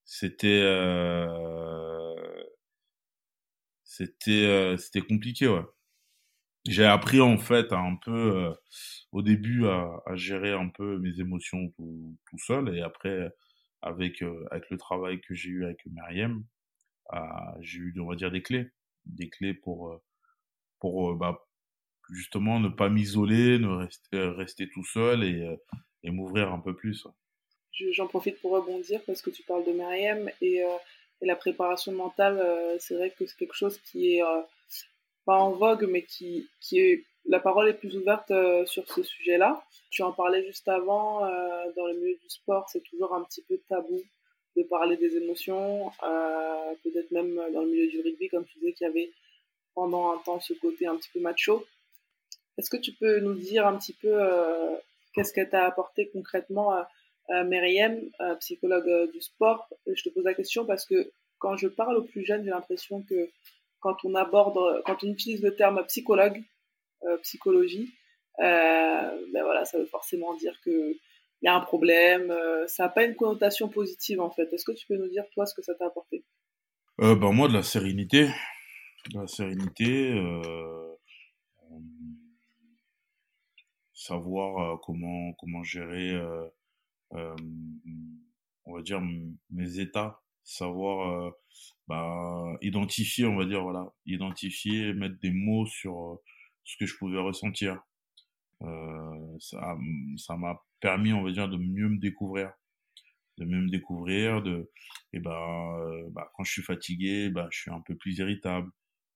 c'était 0.05 0.63
euh, 0.65 2.15
c'était 3.85 4.47
euh, 4.47 4.77
c'était 4.79 5.03
compliqué, 5.03 5.47
ouais. 5.49 5.61
J'ai 6.67 6.85
appris 6.85 7.21
en 7.21 7.39
fait 7.39 7.73
un 7.73 7.97
peu 7.97 8.53
au 9.13 9.23
début 9.23 9.67
à, 9.67 10.03
à, 10.07 10.17
gérer 10.17 10.53
un 10.53 10.69
peu 10.69 10.99
mes 10.99 11.21
émotions 11.21 11.69
tout, 11.77 12.17
tout 12.29 12.39
seul 12.39 12.77
et 12.77 12.83
après 12.83 13.31
avec 13.83 14.23
avec 14.51 14.69
le 14.71 14.77
travail 14.77 15.21
que 15.23 15.35
j'ai 15.35 15.49
eu 15.49 15.65
avec 15.65 15.85
Meriem, 15.87 16.45
j'ai 17.61 17.79
eu 17.79 17.95
on 18.01 18.07
va 18.07 18.17
dire 18.17 18.31
des 18.31 18.43
clés, 18.43 18.69
des 19.07 19.31
clés 19.31 19.55
pour 19.55 20.01
pour 20.81 21.15
bah, 21.15 21.43
justement 22.11 22.61
ne 22.61 22.69
pas 22.69 22.91
m'isoler, 22.91 23.59
ne 23.59 24.27
rester 24.37 24.69
tout 24.69 24.85
seul 24.85 25.25
et 25.25 26.11
m'ouvrir 26.11 26.53
un 26.53 26.61
peu 26.61 26.77
plus 26.77 27.07
j'en 27.93 28.07
profite 28.07 28.41
pour 28.41 28.53
rebondir 28.53 29.01
parce 29.07 29.23
que 29.23 29.31
tu 29.31 29.43
parles 29.43 29.65
de 29.65 29.73
Myriam 29.73 30.31
et, 30.41 30.63
euh, 30.63 30.69
la 31.23 31.37
préparation 31.37 31.93
mentale, 31.93 32.39
euh, 32.39 32.77
c'est 32.79 32.95
vrai 32.95 33.11
que 33.11 33.27
c'est 33.27 33.37
quelque 33.37 33.55
chose 33.55 33.79
qui 33.79 34.15
est 34.15 34.23
euh, 34.23 34.41
pas 35.25 35.37
en 35.37 35.53
vogue, 35.53 35.87
mais 35.89 36.03
qui, 36.03 36.49
qui 36.61 36.81
est 36.81 37.05
la 37.27 37.39
parole 37.39 37.69
est 37.69 37.75
plus 37.75 37.97
ouverte 37.97 38.33
sur 38.65 38.91
ce 38.91 39.03
sujet-là. 39.03 39.63
Tu 39.91 40.03
en 40.03 40.11
parlais 40.11 40.45
juste 40.47 40.67
avant, 40.69 41.21
dans 41.21 41.87
le 41.87 41.95
milieu 41.95 42.17
du 42.17 42.31
sport, 42.31 42.67
c'est 42.71 42.83
toujours 42.83 43.15
un 43.15 43.23
petit 43.25 43.43
peu 43.43 43.61
tabou 43.69 44.03
de 44.57 44.63
parler 44.63 44.97
des 44.97 45.17
émotions, 45.17 45.93
peut-être 46.83 47.11
même 47.11 47.35
dans 47.53 47.61
le 47.61 47.69
milieu 47.69 47.89
du 47.89 48.01
rugby, 48.01 48.29
comme 48.29 48.47
tu 48.47 48.59
disais 48.59 48.73
qu'il 48.73 48.87
y 48.87 48.91
avait 48.91 49.11
pendant 49.75 50.13
un 50.13 50.19
temps 50.19 50.41
ce 50.41 50.55
côté 50.55 50.87
un 50.87 50.97
petit 50.97 51.11
peu 51.13 51.21
macho. 51.21 51.65
Est-ce 52.57 52.71
que 52.71 52.79
tu 52.79 52.93
peux 52.93 53.21
nous 53.21 53.35
dire 53.35 53.67
un 53.67 53.77
petit 53.77 53.93
peu 53.93 54.19
qu'est-ce 55.13 55.35
qu'elle 55.35 55.51
t'a 55.51 55.67
apporté 55.67 56.09
concrètement 56.09 56.73
euh, 57.31 57.45
Myriam, 57.45 58.01
euh, 58.21 58.35
psychologue 58.37 58.89
euh, 58.89 59.07
du 59.07 59.21
sport, 59.21 59.69
je 59.87 60.03
te 60.03 60.09
pose 60.09 60.25
la 60.25 60.35
question 60.35 60.67
parce 60.67 60.85
que 60.85 61.13
quand 61.39 61.57
je 61.57 61.69
parle 61.69 61.97
aux 61.97 62.03
plus 62.03 62.25
jeunes, 62.25 62.43
j'ai 62.45 62.51
l'impression 62.51 63.03
que 63.09 63.29
quand 63.81 63.97
on 64.05 64.15
aborde, 64.15 64.83
quand 64.85 65.03
on 65.05 65.09
utilise 65.09 65.43
le 65.43 65.55
terme 65.55 65.85
psychologue, 65.87 66.43
psychologie, 67.23 67.93
ben 68.39 69.43
voilà, 69.43 69.65
ça 69.65 69.79
veut 69.79 69.87
forcément 69.87 70.35
dire 70.35 70.59
que 70.65 70.95
il 71.43 71.47
y 71.47 71.49
a 71.49 71.55
un 71.55 71.61
problème, 71.61 72.35
ça 72.67 72.85
n'a 72.85 72.89
pas 72.91 73.05
une 73.05 73.17
connotation 73.17 73.69
positive 73.69 74.21
en 74.21 74.31
fait. 74.31 74.53
Est-ce 74.53 74.65
que 74.65 74.73
tu 74.73 74.87
peux 74.87 74.97
nous 74.97 75.09
dire 75.09 75.25
toi 75.33 75.47
ce 75.47 75.55
que 75.55 75.63
ça 75.63 75.75
t'a 75.75 75.87
apporté? 75.87 76.25
Euh, 77.01 77.15
ben 77.15 77.33
moi 77.33 77.49
de 77.49 77.55
la 77.55 77.63
sérénité, 77.63 78.29
de 79.11 79.21
la 79.21 79.27
sérénité, 79.27 80.13
euh, 80.13 80.95
savoir 83.95 84.79
comment 84.81 85.33
comment 85.39 85.63
gérer 85.63 86.21
euh, 87.15 87.35
on 88.65 88.75
va 88.75 88.83
dire, 88.83 89.01
mes 89.51 89.79
états, 89.81 90.21
savoir 90.45 91.27
euh, 91.27 91.31
bah, 91.89 92.57
identifier, 92.63 93.27
on 93.27 93.37
va 93.37 93.45
dire, 93.47 93.63
voilà, 93.63 93.93
identifier, 94.07 94.93
mettre 94.95 95.19
des 95.21 95.31
mots 95.33 95.67
sur 95.67 96.13
euh, 96.13 96.17
ce 96.65 96.77
que 96.77 96.87
je 96.87 96.97
pouvais 96.97 97.19
ressentir. 97.19 97.83
Euh, 98.63 99.37
ça 99.39 99.77
ça 100.19 100.37
m'a 100.37 100.61
permis 100.81 101.15
on 101.15 101.23
va 101.23 101.33
dire 101.33 101.49
de 101.49 101.57
mieux 101.57 101.89
me 101.89 101.99
découvrir 101.99 102.53
de 103.39 103.47
mieux 103.47 103.63
me 103.63 103.71
découvrir 103.71 104.43
de 104.43 104.71
et 105.15 105.19
ben 105.19 105.33
bah, 106.11 106.31
quand 106.35 106.45
je 106.45 106.53
suis 106.53 106.63
fatigué 106.63 107.31
bah 107.31 107.49
je 107.51 107.59
suis 107.59 107.71
un 107.71 107.81
peu 107.81 107.97
plus 107.97 108.19
irritable 108.19 108.71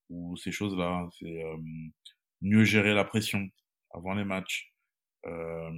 ou 0.08 0.34
ces 0.38 0.50
choses 0.50 0.74
là 0.78 1.06
c'est 1.18 1.42
mieux 2.40 2.64
gérer 2.64 2.94
la 2.94 3.04
pression 3.04 3.46
avant 3.90 4.14
les 4.14 4.24
matchs 4.24 4.74
euh, 5.26 5.70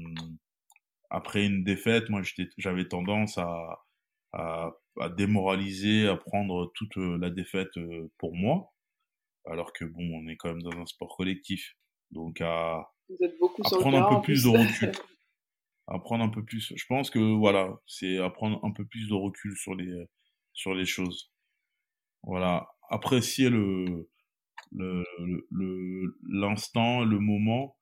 après 1.11 1.47
une 1.47 1.65
défaite, 1.65 2.09
moi 2.11 2.23
j'avais 2.59 2.89
tendance 2.89 3.39
à, 3.39 3.85
à, 4.33 4.73
à, 5.01 5.09
démoraliser, 5.09 6.09
à 6.09 6.17
prendre 6.17 6.73
toute 6.75 6.97
euh, 6.97 7.19
la 7.19 7.31
défaite 7.31 7.77
euh, 7.77 8.11
pour 8.19 8.35
moi, 8.35 8.73
alors 9.47 9.73
que 9.73 9.85
bon, 9.85 10.03
on 10.15 10.29
est 10.29 10.37
quand 10.37 10.49
même 10.49 10.63
dans 10.63 10.79
un 10.79 10.87
sport 10.87 11.17
collectif, 11.17 11.77
donc 12.11 12.41
à, 12.41 12.93
prendre 13.81 13.99
un 13.99 14.15
peu 14.15 14.23
plus, 14.23 14.45
de 14.45 14.49
recul, 14.59 14.93
à 15.87 15.99
prendre 15.99 16.25
un 16.25 16.29
peu 16.29 16.45
plus. 16.45 16.73
Je 16.75 16.87
pense 16.87 17.11
que 17.11 17.19
voilà, 17.19 17.79
c'est 17.87 18.19
à 18.19 18.31
prendre 18.31 18.65
un 18.65 18.73
peu 18.73 18.85
plus 18.87 19.09
de 19.09 19.15
recul 19.15 19.57
sur 19.57 19.75
les 19.75 20.07
sur 20.53 20.75
les 20.75 20.87
choses. 20.87 21.33
Voilà, 22.23 22.69
apprécier 22.91 23.51
le 23.51 24.09
le 24.73 25.05
l'instant, 26.29 27.05
le, 27.05 27.11
le 27.11 27.19
moment. 27.21 27.77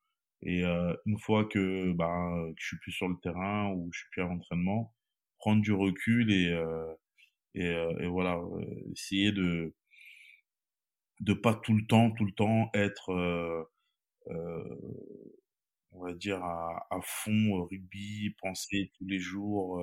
Et 0.45 0.63
euh, 0.63 0.95
une 1.05 1.17
fois 1.17 1.45
que, 1.45 1.91
bah, 1.93 2.29
que 2.49 2.61
je 2.61 2.67
suis 2.67 2.77
plus 2.77 2.91
sur 2.91 3.07
le 3.07 3.17
terrain 3.21 3.71
ou 3.71 3.89
je 3.91 3.99
suis 3.99 4.09
plus 4.11 4.21
à 4.21 4.25
l'entraînement, 4.25 4.93
prendre 5.39 5.61
du 5.61 5.73
recul 5.73 6.31
et 6.31 6.51
euh, 6.51 6.93
et, 7.55 7.67
euh, 7.67 7.97
et, 7.99 8.07
voilà, 8.07 8.39
essayer 8.91 9.31
de 9.31 9.73
de 11.21 11.33
pas 11.33 11.55
tout 11.55 11.73
le 11.73 11.85
temps, 11.87 12.11
tout 12.11 12.25
le 12.25 12.33
temps 12.33 12.69
être, 12.73 13.09
on 15.91 16.03
va 16.03 16.13
dire 16.13 16.43
à, 16.43 16.87
à 16.91 16.99
fond 17.01 17.63
rugby, 17.65 18.35
penser 18.41 18.91
tous 18.97 19.05
les 19.07 19.19
jours. 19.19 19.81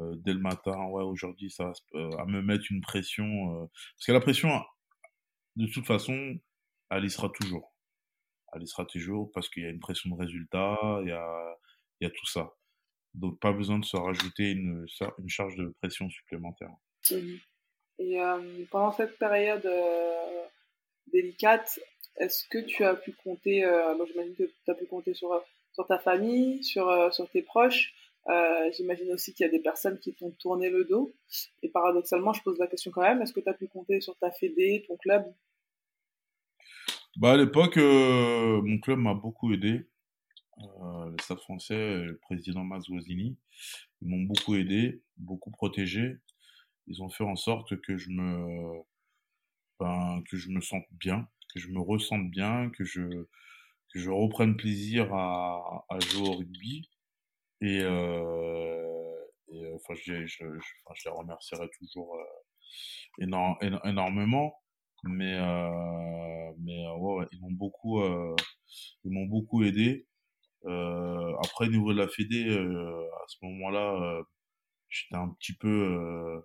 dès 0.00 0.32
le 0.32 0.40
matin, 0.40 0.86
ouais, 0.86 1.02
aujourd'hui, 1.04 1.50
ça 1.50 1.72
va 1.92 2.08
à 2.18 2.26
me 2.26 2.42
mettre 2.42 2.64
une 2.70 2.80
pression. 2.80 3.68
parce 3.96 4.06
que 4.06 4.12
la 4.12 4.20
pression, 4.20 4.48
de 5.56 5.66
toute 5.66 5.86
façon, 5.86 6.38
elle 6.90 7.04
y 7.04 7.10
sera 7.10 7.28
toujours 7.28 7.74
elle 8.54 8.66
sera 8.66 8.84
toujours 8.86 9.30
parce 9.32 9.48
qu'il 9.48 9.62
y 9.62 9.66
a 9.66 9.70
une 9.70 9.80
pression 9.80 10.10
de 10.10 10.16
résultat, 10.16 10.78
il 11.02 11.08
y 11.08 11.12
a, 11.12 11.56
il 12.00 12.04
y 12.04 12.06
a 12.06 12.10
tout 12.10 12.26
ça. 12.26 12.54
Donc 13.14 13.38
pas 13.40 13.52
besoin 13.52 13.78
de 13.78 13.84
se 13.84 13.96
rajouter 13.96 14.52
une, 14.52 14.86
une 15.18 15.28
charge 15.28 15.56
de 15.56 15.74
pression 15.80 16.08
supplémentaire. 16.10 16.70
Et 17.10 18.20
euh, 18.20 18.64
pendant 18.70 18.92
cette 18.92 19.18
période 19.18 19.64
euh, 19.66 20.44
délicate, 21.12 21.78
est-ce 22.16 22.46
que 22.48 22.58
tu 22.58 22.84
as 22.84 22.94
pu 22.94 23.12
compter, 23.12 23.64
euh, 23.64 23.94
j'imagine 24.06 24.34
que 24.34 24.44
tu 24.44 24.70
as 24.70 24.74
pu 24.74 24.86
compter 24.86 25.14
sur, 25.14 25.42
ta 25.88 25.98
famille, 25.98 26.62
sur, 26.64 26.88
euh, 26.88 27.10
sur 27.10 27.28
tes 27.30 27.42
proches, 27.42 27.94
j'imagine 28.72 29.12
aussi 29.12 29.34
qu'il 29.34 29.44
y 29.44 29.48
a 29.48 29.52
des 29.52 29.60
personnes 29.60 29.98
qui 29.98 30.14
t'ont 30.14 30.30
tourné 30.30 30.70
le 30.70 30.84
dos. 30.84 31.14
Et 31.62 31.68
paradoxalement, 31.68 32.32
je 32.32 32.42
pose 32.42 32.58
la 32.58 32.66
question 32.66 32.90
quand 32.90 33.02
même, 33.02 33.20
est-ce 33.22 33.32
que 33.32 33.40
tu 33.40 33.48
as 33.48 33.54
pu 33.54 33.68
compter 33.68 34.00
sur 34.00 34.16
ta 34.16 34.30
fédé, 34.30 34.84
ton 34.88 34.96
club? 34.96 35.24
Bah 37.16 37.32
à 37.32 37.36
l'époque, 37.36 37.76
mon 37.76 38.78
club 38.78 38.98
m'a 38.98 39.14
beaucoup 39.14 39.52
aidé. 39.52 39.86
Le 40.56 41.16
Stade 41.20 41.40
français, 41.40 42.04
le 42.04 42.16
président 42.16 42.64
Mazzouazini, 42.64 43.36
ils 44.00 44.08
m'ont 44.08 44.22
beaucoup 44.22 44.54
aidé, 44.54 45.02
beaucoup 45.16 45.50
protégé. 45.50 46.16
Ils 46.86 47.02
ont 47.02 47.10
fait 47.10 47.24
en 47.24 47.36
sorte 47.36 47.80
que 47.82 47.96
je 47.96 48.10
me, 48.10 48.82
ben, 49.80 50.22
que 50.30 50.36
je 50.36 50.50
me 50.50 50.60
sente 50.60 50.84
bien, 50.92 51.28
que 51.52 51.60
je 51.60 51.68
me 51.68 51.80
ressente 51.80 52.30
bien, 52.30 52.70
que 52.70 52.84
je, 52.84 53.02
que 53.92 53.98
je 54.00 54.10
reprenne 54.10 54.56
plaisir 54.56 55.12
à, 55.14 55.84
à 55.88 56.00
jouer 56.00 56.28
au 56.28 56.32
rugby. 56.34 56.90
Et, 57.60 57.80
euh, 57.82 59.14
et 59.52 59.72
enfin, 59.74 59.94
je, 59.94 60.26
je, 60.26 60.44
je, 60.58 60.74
je 60.94 61.08
les 61.08 61.10
remercierai 61.14 61.68
toujours 61.78 62.16
euh, 62.16 62.24
énorme, 63.24 63.56
énormément. 63.84 64.54
Mais, 65.04 65.34
euh, 65.34 66.52
mais 66.60 66.86
ouais, 66.88 67.14
ouais, 67.18 67.26
ils 67.32 67.40
m'ont 67.40 67.52
beaucoup, 67.52 68.00
euh, 68.02 68.34
ils 69.04 69.12
m'ont 69.12 69.26
beaucoup 69.26 69.62
aidé. 69.64 70.06
Euh, 70.66 71.34
après, 71.44 71.66
au 71.66 71.70
niveau 71.70 71.92
de 71.92 71.98
la 71.98 72.08
Fédé, 72.08 72.48
euh, 72.48 73.04
à 73.06 73.24
ce 73.28 73.36
moment-là, 73.42 74.02
euh, 74.02 74.22
j'étais 74.88 75.16
un 75.16 75.28
petit 75.30 75.54
peu 75.56 75.68
euh, 75.68 76.40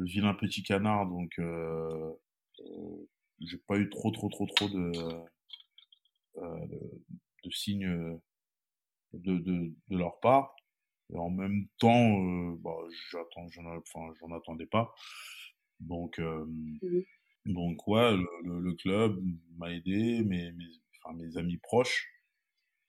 le 0.00 0.06
vilain 0.06 0.34
petit 0.34 0.62
canard, 0.64 1.06
donc 1.08 1.38
euh, 1.38 2.12
euh, 2.60 3.06
j'ai 3.40 3.58
pas 3.58 3.78
eu 3.78 3.88
trop, 3.90 4.10
trop, 4.10 4.28
trop, 4.30 4.46
trop 4.46 4.68
de, 4.68 4.92
euh, 6.38 6.66
de, 6.66 6.80
de 7.44 7.50
signes 7.50 8.20
de, 9.12 9.38
de, 9.38 9.72
de 9.88 9.96
leur 9.98 10.20
part. 10.20 10.54
Et 11.12 11.18
en 11.18 11.30
même 11.30 11.66
temps, 11.78 12.52
bah, 12.60 12.76
j'attends, 13.10 13.48
j'en, 13.50 13.64
enfin, 13.78 14.12
j'en 14.20 14.32
attendais 14.36 14.66
pas. 14.66 14.94
Donc, 15.80 16.20
Mmh. 16.82 17.04
donc 17.46 17.86
ouais, 17.88 18.16
le, 18.16 18.26
le, 18.44 18.60
le 18.60 18.74
club 18.74 19.22
m'a 19.56 19.72
aidé, 19.72 20.22
mes, 20.22 20.52
mes, 20.52 20.64
enfin, 21.04 21.16
mes 21.16 21.36
amis 21.36 21.58
proches. 21.58 22.06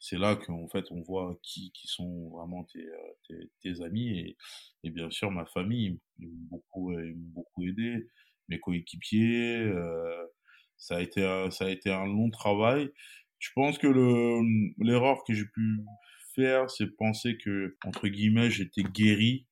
C'est 0.01 0.19
là 0.19 0.35
qu'en 0.37 0.67
fait 0.69 0.85
on 0.91 1.01
voit 1.03 1.39
qui, 1.43 1.71
qui 1.73 1.87
sont 1.87 2.29
vraiment 2.31 2.65
tes, 2.65 2.81
euh, 2.85 2.97
tes, 3.29 3.51
tes 3.61 3.83
amis 3.83 4.19
et, 4.19 4.37
et 4.83 4.91
bien 4.91 5.11
sûr 5.11 5.31
ma 5.31 5.45
famille. 5.47 5.99
Ils 6.19 6.27
m'ont 6.29 6.47
beaucoup, 6.51 6.93
ils 6.99 7.15
m'ont 7.15 7.31
beaucoup 7.43 7.65
aidé, 7.65 8.07
mes 8.49 8.59
coéquipiers. 8.59 9.59
Euh, 9.59 10.25
ça 10.77 10.97
a 10.97 11.01
été, 11.01 11.25
un- 11.25 11.51
ça 11.51 11.65
a 11.65 11.69
été 11.69 11.91
un 11.91 12.05
long 12.07 12.29
travail. 12.31 12.89
Je 13.39 13.49
pense 13.55 13.77
que 13.79 13.87
le, 13.87 14.41
l'erreur 14.83 15.23
que 15.25 15.33
j'ai 15.33 15.45
pu 15.45 15.79
faire, 16.35 16.69
c'est 16.71 16.87
penser 16.97 17.37
que 17.37 17.77
entre 17.85 18.07
guillemets 18.07 18.49
j'étais 18.51 18.83
guéri 18.83 19.47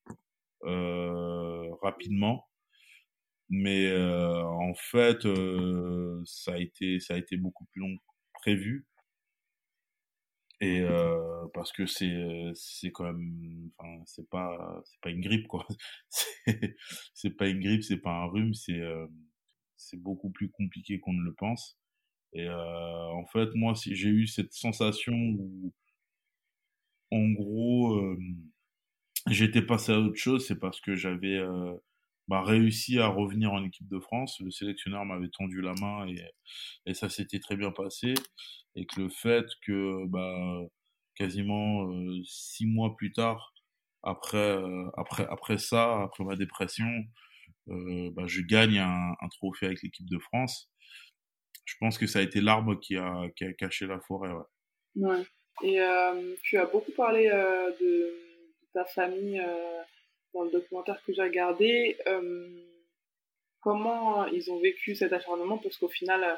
euh, 0.65 1.69
rapidement 1.83 2.47
mais 3.49 3.87
euh, 3.87 4.43
en 4.43 4.73
fait 4.75 5.25
euh, 5.25 6.21
ça 6.25 6.53
a 6.53 6.57
été 6.57 6.99
ça 6.99 7.15
a 7.15 7.17
été 7.17 7.37
beaucoup 7.37 7.65
plus 7.65 7.81
long 7.81 7.95
que 7.97 8.03
prévu 8.41 8.85
et 10.61 10.81
euh, 10.81 11.47
parce 11.53 11.71
que 11.71 11.85
c'est 11.85 12.51
c'est 12.53 12.91
quand 12.91 13.05
même 13.05 13.71
enfin 13.77 14.03
c'est 14.05 14.29
pas 14.29 14.81
c'est 14.85 14.99
pas 15.01 15.09
une 15.09 15.21
grippe 15.21 15.47
quoi. 15.47 15.65
C'est 16.09 16.75
c'est 17.13 17.29
pas 17.31 17.47
une 17.47 17.59
grippe 17.61 17.83
c'est 17.83 17.97
pas 17.97 18.11
un 18.11 18.25
rhume 18.25 18.53
c'est 18.53 18.79
euh, 18.79 19.07
c'est 19.77 19.97
beaucoup 20.01 20.29
plus 20.31 20.49
compliqué 20.51 20.99
qu'on 20.99 21.13
ne 21.13 21.23
le 21.23 21.33
pense. 21.33 21.79
Et 22.33 22.47
euh, 22.49 23.07
en 23.13 23.25
fait 23.27 23.49
moi 23.55 23.75
si 23.75 23.95
j'ai 23.95 24.09
eu 24.09 24.27
cette 24.27 24.53
sensation 24.53 25.13
où 25.15 25.73
en 27.11 27.29
gros 27.31 27.95
euh, 27.95 28.17
j'étais 29.27 29.61
passé 29.61 29.91
à 29.93 29.99
autre 29.99 30.15
chose 30.17 30.45
c'est 30.47 30.59
parce 30.59 30.81
que 30.81 30.95
j'avais 30.95 31.37
euh, 31.37 31.73
bah, 32.29 32.43
réussi 32.43 32.99
à 32.99 33.07
revenir 33.07 33.51
en 33.51 33.63
équipe 33.63 33.87
de 33.87 33.99
France. 33.99 34.39
Le 34.39 34.51
sélectionneur 34.51 35.03
m'avait 35.03 35.29
tendu 35.29 35.61
la 35.61 35.73
main 35.81 36.07
et, 36.07 36.21
et 36.85 36.93
ça 36.93 37.09
s'était 37.09 37.39
très 37.39 37.57
bien 37.57 37.71
passé. 37.71 38.13
Et 38.75 38.85
que 38.85 39.01
le 39.01 39.09
fait 39.09 39.47
que 39.65 40.05
bah, 40.05 40.61
quasiment 41.15 41.89
euh, 41.89 42.21
six 42.23 42.67
mois 42.67 42.95
plus 42.95 43.11
tard, 43.11 43.51
après, 44.03 44.37
euh, 44.37 44.85
après, 44.95 45.25
après 45.27 45.57
ça, 45.57 46.03
après 46.03 46.23
ma 46.23 46.35
dépression, 46.35 46.85
euh, 47.69 48.11
bah, 48.11 48.27
je 48.27 48.41
gagne 48.41 48.77
un, 48.77 49.15
un 49.19 49.27
trophée 49.29 49.65
avec 49.65 49.81
l'équipe 49.81 50.07
de 50.07 50.19
France. 50.19 50.69
Je 51.65 51.73
pense 51.79 51.97
que 51.97 52.05
ça 52.05 52.19
a 52.19 52.21
été 52.21 52.41
l'arbre 52.41 52.75
qui 52.75 52.95
a, 52.95 53.23
qui 53.35 53.43
a 53.43 53.53
caché 53.53 53.87
la 53.87 53.99
forêt. 54.01 54.31
Ouais. 54.95 55.23
Et 55.63 55.79
tu 56.43 56.57
as 56.57 56.65
beaucoup 56.67 56.91
parlé 56.91 57.27
de, 57.27 58.13
ta 58.73 58.85
famille 58.85 59.41
dans 60.33 60.43
le 60.43 60.51
documentaire 60.51 61.01
que 61.03 61.13
j'ai 61.13 61.21
regardé. 61.21 61.97
Euh, 62.07 62.47
comment 63.61 64.25
ils 64.27 64.51
ont 64.51 64.59
vécu 64.59 64.95
cet 64.95 65.13
acharnement 65.13 65.57
Parce 65.57 65.77
qu'au 65.77 65.89
final, 65.89 66.23
euh, 66.23 66.35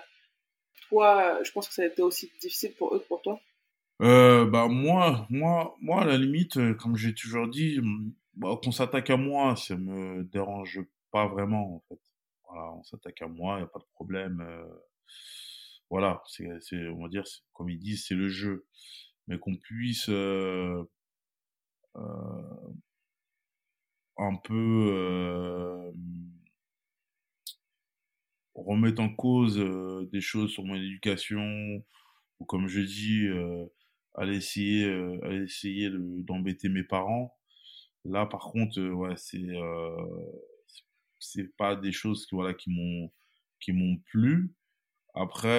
toi, 0.89 1.44
je 1.44 1.52
pense 1.52 1.68
que 1.68 1.74
ça 1.74 1.84
a 1.84 1.86
été 1.86 2.02
aussi 2.02 2.32
difficile 2.39 2.74
pour 2.76 2.96
eux 2.96 3.00
que 3.00 3.08
pour 3.08 3.22
toi. 3.22 3.39
Euh, 4.02 4.46
bah 4.46 4.68
moi, 4.68 5.28
moi, 5.30 5.76
moi 5.80 6.02
à 6.02 6.06
la 6.06 6.18
limite, 6.18 6.58
euh, 6.58 6.74
comme 6.74 6.98
j'ai 6.98 7.14
toujours 7.14 7.48
dit, 7.48 7.80
bah, 8.34 8.60
qu'on 8.64 8.72
s'attaque 8.72 9.10
à 9.12 9.18
moi, 9.18 9.56
ça 9.56 9.76
me 9.76 10.24
dérange 10.24 10.82
pas 11.12 11.28
vraiment 11.28 11.76
en 11.76 11.80
fait. 11.88 12.00
On 12.54 12.84
s'attaque 12.84 13.22
à 13.22 13.28
moi, 13.28 13.60
y 13.60 13.64
a 13.64 13.68
pas 13.68 13.80
de 13.80 13.86
problème. 13.94 14.42
euh, 14.42 14.66
voilà, 15.89 16.24
c'est, 16.28 16.48
on 16.88 17.04
va 17.04 17.10
dire, 17.10 17.24
comme 17.54 17.70
ils 17.70 17.78
disent, 17.78 18.06
c'est 18.08 18.16
le 18.16 18.30
jeu, 18.30 18.66
mais 19.28 19.38
qu'on 19.38 19.58
puisse 19.58 20.08
euh, 20.10 20.84
euh, 21.98 22.42
un 24.18 24.36
peu 24.38 24.53
euh, 24.93 25.91
remettre 28.55 29.01
en 29.01 29.09
cause 29.09 29.57
euh, 29.59 30.09
des 30.12 30.22
choses 30.22 30.51
sur 30.51 30.64
mon 30.66 30.76
éducation, 30.76 31.84
ou 32.39 32.45
comme 32.45 32.68
je 32.68 32.82
dis, 32.82 33.28
euh, 33.28 33.66
aller 34.16 34.38
essayer, 34.38 34.86
euh, 34.86 35.20
aller 35.24 35.43
essayer 35.45 35.89
de- 35.89 36.22
d'embêter 36.24 36.70
mes 36.70 36.84
parents. 36.84 37.36
Là, 38.05 38.26
par 38.26 38.41
contre, 38.51 38.80
euh, 38.80 38.91
ouais, 38.91 39.16
c'est 39.18 39.39
c'est 41.20 41.55
pas 41.57 41.76
des 41.76 41.91
choses 41.91 42.26
qui 42.26 42.36
voilà 42.36 42.53
qui 42.53 42.70
m'ont 42.72 43.12
qui 43.59 43.72
m'ont 43.74 43.97
plu. 43.97 44.53
Après, 45.16 45.49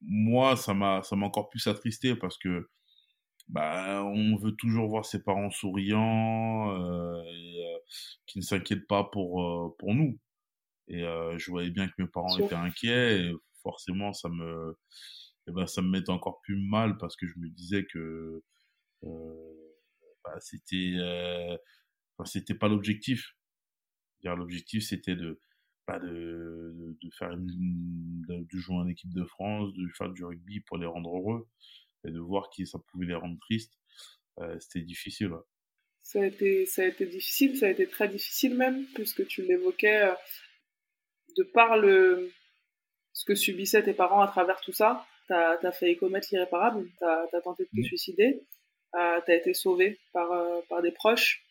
moi, 0.00 0.56
ça 0.56 0.74
m'a 0.74 1.02
ça 1.02 1.16
m'a 1.16 1.26
encore 1.26 1.48
plus 1.50 1.66
attristé 1.66 2.14
parce 2.16 2.38
que 2.38 2.68
bah 3.48 4.04
on 4.04 4.36
veut 4.36 4.52
toujours 4.56 4.88
voir 4.88 5.04
ses 5.04 5.22
parents 5.22 5.50
souriants 5.50 6.70
euh, 6.72 7.22
et 7.24 7.64
euh, 7.66 7.78
qui 8.26 8.38
ne 8.38 8.44
s'inquiètent 8.44 8.86
pas 8.86 9.04
pour 9.04 9.42
euh, 9.42 9.76
pour 9.78 9.94
nous. 9.94 10.18
Et 10.88 11.02
euh, 11.04 11.38
je 11.38 11.50
voyais 11.50 11.70
bien 11.70 11.88
que 11.88 11.94
mes 11.98 12.08
parents 12.08 12.36
étaient 12.38 12.54
inquiets 12.54 13.20
et 13.20 13.32
forcément 13.62 14.12
ça 14.12 14.28
me 14.28 14.76
eh 15.48 15.52
ben, 15.52 15.66
ça 15.66 15.82
me 15.82 15.88
mettait 15.90 16.10
encore 16.10 16.40
plus 16.42 16.56
mal 16.56 16.98
parce 16.98 17.16
que 17.16 17.26
je 17.26 17.38
me 17.38 17.48
disais 17.50 17.84
que 17.86 18.42
euh, 19.04 19.74
bah, 20.24 20.38
c'était 20.40 20.94
euh, 20.96 21.56
enfin, 22.18 22.26
c'était 22.26 22.54
pas 22.54 22.68
l'objectif. 22.68 23.34
L'objectif 24.24 24.84
c'était 24.84 25.16
de 25.16 25.40
pas 25.84 25.98
de, 25.98 26.06
de, 26.08 26.98
de 27.02 27.10
faire 27.18 27.32
une, 27.32 28.24
de, 28.28 28.46
de 28.52 28.58
jouer 28.58 28.76
en 28.76 28.86
équipe 28.88 29.12
de 29.12 29.24
France, 29.24 29.72
de 29.74 29.88
faire 29.98 30.10
du 30.10 30.24
rugby 30.24 30.60
pour 30.60 30.78
les 30.78 30.86
rendre 30.86 31.10
heureux 31.10 31.48
et 32.06 32.10
de 32.10 32.18
voir 32.18 32.50
qui 32.50 32.66
ça 32.66 32.78
pouvait 32.90 33.06
les 33.06 33.14
rendre 33.14 33.38
tristes. 33.40 33.74
Euh, 34.40 34.58
c'était 34.60 34.80
difficile. 34.84 35.28
Ouais. 35.28 35.40
Ça 36.02 36.20
a, 36.20 36.26
été, 36.26 36.66
ça 36.66 36.82
a 36.82 36.86
été 36.86 37.06
difficile, 37.06 37.56
ça 37.56 37.66
a 37.66 37.68
été 37.68 37.86
très 37.86 38.08
difficile 38.08 38.56
même, 38.56 38.84
puisque 38.94 39.26
tu 39.26 39.42
l'évoquais, 39.42 40.02
euh, 40.02 40.14
de 41.36 41.42
par 41.44 41.78
le, 41.78 42.30
ce 43.12 43.24
que 43.24 43.34
subissaient 43.34 43.82
tes 43.82 43.94
parents 43.94 44.20
à 44.20 44.26
travers 44.28 44.60
tout 44.60 44.72
ça, 44.72 45.06
t'as 45.28 45.58
as 45.62 45.72
failli 45.72 45.96
commettre 45.96 46.28
l'irréparable, 46.32 46.88
t'as 46.98 47.26
as 47.32 47.40
tenté 47.40 47.64
de 47.64 47.68
te 47.68 47.76
Mhm. 47.76 47.84
suicider, 47.84 48.42
euh, 48.96 49.20
t'as 49.24 49.34
été 49.34 49.54
sauvé 49.54 49.98
par, 50.12 50.32
euh, 50.32 50.60
par 50.68 50.82
des 50.82 50.90
proches. 50.92 51.44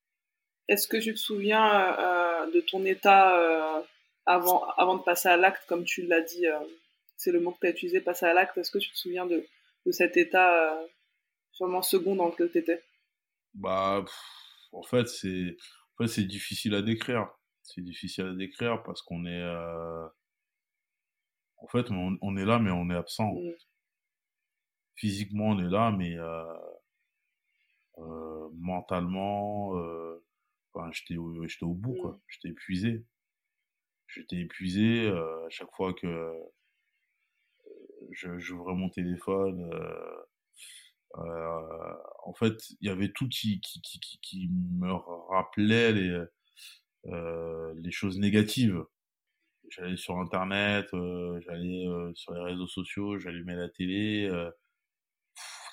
Est-ce 0.67 0.87
que 0.87 0.97
tu 0.97 1.13
te 1.13 1.19
souviens 1.19 1.97
euh, 1.99 2.51
de 2.51 2.61
ton 2.61 2.85
état 2.85 3.83
avant, 4.25 4.65
avant 4.77 4.97
de 4.97 5.03
passer 5.03 5.29
à 5.29 5.37
l'acte, 5.37 5.65
comme 5.67 5.83
tu 5.83 6.03
l'as 6.03 6.21
dit, 6.21 6.45
c'est 7.17 7.31
le 7.31 7.39
mot 7.39 7.51
que 7.51 7.59
tu 7.61 7.67
as 7.67 7.71
utilisé, 7.71 8.01
passer 8.01 8.25
à 8.25 8.33
l'acte, 8.33 8.57
est-ce 8.57 8.71
que 8.71 8.77
tu 8.77 8.91
te 8.91 8.97
souviens 8.97 9.25
de, 9.25 9.45
de 9.85 9.91
cet 9.91 10.17
état 10.17 10.73
euh, 10.73 10.87
sûrement 11.51 11.81
second 11.81 12.15
dans 12.15 12.27
lequel 12.27 12.51
tu 12.51 12.59
étais 12.59 12.83
Bah, 13.53 14.01
pff, 14.05 14.15
en 14.71 14.83
fait, 14.83 15.07
c'est 15.07 15.55
en 15.93 16.03
fait, 16.03 16.07
c'est 16.07 16.25
difficile 16.25 16.75
à 16.75 16.81
décrire. 16.81 17.29
C'est 17.63 17.81
difficile 17.81 18.25
à 18.25 18.33
décrire 18.33 18.83
parce 18.83 19.01
qu'on 19.01 19.25
est, 19.25 19.41
euh, 19.41 20.07
en 21.57 21.67
fait, 21.67 21.91
on, 21.91 22.17
on 22.21 22.37
est 22.37 22.45
là, 22.45 22.59
mais 22.59 22.71
on 22.71 22.89
est 22.89 22.95
absent. 22.95 23.33
Mm. 23.33 23.51
Physiquement, 24.95 25.49
on 25.49 25.59
est 25.59 25.69
là, 25.69 25.91
mais 25.91 26.15
euh, 26.17 26.45
mentalement, 28.53 29.69
enfin, 30.73 30.91
j'étais 30.91 31.17
au, 31.17 31.47
j'étais 31.47 31.65
au 31.65 31.73
bout, 31.73 31.95
quoi. 32.01 32.19
J'étais 32.27 32.49
épuisé. 32.49 33.05
J'étais 34.07 34.37
épuisé 34.37 35.07
à 35.07 35.49
chaque 35.49 35.71
fois 35.75 35.93
que 35.93 36.33
j'ouvrais 38.11 38.75
mon 38.75 38.89
téléphone. 38.89 39.69
euh, 39.73 40.25
euh, 41.17 41.93
en 42.23 42.33
fait, 42.33 42.69
il 42.81 42.87
y 42.87 42.89
avait 42.89 43.11
tout 43.11 43.27
qui, 43.29 43.59
qui, 43.61 43.81
qui, 43.81 44.19
qui, 44.21 44.49
me 44.49 44.91
rappelait 45.29 45.91
les, 45.91 46.23
euh, 47.07 47.73
les 47.77 47.91
choses 47.91 48.19
négatives. 48.19 48.83
J'allais 49.69 49.97
sur 49.97 50.17
Internet, 50.19 50.87
j'allais 50.91 51.85
sur 52.15 52.33
les 52.33 52.41
réseaux 52.41 52.67
sociaux, 52.67 53.17
j'allumais 53.19 53.55
la 53.55 53.69
télé. 53.69 54.29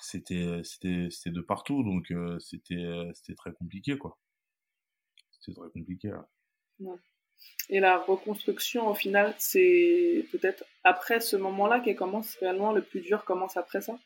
c'était, 0.01 0.61
c'était, 0.63 1.09
c'était 1.11 1.31
de 1.31 1.41
partout, 1.41 1.83
donc 1.83 2.13
c'était, 2.39 3.09
c'était 3.13 3.35
très 3.35 3.53
compliqué, 3.53 3.97
quoi. 3.97 4.17
C'était 5.31 5.59
très 5.59 5.69
compliqué. 5.71 6.11
Hein. 6.11 6.27
Et 7.69 7.79
la 7.79 7.97
reconstruction, 7.97 8.87
au 8.87 8.95
final, 8.95 9.35
c'est 9.37 10.25
peut-être 10.31 10.63
après 10.83 11.19
ce 11.19 11.35
moment-là 11.35 11.79
qu'elle 11.79 11.95
commence 11.95 12.35
réellement 12.37 12.71
le 12.71 12.81
plus 12.81 13.01
dur 13.01 13.23
commence 13.25 13.57
après 13.57 13.81
ça? 13.81 13.97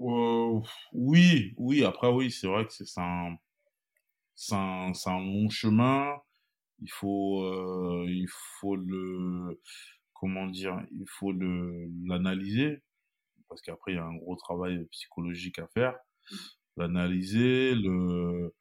Euh, 0.00 0.60
Oui, 0.92 1.54
oui, 1.56 1.84
après 1.84 2.08
oui, 2.08 2.30
c'est 2.30 2.48
vrai 2.48 2.66
que 2.66 2.72
c'est 2.72 3.00
un, 3.00 3.36
un, 4.52 4.92
un, 5.06 5.20
long 5.20 5.48
chemin. 5.50 6.16
Il 6.82 6.90
faut, 6.90 7.44
euh, 7.44 8.06
il 8.08 8.26
faut 8.28 8.74
le, 8.74 9.60
comment 10.14 10.46
dire, 10.46 10.80
il 10.90 11.06
faut 11.06 11.32
l'analyser 11.32 12.82
parce 13.48 13.60
qu'après 13.62 13.92
il 13.92 13.96
y 13.96 13.98
a 13.98 14.04
un 14.04 14.16
gros 14.16 14.36
travail 14.36 14.86
psychologique 14.92 15.58
à 15.58 15.66
faire. 15.66 15.92
Mmh. 16.30 16.36
L'analyser, 16.76 17.74
le 17.74 18.54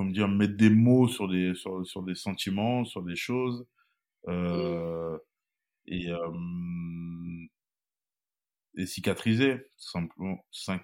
comme 0.00 0.14
dire, 0.14 0.28
mettre 0.28 0.56
des 0.56 0.70
mots 0.70 1.08
sur 1.08 1.28
des, 1.28 1.54
sur, 1.54 1.86
sur 1.86 2.02
des 2.02 2.14
sentiments, 2.14 2.86
sur 2.86 3.02
des 3.02 3.16
choses. 3.16 3.66
Euh, 4.28 5.18
et, 5.84 6.10
euh, 6.10 7.46
et 8.78 8.86
cicatriser, 8.86 9.58
tout 9.58 9.90
simplement. 9.90 10.38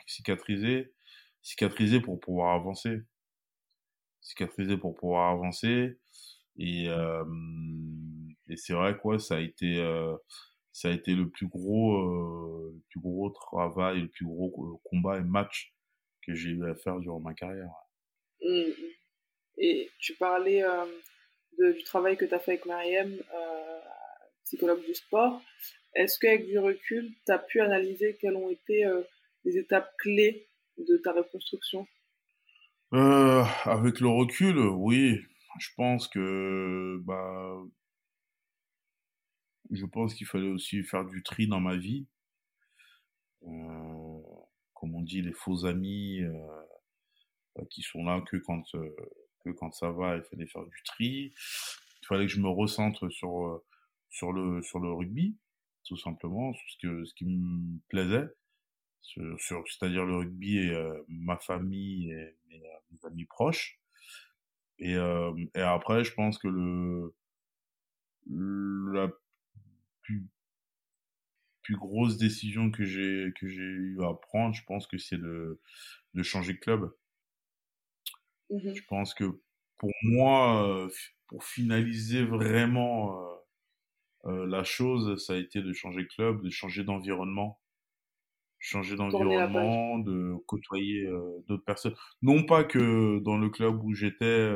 Cicatriser, 0.07 0.93
cicatriser 1.41 2.01
pour 2.01 2.21
pouvoir 2.21 2.55
avancer. 2.57 3.01
Cicatriser 4.21 4.77
pour 4.77 4.95
pouvoir 4.95 5.31
avancer. 5.31 5.99
Et, 6.59 6.91
euh, 6.91 7.25
et 8.51 8.57
c'est 8.59 8.75
vrai 8.75 8.99
quoi, 8.99 9.19
ça 9.19 9.37
a 9.37 9.41
été, 9.41 9.79
euh, 9.79 10.15
ça 10.73 10.89
a 10.89 10.91
été 10.91 11.15
le 11.15 11.31
plus 11.31 11.49
gros, 11.49 11.97
euh, 12.03 12.73
le 12.75 12.83
plus 12.91 13.01
gros 13.01 13.31
travail, 13.31 14.03
le 14.03 14.09
plus 14.09 14.27
gros 14.27 14.79
combat 14.85 15.17
et 15.17 15.25
match 15.25 15.75
que 16.21 16.35
j'ai 16.35 16.51
eu 16.51 16.69
à 16.69 16.75
faire 16.75 16.99
durant 16.99 17.21
ma 17.21 17.33
carrière. 17.33 17.73
Mmh. 18.43 18.96
Et 19.59 19.91
tu 19.99 20.15
parlais 20.15 20.63
euh, 20.63 20.85
du 21.59 21.83
travail 21.85 22.17
que 22.17 22.25
tu 22.25 22.35
as 22.35 22.39
fait 22.39 22.53
avec 22.53 22.67
Mariem, 22.67 23.17
euh, 23.35 23.81
psychologue 24.45 24.85
du 24.85 24.95
sport. 24.95 25.43
Est-ce 25.95 26.19
qu'avec 26.19 26.47
du 26.47 26.59
recul, 26.59 27.11
tu 27.25 27.33
as 27.33 27.39
pu 27.39 27.61
analyser 27.61 28.17
quelles 28.21 28.37
ont 28.37 28.51
été 28.51 28.85
euh, 28.85 29.03
les 29.45 29.57
étapes 29.57 29.91
clés 29.99 30.49
de 30.77 30.97
ta 30.99 31.13
reconstruction? 31.13 31.87
Avec 32.93 34.01
le 34.01 34.09
recul, 34.09 34.59
oui. 34.59 35.21
Je 35.59 35.69
pense 35.77 36.07
que 36.07 37.01
bah, 37.05 37.63
je 39.71 39.87
pense 39.87 40.15
qu'il 40.15 40.27
fallait 40.27 40.51
aussi 40.51 40.83
faire 40.83 41.05
du 41.05 41.23
tri 41.23 41.49
dans 41.49 41.61
ma 41.61 41.77
vie. 41.77 42.07
Comme 43.41 44.95
on 44.95 45.03
dit, 45.03 45.23
les 45.23 45.33
faux 45.33 45.65
amis 45.65 46.21
euh, 46.21 47.65
qui 47.71 47.83
sont 47.83 48.05
là 48.05 48.23
que 48.31 48.37
quand 48.37 48.63
quand 49.51 49.73
ça 49.73 49.91
va, 49.91 50.17
il 50.17 50.23
fallait 50.23 50.47
faire 50.47 50.65
du 50.65 50.83
tri. 50.85 51.33
Il 52.03 52.07
fallait 52.07 52.27
que 52.27 52.33
je 52.33 52.41
me 52.41 52.49
recentre 52.49 53.11
sur, 53.11 53.47
euh, 53.47 53.65
sur, 54.11 54.33
le, 54.33 54.63
sur 54.63 54.79
le 54.79 54.93
rugby, 54.93 55.37
tout 55.85 55.97
simplement, 55.97 56.53
sur 56.55 56.69
ce, 56.71 56.77
que, 56.87 57.05
ce 57.05 57.15
qui 57.15 57.27
me 57.27 57.79
plaisait. 57.89 58.29
Sur, 59.03 59.63
c'est-à-dire 59.69 60.05
le 60.05 60.17
rugby 60.17 60.59
et 60.59 60.71
euh, 60.73 61.01
ma 61.09 61.37
famille 61.37 62.11
et 62.11 62.37
mes, 62.49 62.63
euh, 62.67 63.09
amis 63.09 63.25
proches. 63.25 63.79
Et, 64.79 64.93
et 64.93 65.61
après, 65.61 66.05
je 66.05 66.13
pense 66.13 66.39
que 66.39 66.49
le, 66.49 67.15
la 68.93 69.11
plus, 70.03 70.27
plus 71.63 71.77
grosse 71.77 72.17
décision 72.17 72.71
que 72.71 72.85
j'ai 72.85 73.33
que 73.41 73.49
j'ai 73.49 73.63
eu 73.63 74.03
à 74.05 74.15
prendre, 74.15 74.55
je 74.55 74.63
pense 74.65 74.87
que 74.87 74.99
c'est 74.99 75.17
de, 75.17 75.61
de 76.15 76.23
changer 76.23 76.53
de 76.53 76.59
club. 76.59 76.95
Mmh 78.51 78.75
je 78.75 78.83
pense 78.89 79.15
que 79.15 79.41
pour 79.79 79.91
moi, 80.03 80.89
pour 81.29 81.45
finaliser 81.45 82.25
vraiment 82.25 83.19
la 84.25 84.63
chose, 84.63 85.25
ça 85.25 85.33
a 85.35 85.37
été 85.37 85.63
de 85.63 85.73
changer 85.73 86.03
de 86.03 86.09
club, 86.09 86.43
de 86.43 86.51
changer 86.51 86.85
d'environnement. 86.85 87.61
Changer 88.59 88.97
d'environnement, 88.97 89.99
de 89.99 90.35
côtoyer 90.47 91.07
d'autres 91.47 91.65
personnes. 91.65 91.95
Non 92.23 92.45
pas 92.45 92.65
que 92.65 93.21
dans 93.21 93.39
le 93.39 93.49
club 93.51 93.83
où 93.85 93.95
j'étais, 93.95 94.51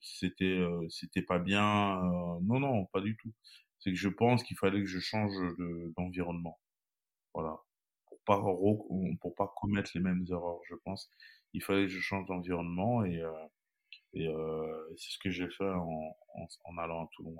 c'était 0.00 0.60
c'était 0.88 1.22
pas 1.22 1.38
bien. 1.38 2.00
non, 2.42 2.60
non, 2.60 2.86
pas 2.86 3.00
du 3.00 3.16
tout. 3.16 3.32
C'est 3.78 3.90
que 3.90 3.96
je 3.98 4.08
pense 4.08 4.42
qu'il 4.44 4.56
fallait 4.56 4.80
que 4.80 4.86
je 4.86 4.98
change 5.00 5.32
d'environnement. 5.96 6.60
voilà. 7.34 7.58
Pour 8.06 8.20
pas, 8.26 8.42
pour 9.20 9.34
pas 9.36 9.52
commettre 9.56 9.92
les 9.94 10.00
mêmes 10.02 10.24
erreurs, 10.30 10.60
je 10.68 10.76
pense 10.84 11.10
il 11.54 11.62
fallait 11.62 11.86
que 11.86 11.92
je 11.92 12.00
change 12.00 12.26
d'environnement 12.26 13.04
et, 13.04 13.22
euh, 13.22 13.30
euh, 14.16 14.94
c'est 14.96 15.12
ce 15.12 15.18
que 15.18 15.30
j'ai 15.30 15.48
fait 15.48 15.64
en, 15.64 16.78
allant 16.78 17.04
à 17.04 17.08
Toulon. 17.14 17.36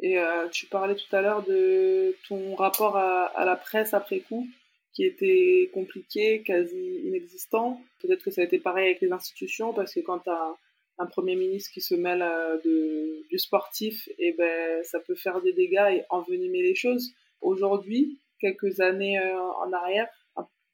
Et 0.00 0.18
euh, 0.18 0.48
tu 0.48 0.66
parlais 0.66 0.94
tout 0.94 1.14
à 1.14 1.20
l'heure 1.20 1.44
de 1.44 2.16
ton 2.28 2.54
rapport 2.54 2.96
à, 2.96 3.26
à, 3.26 3.44
la 3.44 3.56
presse 3.56 3.92
après 3.94 4.20
coup, 4.20 4.46
qui 4.92 5.04
était 5.04 5.70
compliqué, 5.72 6.42
quasi 6.42 7.00
inexistant. 7.04 7.80
Peut-être 8.00 8.24
que 8.24 8.30
ça 8.30 8.40
a 8.40 8.44
été 8.44 8.58
pareil 8.58 8.86
avec 8.86 9.00
les 9.00 9.12
institutions, 9.12 9.72
parce 9.72 9.94
que 9.94 10.00
quand 10.00 10.20
tu 10.20 10.30
as 10.30 10.56
un, 10.98 11.06
Premier 11.06 11.36
ministre 11.36 11.70
qui 11.72 11.80
se 11.80 11.94
mêle 11.94 12.20
de, 12.64 13.26
du 13.28 13.38
sportif, 13.38 14.08
et 14.18 14.28
eh 14.28 14.32
ben, 14.32 14.82
ça 14.84 15.00
peut 15.00 15.16
faire 15.16 15.40
des 15.42 15.52
dégâts 15.52 15.92
et 15.92 16.04
envenimer 16.10 16.62
les 16.62 16.74
choses. 16.74 17.12
Aujourd'hui, 17.40 18.20
quelques 18.40 18.80
années 18.80 19.20
en 19.20 19.72
arrière, 19.72 20.08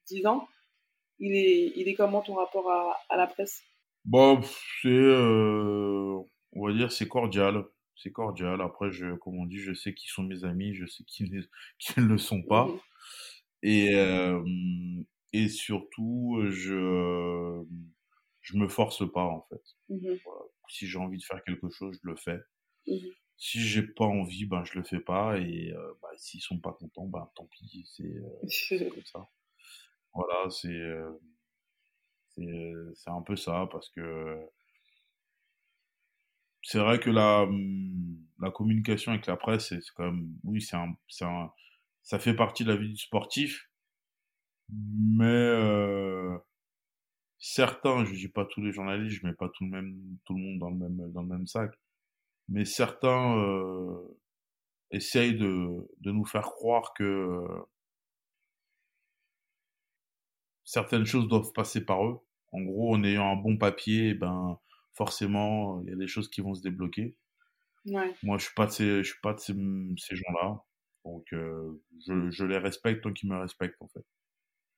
dix 0.07 0.25
ans, 0.25 0.47
il 1.21 1.33
est, 1.35 1.71
il 1.77 1.87
est 1.87 1.93
comment 1.95 2.21
ton 2.21 2.35
rapport 2.35 2.69
à, 2.69 2.97
à 3.09 3.15
la 3.17 3.27
presse? 3.27 3.63
Bon, 4.05 4.41
c'est, 4.81 4.87
euh, 4.89 6.19
on 6.53 6.67
va 6.67 6.73
dire, 6.73 6.91
c'est 6.91 7.07
cordial. 7.07 7.65
C'est 7.95 8.11
cordial. 8.11 8.61
Après, 8.61 8.91
je, 8.91 9.15
comme 9.15 9.37
on 9.39 9.45
dit, 9.45 9.59
je 9.59 9.73
sais 9.73 9.93
qui 9.93 10.07
sont 10.07 10.23
mes 10.23 10.43
amis, 10.43 10.73
je 10.73 10.85
sais 10.87 11.03
qui, 11.03 11.29
ne 11.97 12.03
le 12.03 12.17
sont 12.17 12.41
pas. 12.43 12.67
Et, 13.63 13.95
euh, 13.95 14.43
et 15.33 15.49
surtout, 15.49 16.41
je, 16.49 17.63
je 18.41 18.57
me 18.57 18.67
force 18.67 19.09
pas, 19.11 19.23
en 19.25 19.41
fait. 19.49 19.63
Mmh 19.89 20.17
si 20.69 20.87
j'ai 20.87 20.97
envie 20.97 21.17
de 21.19 21.23
faire 21.23 21.43
quelque 21.43 21.69
chose, 21.69 21.99
je 22.03 22.09
le 22.09 22.15
fais. 22.15 22.39
Mmh 22.87 23.15
si 23.37 23.59
j'ai 23.61 23.83
pas 23.83 24.05
envie, 24.05 24.45
ben, 24.45 24.63
je 24.65 24.77
le 24.77 24.83
fais 24.83 24.99
pas. 24.99 25.37
Et 25.39 25.71
euh, 25.73 25.93
s'ils 26.17 26.41
sont 26.41 26.59
pas 26.59 26.73
contents, 26.73 27.07
ben, 27.07 27.29
tant 27.35 27.45
pis, 27.47 27.85
c'est 27.95 28.13
comme 28.89 29.05
ça. 29.05 29.27
Voilà, 30.13 30.49
c'est 30.49 30.67
euh, 30.69 31.11
c'est 32.95 33.09
un 33.09 33.21
peu 33.21 33.35
ça 33.35 33.67
parce 33.71 33.89
que 33.89 34.37
c'est 36.63 36.79
vrai 36.79 36.99
que 36.99 37.09
la 37.09 37.47
la 38.39 38.51
communication 38.51 39.11
avec 39.11 39.25
la 39.27 39.35
presse 39.37 39.69
c'est 39.69 39.79
quand 39.95 40.05
même 40.05 40.27
oui 40.43 40.61
c'est 40.61 40.75
un 40.75 40.95
un 41.21 41.51
ça 42.03 42.19
fait 42.19 42.35
partie 42.35 42.63
de 42.63 42.69
la 42.71 42.77
vie 42.77 42.89
du 42.89 42.97
sportif 42.97 43.69
mais 44.69 45.25
euh, 45.25 46.37
certains 47.39 48.05
je 48.05 48.13
dis 48.13 48.29
pas 48.29 48.45
tous 48.45 48.61
les 48.61 48.71
journalistes 48.71 49.17
je 49.19 49.25
mets 49.25 49.33
pas 49.33 49.49
tout 49.49 49.63
le 49.65 49.71
même 49.71 49.95
tout 50.25 50.33
le 50.35 50.41
monde 50.41 50.59
dans 50.59 50.69
le 50.69 50.75
même 50.77 51.11
dans 51.11 51.21
le 51.21 51.27
même 51.27 51.47
sac 51.47 51.71
mais 52.49 52.65
certains 52.65 53.37
euh, 53.39 54.17
essayent 54.91 55.37
de 55.37 55.89
de 56.01 56.11
nous 56.11 56.25
faire 56.25 56.43
croire 56.45 56.93
que 56.95 57.45
certaines 60.63 61.05
choses 61.05 61.27
doivent 61.27 61.51
passer 61.53 61.83
par 61.85 62.05
eux. 62.05 62.19
En 62.51 62.61
gros, 62.61 62.95
en 62.95 63.03
ayant 63.03 63.31
un 63.31 63.35
bon 63.35 63.57
papier, 63.57 64.09
eh 64.09 64.13
ben 64.13 64.59
forcément, 64.93 65.81
il 65.83 65.89
y 65.89 65.93
a 65.93 65.95
des 65.95 66.07
choses 66.07 66.29
qui 66.29 66.41
vont 66.41 66.53
se 66.53 66.61
débloquer. 66.61 67.15
Ouais. 67.85 68.13
Moi, 68.23 68.37
je 68.37 68.45
suis 68.45 68.53
pas 68.53 68.65
de 68.65 68.71
ces, 68.71 69.03
je 69.03 69.09
suis 69.09 69.21
pas 69.21 69.33
de 69.33 69.39
ces, 69.39 69.53
ces 69.97 70.15
gens-là. 70.15 70.63
Donc, 71.05 71.25
euh, 71.33 71.81
je, 72.05 72.29
je, 72.29 72.45
les 72.45 72.57
respecte 72.57 73.03
tant 73.03 73.11
qu'ils 73.11 73.29
me 73.29 73.39
respectent, 73.39 73.81
en 73.81 73.87
fait. 73.87 74.05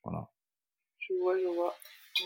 Voilà. 0.04 0.30
Je 1.00 1.14
vois, 1.16 1.38
je 1.38 1.48
vois. 1.48 1.76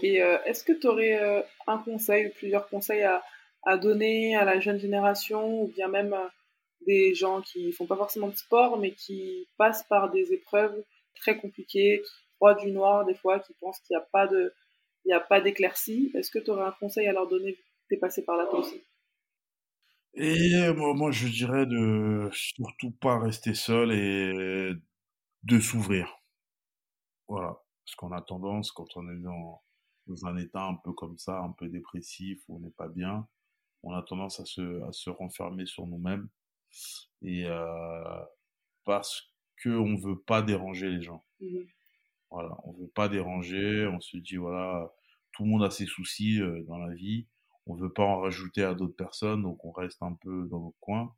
Et 0.04 0.22
euh, 0.22 0.38
est-ce 0.46 0.64
que 0.64 0.74
tu 0.74 0.88
aurais 0.88 1.22
euh, 1.22 1.42
un 1.66 1.78
conseil 1.80 2.28
ou 2.28 2.32
plusieurs 2.32 2.68
conseils 2.70 3.04
à, 3.04 3.24
à, 3.64 3.78
donner 3.78 4.36
à 4.36 4.46
la 4.46 4.60
jeune 4.60 4.80
génération 4.80 5.64
ou 5.64 5.68
bien 5.68 5.88
même 5.88 6.16
des 6.86 7.16
gens 7.16 7.42
qui 7.42 7.72
font 7.72 7.88
pas 7.88 7.96
forcément 7.96 8.28
de 8.28 8.36
sport 8.36 8.78
mais 8.78 8.92
qui 8.92 9.48
passent 9.58 9.84
par 9.88 10.12
des 10.12 10.34
épreuves 10.34 10.84
très 11.16 11.38
compliquées, 11.38 12.04
froid 12.38 12.56
du 12.56 12.72
noir 12.72 13.06
des 13.06 13.16
fois, 13.16 13.40
qui 13.40 13.54
pensent 13.60 13.80
qu'il 13.82 13.96
n'y 13.96 14.02
a 14.02 14.08
pas 14.12 14.28
de, 14.28 14.54
il 15.06 15.10
n'y 15.10 15.14
a 15.14 15.20
pas 15.20 15.42
d'éclaircie. 15.42 16.12
Est-ce 16.16 16.32
que 16.32 16.40
tu 16.40 16.52
aurais 16.52 16.66
un 16.66 16.76
conseil 16.80 17.08
à 17.08 17.14
leur 17.14 17.28
donner 17.28 17.52
vu 17.52 17.58
que 17.58 17.88
tu 17.90 17.96
es 17.96 17.98
passé 17.98 18.24
par 18.24 18.38
là 18.38 18.46
toi 18.48 18.60
aussi? 18.60 18.82
Et 20.14 20.72
moi, 20.74 20.94
moi, 20.94 21.12
je 21.12 21.28
dirais 21.28 21.66
de 21.66 22.30
surtout 22.34 22.92
pas 22.92 23.20
rester 23.20 23.54
seul 23.54 23.92
et 23.92 24.74
de 25.44 25.60
s'ouvrir. 25.60 26.18
Voilà. 27.28 27.62
Parce 27.86 27.96
qu'on 27.96 28.12
a 28.12 28.22
tendance, 28.22 28.72
quand 28.72 28.98
on 28.98 29.08
est 29.10 29.22
dans, 29.22 29.62
dans 30.08 30.26
un 30.26 30.38
état 30.38 30.64
un 30.64 30.76
peu 30.76 30.92
comme 30.92 31.18
ça, 31.18 31.40
un 31.40 31.52
peu 31.52 31.70
dépressif, 31.70 32.42
où 32.48 32.58
on 32.58 32.60
n'est 32.60 32.72
pas 32.72 32.88
bien, 32.88 33.28
on 33.84 33.94
a 33.94 34.02
tendance 34.02 34.40
à 34.40 34.46
se, 34.46 34.82
à 34.84 34.92
se 34.92 35.10
renfermer 35.10 35.66
sur 35.66 35.86
nous-mêmes. 35.86 36.28
Et 37.22 37.46
euh, 37.46 38.26
parce 38.84 39.32
qu'on 39.64 39.88
ne 39.88 40.02
veut 40.02 40.20
pas 40.20 40.42
déranger 40.42 40.90
les 40.90 41.02
gens. 41.02 41.24
Mmh 41.40 41.60
voilà, 42.30 42.58
on 42.64 42.74
veut 42.74 42.90
pas 42.90 43.10
déranger, 43.10 43.88
on 43.88 44.00
se 44.00 44.18
dit 44.18 44.38
voilà, 44.38 44.92
tout 45.32 45.44
le 45.44 45.50
monde 45.50 45.64
a 45.64 45.72
ses 45.72 45.86
soucis 45.86 46.40
dans 46.68 46.78
la 46.78 46.94
vie. 46.94 47.28
On 47.66 47.76
veut 47.76 47.92
pas 47.92 48.04
en 48.04 48.22
rajouter 48.22 48.64
à 48.64 48.74
d'autres 48.74 48.96
personnes, 48.96 49.44
donc 49.44 49.64
on 49.66 49.72
reste 49.72 50.02
un 50.02 50.14
peu 50.14 50.48
dans 50.48 50.62
notre 50.62 50.80
coin. 50.80 51.14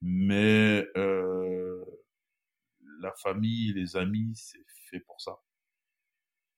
Mais 0.00 0.86
la 3.00 3.12
famille, 3.22 3.72
les 3.74 3.96
amis, 3.96 4.32
c'est 4.34 4.64
fait 4.90 5.00
pour 5.00 5.20
ça. 5.20 5.38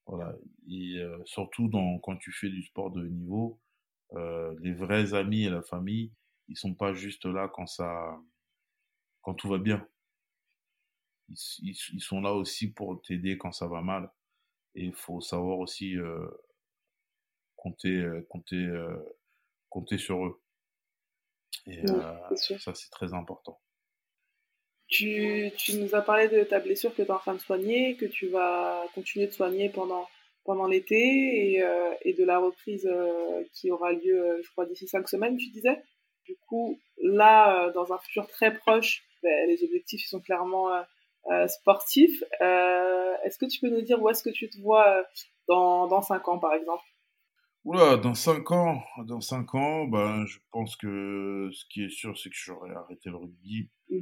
Voilà. 0.05 0.33
Et 0.69 1.03
surtout 1.25 1.67
dans, 1.67 1.99
quand 1.99 2.15
tu 2.17 2.31
fais 2.31 2.49
du 2.49 2.63
sport 2.63 2.91
de 2.91 3.05
niveau, 3.07 3.59
les 4.15 4.73
vrais 4.73 5.13
amis 5.13 5.43
et 5.43 5.49
la 5.49 5.61
famille, 5.63 6.13
ils 6.47 6.57
sont 6.57 6.73
pas 6.73 6.93
juste 6.93 7.25
là 7.25 7.49
quand 7.53 7.67
ça, 7.67 8.17
quand 9.21 9.33
tout 9.33 9.49
va 9.49 9.57
bien. 9.57 9.85
Ils, 11.29 11.75
ils, 11.93 12.01
sont 12.01 12.21
là 12.21 12.33
aussi 12.33 12.71
pour 12.71 13.01
t'aider 13.01 13.37
quand 13.37 13.51
ça 13.51 13.67
va 13.67 13.81
mal. 13.81 14.09
Et 14.75 14.85
il 14.85 14.93
faut 14.93 15.21
savoir 15.21 15.59
aussi 15.59 15.97
euh, 15.97 16.27
compter, 17.55 18.05
compter, 18.29 18.67
compter 19.69 19.97
sur 19.97 20.25
eux. 20.25 20.41
Et 21.67 21.85
ça, 21.87 22.73
c'est 22.73 22.89
très 22.89 23.13
important. 23.13 23.59
Tu, 24.87 25.51
tu, 25.57 25.77
nous 25.77 25.93
as 25.93 26.01
parlé 26.01 26.29
de 26.29 26.43
ta 26.43 26.59
blessure 26.59 26.91
que 26.95 27.03
tu 27.03 27.07
es 27.07 27.11
en 27.11 27.19
train 27.19 27.35
de 27.35 27.39
soigner, 27.39 27.95
que 27.95 28.05
tu 28.05 28.27
vas 28.27 28.85
continuer 28.95 29.27
de 29.27 29.31
soigner 29.31 29.69
pendant, 29.69 30.07
pendant 30.45 30.65
l'été 30.65 31.53
et, 31.53 31.63
et, 32.01 32.13
de 32.13 32.23
la 32.23 32.39
reprise 32.39 32.89
qui 33.53 33.69
aura 33.69 33.91
lieu, 33.91 34.41
je 34.43 34.49
crois, 34.51 34.65
d'ici 34.65 34.87
cinq 34.87 35.07
semaines, 35.07 35.37
tu 35.37 35.49
disais. 35.49 35.83
Du 36.25 36.35
coup, 36.47 36.79
là, 37.01 37.71
dans 37.71 37.91
un 37.91 37.97
futur 37.99 38.27
très 38.27 38.55
proche, 38.55 39.03
ben, 39.23 39.47
les 39.47 39.63
objectifs 39.63 40.07
sont 40.07 40.21
clairement 40.21 40.69
euh, 41.27 41.31
euh, 41.31 41.47
sportifs. 41.47 42.23
Euh, 42.41 43.13
est-ce 43.23 43.37
que 43.37 43.45
tu 43.45 43.59
peux 43.59 43.69
nous 43.69 43.81
dire 43.81 44.01
où 44.01 44.09
est-ce 44.09 44.23
que 44.23 44.29
tu 44.29 44.49
te 44.49 44.59
vois 44.61 45.03
dans, 45.47 45.87
dans 45.87 46.01
5 46.01 46.27
ans, 46.27 46.39
par 46.39 46.53
exemple? 46.53 46.83
Oula, 47.65 47.97
dans 47.97 48.13
5 48.13 48.51
ans, 48.51 48.81
dans 49.05 49.21
5 49.21 49.55
ans, 49.55 49.85
ben, 49.85 50.25
je 50.25 50.39
pense 50.51 50.75
que 50.75 51.49
ce 51.51 51.65
qui 51.65 51.83
est 51.83 51.89
sûr, 51.89 52.17
c'est 52.17 52.29
que 52.29 52.35
j'aurai 52.37 52.71
arrêté 52.71 53.09
le 53.09 53.17
rugby. 53.17 53.69
Mmh. 53.89 53.99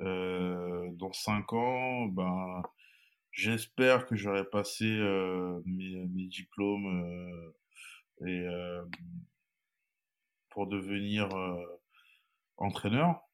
Euh, 0.00 0.88
dans 0.92 1.12
5 1.12 1.52
ans, 1.54 2.06
ben, 2.06 2.62
j'espère 3.32 4.06
que 4.06 4.16
j'aurai 4.16 4.44
passé 4.44 4.84
euh, 4.84 5.60
mes, 5.64 6.06
mes, 6.06 6.26
diplômes 6.26 7.04
euh, 8.22 8.26
et 8.26 8.46
pour 10.50 10.66
devenir 10.66 11.28
entraîneur. 12.56 13.27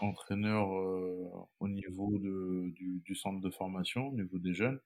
Entraîneur 0.00 0.72
euh, 0.72 1.30
au 1.60 1.68
niveau 1.68 2.18
de, 2.18 2.70
du, 2.74 3.00
du, 3.04 3.14
centre 3.14 3.40
de 3.40 3.50
formation, 3.50 4.08
au 4.08 4.12
niveau 4.12 4.38
des 4.38 4.54
jeunes. 4.54 4.80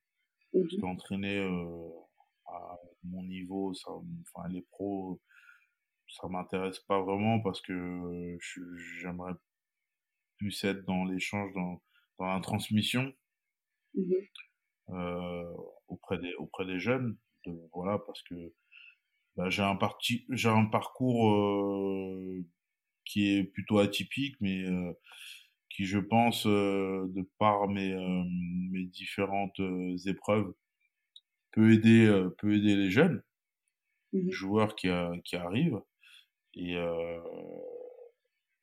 Mmh 0.52 0.60
Parce 0.62 0.80
qu'entraîner 0.80 1.38
euh, 1.38 1.88
à 2.46 2.78
mon 3.04 3.22
niveau, 3.22 3.74
ça, 3.74 3.90
enfin 3.90 4.48
les 4.48 4.62
pros, 4.62 5.20
ça 6.08 6.28
m'intéresse 6.28 6.78
pas 6.80 7.00
vraiment 7.00 7.40
parce 7.40 7.60
que 7.60 8.38
j'aimerais 9.00 9.34
plus 10.38 10.64
être 10.64 10.84
dans 10.84 11.04
l'échange, 11.04 11.52
dans, 11.54 11.82
dans 12.18 12.26
la 12.26 12.40
transmission 12.40 13.12
mmh 13.94 14.12
euh, 14.90 15.52
auprès 15.88 16.18
des 16.18 16.32
auprès 16.34 16.64
des 16.64 16.78
jeunes. 16.78 17.16
De, 17.44 17.52
voilà, 17.72 17.98
parce 17.98 18.22
que 18.22 18.52
bah, 19.36 19.50
j'ai 19.50 19.62
un 19.62 19.76
parti, 19.76 20.24
j'ai 20.30 20.48
un 20.48 20.66
parcours 20.66 21.30
euh, 21.30 22.44
qui 23.06 23.32
est 23.32 23.44
plutôt 23.44 23.78
atypique, 23.78 24.36
mais 24.40 24.64
euh, 24.64 24.92
qui, 25.70 25.86
je 25.86 25.98
pense, 25.98 26.46
euh, 26.46 27.06
de 27.14 27.22
par 27.38 27.68
mes, 27.68 27.92
euh, 27.92 28.24
mes 28.70 28.84
différentes 28.84 29.60
épreuves, 30.06 30.52
peut 31.52 31.72
aider, 31.72 32.26
peut 32.38 32.54
aider 32.54 32.76
les 32.76 32.90
jeunes 32.90 33.22
mmh 34.12 34.30
joueurs 34.30 34.76
qui, 34.76 34.88
qui 35.24 35.36
arrivent. 35.36 35.80
Et, 36.54 36.74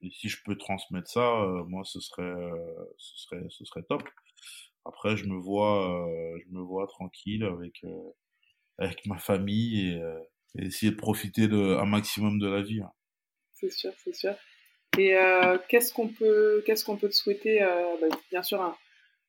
et, 0.01 0.09
si 0.11 0.29
je 0.29 0.37
peux 0.43 0.57
transmettre 0.57 1.09
ça, 1.09 1.45
moi, 1.67 1.83
ce 1.85 1.99
serait, 1.99 2.33
ce 2.97 3.17
serait, 3.17 3.45
ce 3.49 3.65
serait 3.65 3.83
top. 3.83 4.03
Après, 4.85 5.17
je 5.17 5.25
me 5.25 5.37
vois, 5.37 6.07
je 6.45 6.51
me 6.51 6.61
vois 6.61 6.87
tranquille 6.87 7.43
avec, 7.43 7.83
avec 8.77 9.05
ma 9.05 9.17
famille 9.17 9.89
et, 9.89 10.01
et, 10.59 10.65
essayer 10.65 10.91
de 10.91 10.97
profiter 10.97 11.47
de, 11.47 11.77
un 11.79 11.85
maximum 11.85 12.39
de 12.39 12.47
la 12.47 12.61
vie. 12.61 12.81
Hein 12.81 12.91
c'est 13.69 13.77
sûr, 13.77 13.93
c'est 14.03 14.15
sûr. 14.15 14.35
Et 14.97 15.15
euh, 15.15 15.57
qu'est-ce 15.69 15.93
qu'on 15.93 16.07
peut, 16.07 16.63
qu'est-ce 16.65 16.85
qu'on 16.85 16.97
peut 16.97 17.09
te 17.09 17.15
souhaiter 17.15 17.63
euh, 17.63 17.95
bah, 17.99 18.15
Bien 18.29 18.43
sûr, 18.43 18.61
un, 18.61 18.75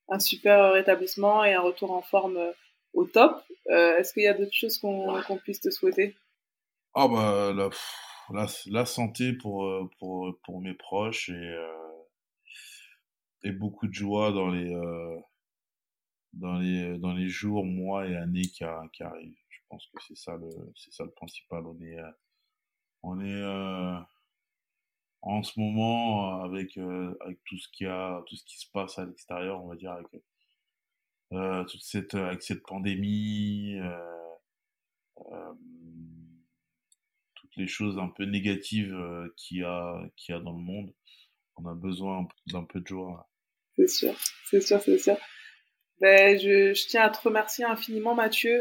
un, 0.08 0.18
super 0.18 0.72
rétablissement 0.72 1.44
et 1.44 1.54
un 1.54 1.60
retour 1.60 1.92
en 1.92 2.02
forme 2.02 2.36
euh, 2.36 2.52
au 2.92 3.04
top. 3.06 3.42
Est-ce 3.66 4.12
qu'il 4.12 4.24
y 4.24 4.28
a 4.28 4.34
d'autres 4.34 4.54
choses 4.54 4.78
qu'on 4.78 5.20
qu'on 5.22 5.38
puisse 5.38 5.60
te 5.60 5.70
souhaiter? 5.70 6.14
Ah 6.94 7.08
bah 7.08 7.52
la, 8.32 8.46
la, 8.66 8.86
santé 8.86 9.32
pour, 9.32 9.90
pour, 9.98 10.38
pour 10.44 10.60
mes 10.60 10.74
proches 10.74 11.30
et, 11.30 11.56
et 13.42 13.52
beaucoup 13.52 13.88
de 13.88 13.92
joie 13.94 14.32
dans 14.32 14.50
les, 14.50 14.72
dans 16.34 16.58
les, 16.58 16.98
dans 16.98 17.14
les 17.14 17.28
jours, 17.28 17.64
mois 17.64 18.06
et 18.06 18.14
années 18.16 18.42
qui, 18.42 18.64
qui 18.92 19.02
arrivent. 19.02 19.34
Je 19.48 19.58
pense 19.70 19.86
que 19.86 20.02
c'est 20.06 20.16
ça 20.16 20.36
le, 20.36 20.50
c'est 20.76 20.92
ça 20.92 21.04
le 21.04 21.10
principal. 21.10 21.64
On 21.66 21.80
est, 21.80 21.98
on 23.02 23.20
est 23.20 24.04
en 25.24 25.42
ce 25.42 25.58
moment 25.58 26.42
avec 26.42 26.76
euh, 26.76 27.16
avec 27.20 27.38
tout 27.44 27.58
ce 27.58 27.68
qui 27.72 27.86
a 27.86 28.22
tout 28.26 28.36
ce 28.36 28.44
qui 28.44 28.58
se 28.58 28.70
passe 28.70 28.98
à 28.98 29.06
l'extérieur 29.06 29.62
on 29.64 29.68
va 29.68 29.76
dire 29.76 29.92
avec 29.92 30.06
euh, 31.32 31.64
toute 31.64 31.82
cette 31.82 32.14
avec 32.14 32.42
cette 32.42 32.62
pandémie 32.62 33.78
euh, 33.80 33.98
euh 35.32 35.52
toutes 37.34 37.56
les 37.56 37.66
choses 37.66 37.98
un 37.98 38.08
peu 38.08 38.24
négatives 38.24 38.96
qu'il 39.36 39.58
y 39.58 39.64
a 39.64 40.02
qu'il 40.16 40.34
y 40.34 40.38
a 40.38 40.40
dans 40.40 40.52
le 40.52 40.62
monde 40.62 40.92
on 41.56 41.66
a 41.66 41.74
besoin 41.74 42.26
d'un 42.48 42.64
peu 42.64 42.80
de 42.80 42.86
joie. 42.86 43.30
C'est 43.76 43.88
sûr 43.88 44.14
c'est 44.50 44.60
sûr 44.60 44.80
c'est 44.82 44.98
sûr. 44.98 45.16
Ben, 46.00 46.38
je, 46.38 46.74
je, 46.74 46.86
tiens 46.88 47.02
à 47.02 47.10
te 47.10 47.20
remercier 47.20 47.64
infiniment 47.64 48.14
Mathieu 48.14 48.60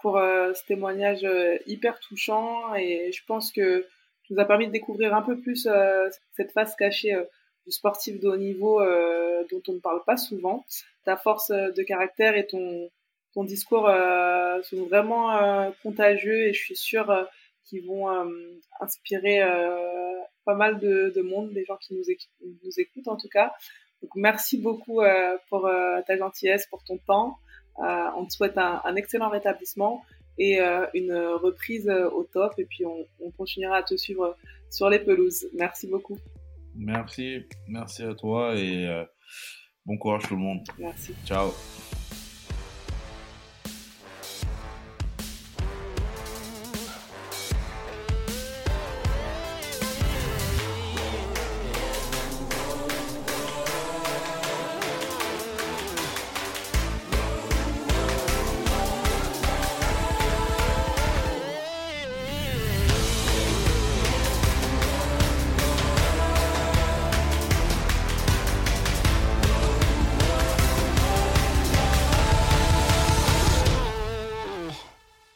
pour 0.00 0.16
ce 0.16 0.66
témoignage 0.66 1.26
hyper 1.66 2.00
touchant 2.00 2.74
et 2.74 3.12
je 3.12 3.24
pense 3.24 3.52
que 3.52 3.86
nous 4.30 4.40
a 4.40 4.44
permis 4.44 4.66
de 4.66 4.72
découvrir 4.72 5.14
un 5.14 5.22
peu 5.22 5.38
plus 5.38 5.66
euh, 5.66 6.08
cette 6.36 6.52
face 6.52 6.74
cachée 6.76 7.14
euh, 7.14 7.24
du 7.66 7.72
sportif 7.72 8.20
de 8.20 8.28
haut 8.28 8.36
niveau 8.36 8.80
euh, 8.80 9.44
dont 9.50 9.62
on 9.68 9.74
ne 9.74 9.78
parle 9.78 10.02
pas 10.04 10.16
souvent. 10.16 10.64
Ta 11.04 11.16
force 11.16 11.50
de 11.50 11.82
caractère 11.82 12.36
et 12.36 12.46
ton, 12.46 12.90
ton 13.34 13.44
discours 13.44 13.90
sont 14.62 14.84
vraiment 14.86 15.72
contagieux 15.82 16.46
et 16.46 16.52
je 16.52 16.60
suis 16.60 16.76
sûre 16.76 17.28
qu'ils 17.64 17.84
vont 17.84 18.08
inspirer 18.80 19.40
pas 20.44 20.54
mal 20.54 20.78
de, 20.78 21.12
de, 21.14 21.22
monde, 21.22 21.52
des 21.52 21.64
gens 21.64 21.76
qui 21.76 21.94
nous, 21.94 22.04
nous 22.64 22.80
écoutent 22.80 23.08
en 23.08 23.16
tout 23.16 23.28
cas. 23.28 23.52
Donc 24.02 24.12
merci 24.14 24.58
beaucoup 24.58 25.00
pour 25.48 25.70
ta 26.06 26.16
gentillesse, 26.16 26.66
pour 26.66 26.84
ton 26.84 26.98
temps. 26.98 27.38
on 27.78 28.26
te 28.26 28.32
souhaite 28.32 28.58
un, 28.58 28.80
un 28.84 28.94
excellent 28.96 29.28
rétablissement 29.28 30.04
et 30.38 30.60
euh, 30.60 30.86
une 30.94 31.12
reprise 31.14 31.88
euh, 31.88 32.08
au 32.10 32.24
top. 32.24 32.54
Et 32.58 32.64
puis 32.64 32.84
on, 32.84 33.06
on, 33.20 33.30
continuera 33.30 33.78
à 33.78 33.82
te 33.82 33.96
suivre 33.96 34.36
sur 34.70 34.88
les 34.88 34.98
pelouses. 34.98 35.48
Merci 35.54 35.86
beaucoup. 35.86 36.18
Merci, 36.74 37.46
merci 37.68 38.02
à 38.02 38.14
toi 38.14 38.54
et 38.54 38.86
euh, 38.86 39.04
bon 39.86 39.96
courage 39.96 40.24
tout 40.28 40.34
le 40.34 40.42
monde. 40.42 40.60
Merci. 40.78 41.14
Ciao. 41.24 41.50